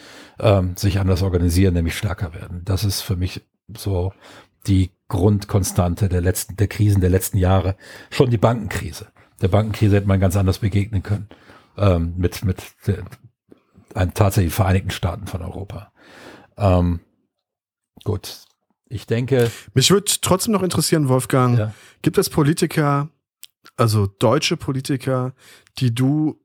[0.41, 2.63] ähm, sich anders organisieren, nämlich stärker werden.
[2.65, 3.43] Das ist für mich
[3.77, 4.13] so
[4.67, 7.77] die Grundkonstante der letzten, der Krisen der letzten Jahre.
[8.11, 9.09] Schon die Bankenkrise.
[9.41, 11.29] Der Bankenkrise hätte man ganz anders begegnen können.
[11.77, 13.05] Ähm, mit, mit der,
[13.95, 15.93] einen tatsächlich Vereinigten Staaten von Europa.
[16.57, 17.01] Ähm,
[18.05, 18.43] gut.
[18.89, 19.51] Ich denke.
[19.75, 21.59] Mich würde trotzdem noch interessieren, Wolfgang.
[21.59, 21.75] Ja.
[22.03, 23.09] Gibt es Politiker,
[23.77, 25.35] also deutsche Politiker,
[25.79, 26.41] die du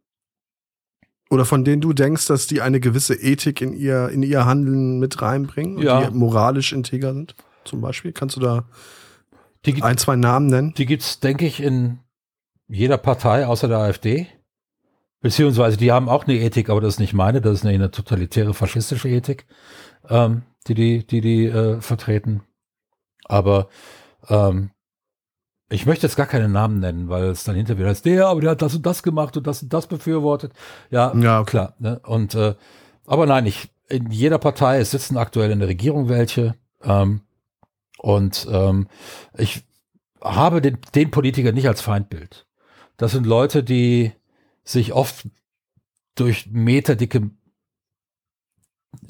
[1.30, 5.00] oder von denen du denkst, dass die eine gewisse Ethik in ihr, in ihr Handeln
[5.00, 6.06] mit reinbringen und ja.
[6.06, 7.36] die moralisch integer sind?
[7.66, 8.12] Zum Beispiel?
[8.12, 8.66] Kannst du da
[9.66, 10.74] die, ein, zwei Namen nennen?
[10.76, 12.00] Die gibt es, denke ich, in
[12.68, 14.28] jeder Partei außer der AfD.
[15.22, 17.92] Beziehungsweise die haben auch eine Ethik, aber das ist nicht meine, das ist eine, eine
[17.92, 19.46] totalitäre faschistische Ethik,
[20.10, 22.44] ähm, die die, die, die äh, vertreten.
[23.24, 23.70] Aber
[24.28, 24.72] ähm,
[25.70, 28.52] ich möchte jetzt gar keine Namen nennen, weil es dann hinterher ist, der, aber der
[28.52, 30.52] hat das und das gemacht und das und das befürwortet.
[30.90, 31.74] Ja, ja klar.
[31.80, 32.00] Ne?
[32.06, 32.56] Und äh,
[33.06, 36.56] aber nein, ich, in jeder Partei sitzen aktuell in der Regierung welche.
[36.84, 37.22] Ähm,
[38.04, 38.88] und ähm,
[39.38, 39.64] ich
[40.22, 42.46] habe den, den Politiker nicht als Feindbild.
[42.98, 44.12] Das sind Leute, die
[44.66, 45.30] sich oft
[46.16, 47.32] durch meterdicke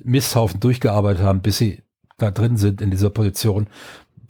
[0.03, 1.82] Misthaufen durchgearbeitet haben, bis sie
[2.20, 3.68] da drin sind in dieser Position.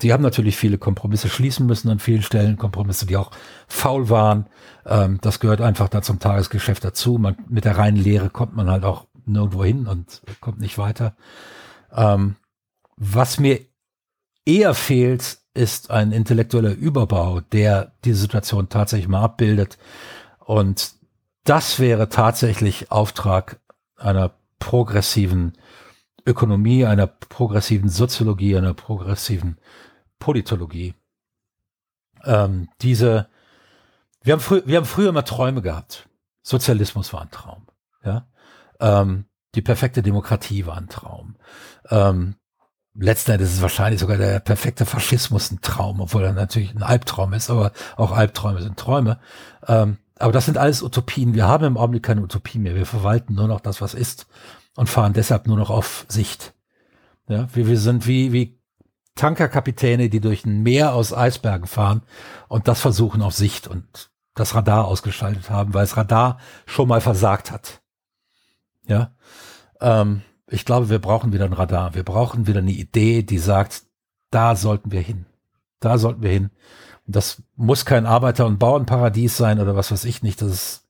[0.02, 3.32] Die haben natürlich viele Kompromisse schließen müssen an vielen Stellen, Kompromisse, die auch
[3.68, 4.48] faul waren.
[4.86, 7.18] Ähm, das gehört einfach da zum Tagesgeschäft dazu.
[7.18, 11.18] Man, mit der reinen Lehre kommt man halt auch nirgendwo hin und kommt nicht weiter.
[11.94, 12.38] Ähm,
[12.96, 13.60] was mir
[14.46, 19.78] eher fehlt, ist ein intellektueller Überbau, der die Situation tatsächlich mal abbildet.
[20.40, 20.94] Und
[21.44, 23.60] das wäre tatsächlich Auftrag
[23.98, 25.54] einer progressiven
[26.26, 29.58] Ökonomie, einer progressiven Soziologie, einer progressiven
[30.20, 30.96] Politologie.
[32.24, 33.28] Ähm, diese,
[34.22, 36.08] wir haben, früh, wir haben früher immer Träume gehabt.
[36.42, 37.68] Sozialismus war ein Traum.
[38.04, 38.28] Ja,
[38.80, 39.26] ähm,
[39.56, 41.36] die perfekte Demokratie war ein Traum.
[41.90, 42.36] Ähm,
[42.96, 46.84] letzten Endes ist es wahrscheinlich sogar der perfekte Faschismus ein Traum, obwohl er natürlich ein
[46.84, 49.20] Albtraum ist, aber auch Albträume sind Träume.
[49.68, 51.34] Ähm, aber das sind alles Utopien.
[51.34, 52.76] Wir haben im Augenblick keine Utopie mehr.
[52.76, 54.28] Wir verwalten nur noch das, was ist
[54.76, 56.54] und fahren deshalb nur noch auf Sicht.
[57.28, 58.60] Ja, wir, wir sind wie, wie
[59.16, 62.02] Tankerkapitäne, die durch ein Meer aus Eisbergen fahren
[62.48, 67.02] und das versuchen auf Sicht und das Radar ausgeschaltet haben, weil das Radar schon mal
[67.02, 67.82] versagt hat.
[68.86, 69.16] Ja,
[69.80, 71.96] ähm, ich glaube, wir brauchen wieder ein Radar.
[71.96, 73.84] Wir brauchen wieder eine Idee, die sagt,
[74.30, 75.26] da sollten wir hin.
[75.80, 76.52] Da sollten wir hin.
[77.08, 80.42] Und das muss kein Arbeiter- und Bauernparadies sein oder was weiß ich nicht.
[80.44, 80.88] Das ist,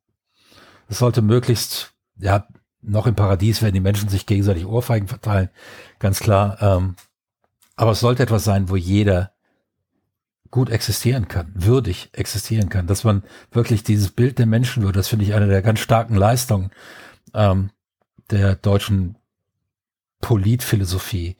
[0.90, 2.45] das sollte möglichst, ja,
[2.81, 5.49] noch im Paradies werden die Menschen sich gegenseitig Ohrfeigen verteilen.
[5.99, 6.61] Ganz klar.
[6.61, 6.95] Ähm,
[7.77, 9.31] aber es sollte etwas sein, wo jeder
[10.52, 14.98] gut existieren kann, würdig existieren kann, dass man wirklich dieses Bild der Menschen wird.
[14.98, 16.69] Das finde ich eine der ganz starken Leistungen
[17.34, 17.69] ähm,
[18.30, 19.15] der deutschen
[20.24, 21.36] Politphilosophie,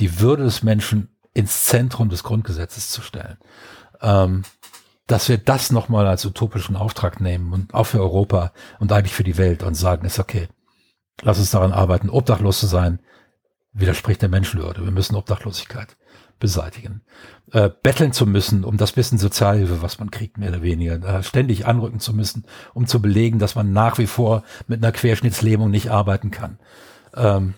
[0.00, 3.38] die Würde des Menschen ins Zentrum des Grundgesetzes zu stellen.
[4.02, 4.42] Ähm,
[5.06, 9.22] dass wir das nochmal als utopischen Auftrag nehmen und auch für Europa und eigentlich für
[9.22, 10.48] die Welt und sagen, ist okay,
[11.22, 12.98] lass uns daran arbeiten, obdachlos zu sein,
[13.72, 14.84] widerspricht der Menschenwürde.
[14.84, 15.96] Wir müssen Obdachlosigkeit
[16.40, 17.02] beseitigen.
[17.52, 21.22] Äh, betteln zu müssen, um das bisschen Sozialhilfe, was man kriegt, mehr oder weniger, äh,
[21.22, 22.44] ständig anrücken zu müssen,
[22.74, 26.58] um zu belegen, dass man nach wie vor mit einer Querschnittslähmung nicht arbeiten kann.
[27.14, 27.54] Ähm,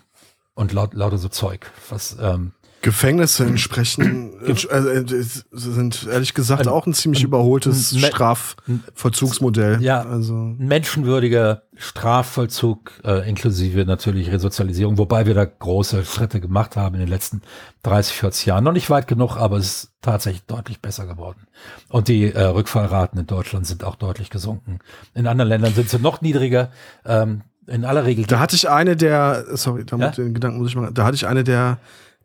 [0.59, 5.03] und laut, lauter so Zeug, was ähm, Gefängnisse entsprechen äh,
[5.51, 9.81] sind ehrlich gesagt ein, auch ein ziemlich ein, überholtes ein, Strafvollzugsmodell.
[9.81, 16.95] Ja, also menschenwürdiger Strafvollzug äh, inklusive natürlich Resozialisierung, wobei wir da große Schritte gemacht haben
[16.95, 17.41] in den letzten
[17.83, 18.63] 30, 40 Jahren.
[18.63, 21.47] Noch nicht weit genug, aber es ist tatsächlich deutlich besser geworden.
[21.89, 24.79] Und die äh, Rückfallraten in Deutschland sind auch deutlich gesunken.
[25.13, 26.71] In anderen Ländern sind sie noch niedriger.
[27.05, 28.25] Ähm, in aller Regel.
[28.25, 30.23] Da hatte ich eine der, sorry, damit ja?
[30.23, 31.79] den Gedanken muss ich mal, da hatte ich eine der,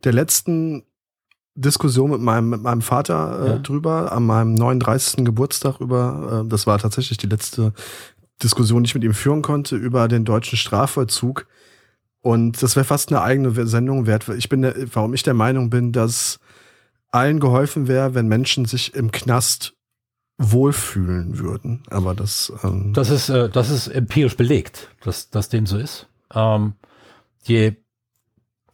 [0.05, 0.85] der letzten
[1.55, 3.59] Diskussion mit meinem, mit meinem Vater äh, ja.
[3.59, 5.25] drüber, an meinem 39.
[5.25, 7.73] Geburtstag über, äh, das war tatsächlich die letzte
[8.43, 11.47] Diskussion, die ich mit ihm führen konnte, über den deutschen Strafvollzug.
[12.21, 14.29] Und das wäre fast eine eigene Sendung wert.
[14.31, 16.41] Ich bin, der, warum ich der Meinung bin, dass
[17.11, 19.75] allen geholfen wäre, wenn Menschen sich im Knast
[20.39, 21.83] wohlfühlen würden.
[21.91, 22.53] Aber das.
[22.63, 26.09] Ähm das ist, äh, das ist empirisch belegt, dass das dem so ist.
[26.35, 26.75] Ähm,
[27.43, 27.77] je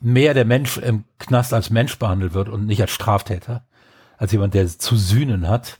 [0.00, 3.64] mehr der Mensch im Knast als Mensch behandelt wird und nicht als Straftäter,
[4.16, 5.76] als jemand, der zu sühnen hat.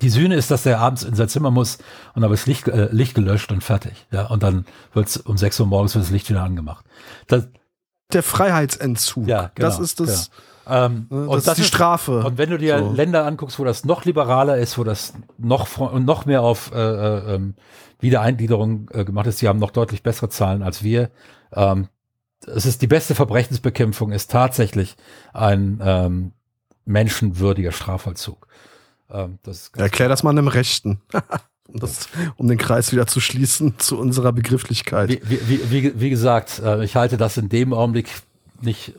[0.00, 1.76] Die Sühne ist, dass der abends in sein Zimmer muss
[2.14, 4.06] und dann wird das Licht, äh, Licht gelöscht und fertig.
[4.10, 6.84] Ja, und dann wird um 6 Uhr morgens wird das Licht wieder angemacht.
[7.26, 7.48] Das,
[8.12, 9.28] der Freiheitsentzug.
[9.28, 10.30] Ja, genau, das ist das.
[10.30, 10.42] Genau.
[10.68, 12.24] Ähm, das und ist das die ist, Strafe.
[12.24, 12.92] Und wenn du dir so.
[12.92, 16.78] Länder anguckst, wo das noch liberaler ist, wo das noch und noch mehr auf äh,
[16.78, 17.54] äh, ähm,
[18.00, 21.10] Wiedereingliederung äh, gemacht ist, die haben noch deutlich bessere Zahlen als wir.
[21.52, 21.88] Ähm,
[22.46, 24.96] es ist die beste Verbrechensbekämpfung, ist tatsächlich
[25.32, 26.32] ein ähm,
[26.84, 28.46] menschenwürdiger Strafvollzug.
[29.10, 31.00] Ähm, das Erklär das mal einem Rechten.
[31.68, 35.08] um, das, um den Kreis wieder zu schließen zu unserer Begrifflichkeit.
[35.08, 38.08] Wie, wie, wie, wie gesagt, äh, ich halte das in dem Augenblick
[38.60, 38.94] nicht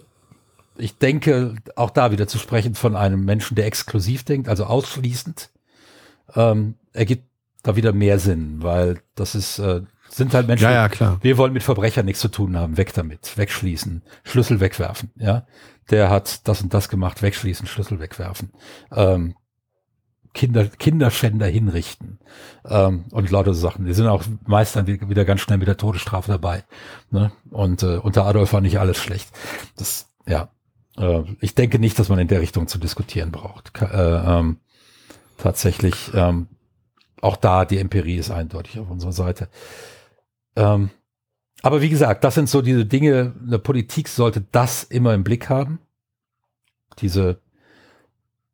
[0.78, 5.50] ich denke, auch da wieder zu sprechen von einem Menschen, der exklusiv denkt, also ausschließend,
[6.36, 7.26] ähm, ergibt
[7.64, 11.54] da wieder mehr Sinn, weil das ist, äh, sind halt Menschen, ja, ja, wir wollen
[11.54, 15.46] mit Verbrechern nichts zu tun haben, weg damit, wegschließen, Schlüssel wegwerfen, ja.
[15.92, 18.52] Der hat das und das gemacht, wegschließen, Schlüssel wegwerfen.
[18.92, 19.36] Ähm,
[20.34, 22.20] Kinder, Kinderschänder hinrichten
[22.66, 23.86] ähm, und lauter Sachen.
[23.86, 26.64] Die sind auch meist dann wieder ganz schnell mit der Todesstrafe dabei.
[27.10, 27.32] Ne?
[27.52, 29.30] Und äh, unter Adolf war nicht alles schlecht.
[29.78, 30.50] Das, ja,
[30.98, 33.72] äh, ich denke nicht, dass man in der Richtung zu diskutieren braucht.
[33.82, 34.58] Äh, ähm,
[35.38, 36.48] tatsächlich ähm,
[37.22, 39.50] auch da die Empirie ist eindeutig auf unserer Seite.
[40.56, 40.90] Ähm,
[41.62, 45.50] aber wie gesagt, das sind so diese Dinge, eine Politik sollte das immer im Blick
[45.50, 45.80] haben.
[47.00, 47.42] Diese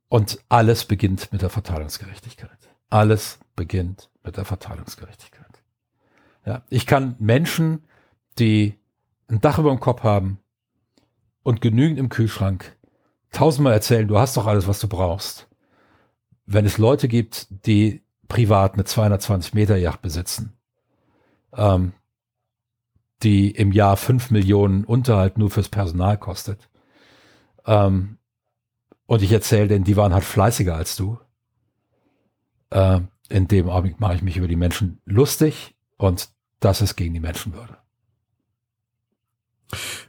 [0.08, 2.50] und alles beginnt mit der Verteilungsgerechtigkeit.
[2.90, 5.62] Alles beginnt mit der Verteilungsgerechtigkeit.
[6.46, 7.84] Ja, ich kann Menschen,
[8.40, 8.78] die
[9.30, 10.41] ein Dach über dem Kopf haben
[11.44, 12.78] und genügend im Kühlschrank,
[13.32, 15.48] tausendmal erzählen, du hast doch alles, was du brauchst.
[16.46, 20.58] Wenn es Leute gibt, die privat eine 220 Meter Yacht besitzen,
[21.54, 21.94] ähm,
[23.24, 26.70] die im Jahr fünf Millionen Unterhalt nur fürs Personal kostet,
[27.66, 28.18] ähm,
[29.06, 31.20] und ich erzähle denen, die waren halt fleißiger als du,
[32.70, 37.14] äh, in dem Augenblick mache ich mich über die Menschen lustig und das ist gegen
[37.14, 37.81] die Menschenwürde.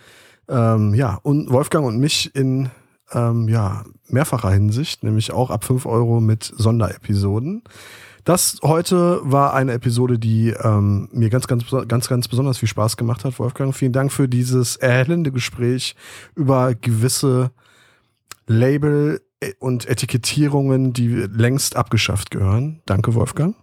[0.48, 2.70] ähm, ja, und Wolfgang und mich in
[3.12, 7.62] ähm, ja, mehrfacher Hinsicht, nämlich auch ab fünf Euro mit Sonderepisoden.
[8.24, 12.96] Das heute war eine Episode, die ähm, mir ganz, ganz, ganz, ganz besonders viel Spaß
[12.96, 13.72] gemacht hat, Wolfgang.
[13.72, 15.94] Vielen Dank für dieses erhellende Gespräch
[16.34, 17.52] über gewisse
[18.48, 22.82] Label äh, und Etikettierungen, die längst abgeschafft gehören.
[22.84, 23.54] Danke, Wolfgang.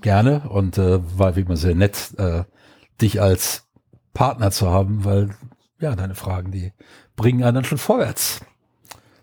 [0.00, 2.42] Gerne und äh, war wie immer sehr nett, äh,
[3.00, 3.68] dich als
[4.14, 5.30] Partner zu haben, weil
[5.78, 6.72] ja, deine Fragen, die
[7.14, 8.40] bringen einen dann schon vorwärts,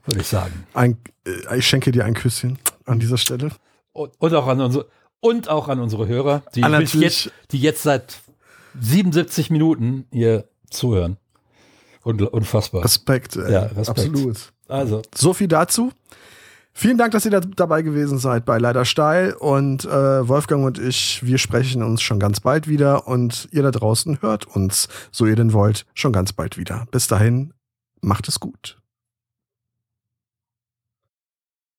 [0.09, 0.65] würde ich sagen.
[0.73, 3.51] Ein, äh, ich schenke dir ein Küsschen an dieser Stelle.
[3.93, 4.87] Und, und auch an unsere
[5.21, 8.21] und auch an unsere Hörer, die, ah, jetzt, die jetzt seit
[8.79, 11.17] 77 Minuten hier zuhören.
[12.03, 12.83] Und, unfassbar.
[12.83, 13.51] Respekt, ey.
[13.51, 13.89] Ja, Respekt.
[13.89, 14.53] absolut.
[14.67, 15.01] Also.
[15.13, 15.91] So viel dazu.
[16.71, 19.33] Vielen Dank, dass ihr da dabei gewesen seid bei Leider Steil.
[19.33, 23.07] Und äh, Wolfgang und ich, wir sprechen uns schon ganz bald wieder.
[23.07, 26.87] Und ihr da draußen hört uns, so ihr denn wollt, schon ganz bald wieder.
[26.91, 27.53] Bis dahin,
[28.01, 28.78] macht es gut.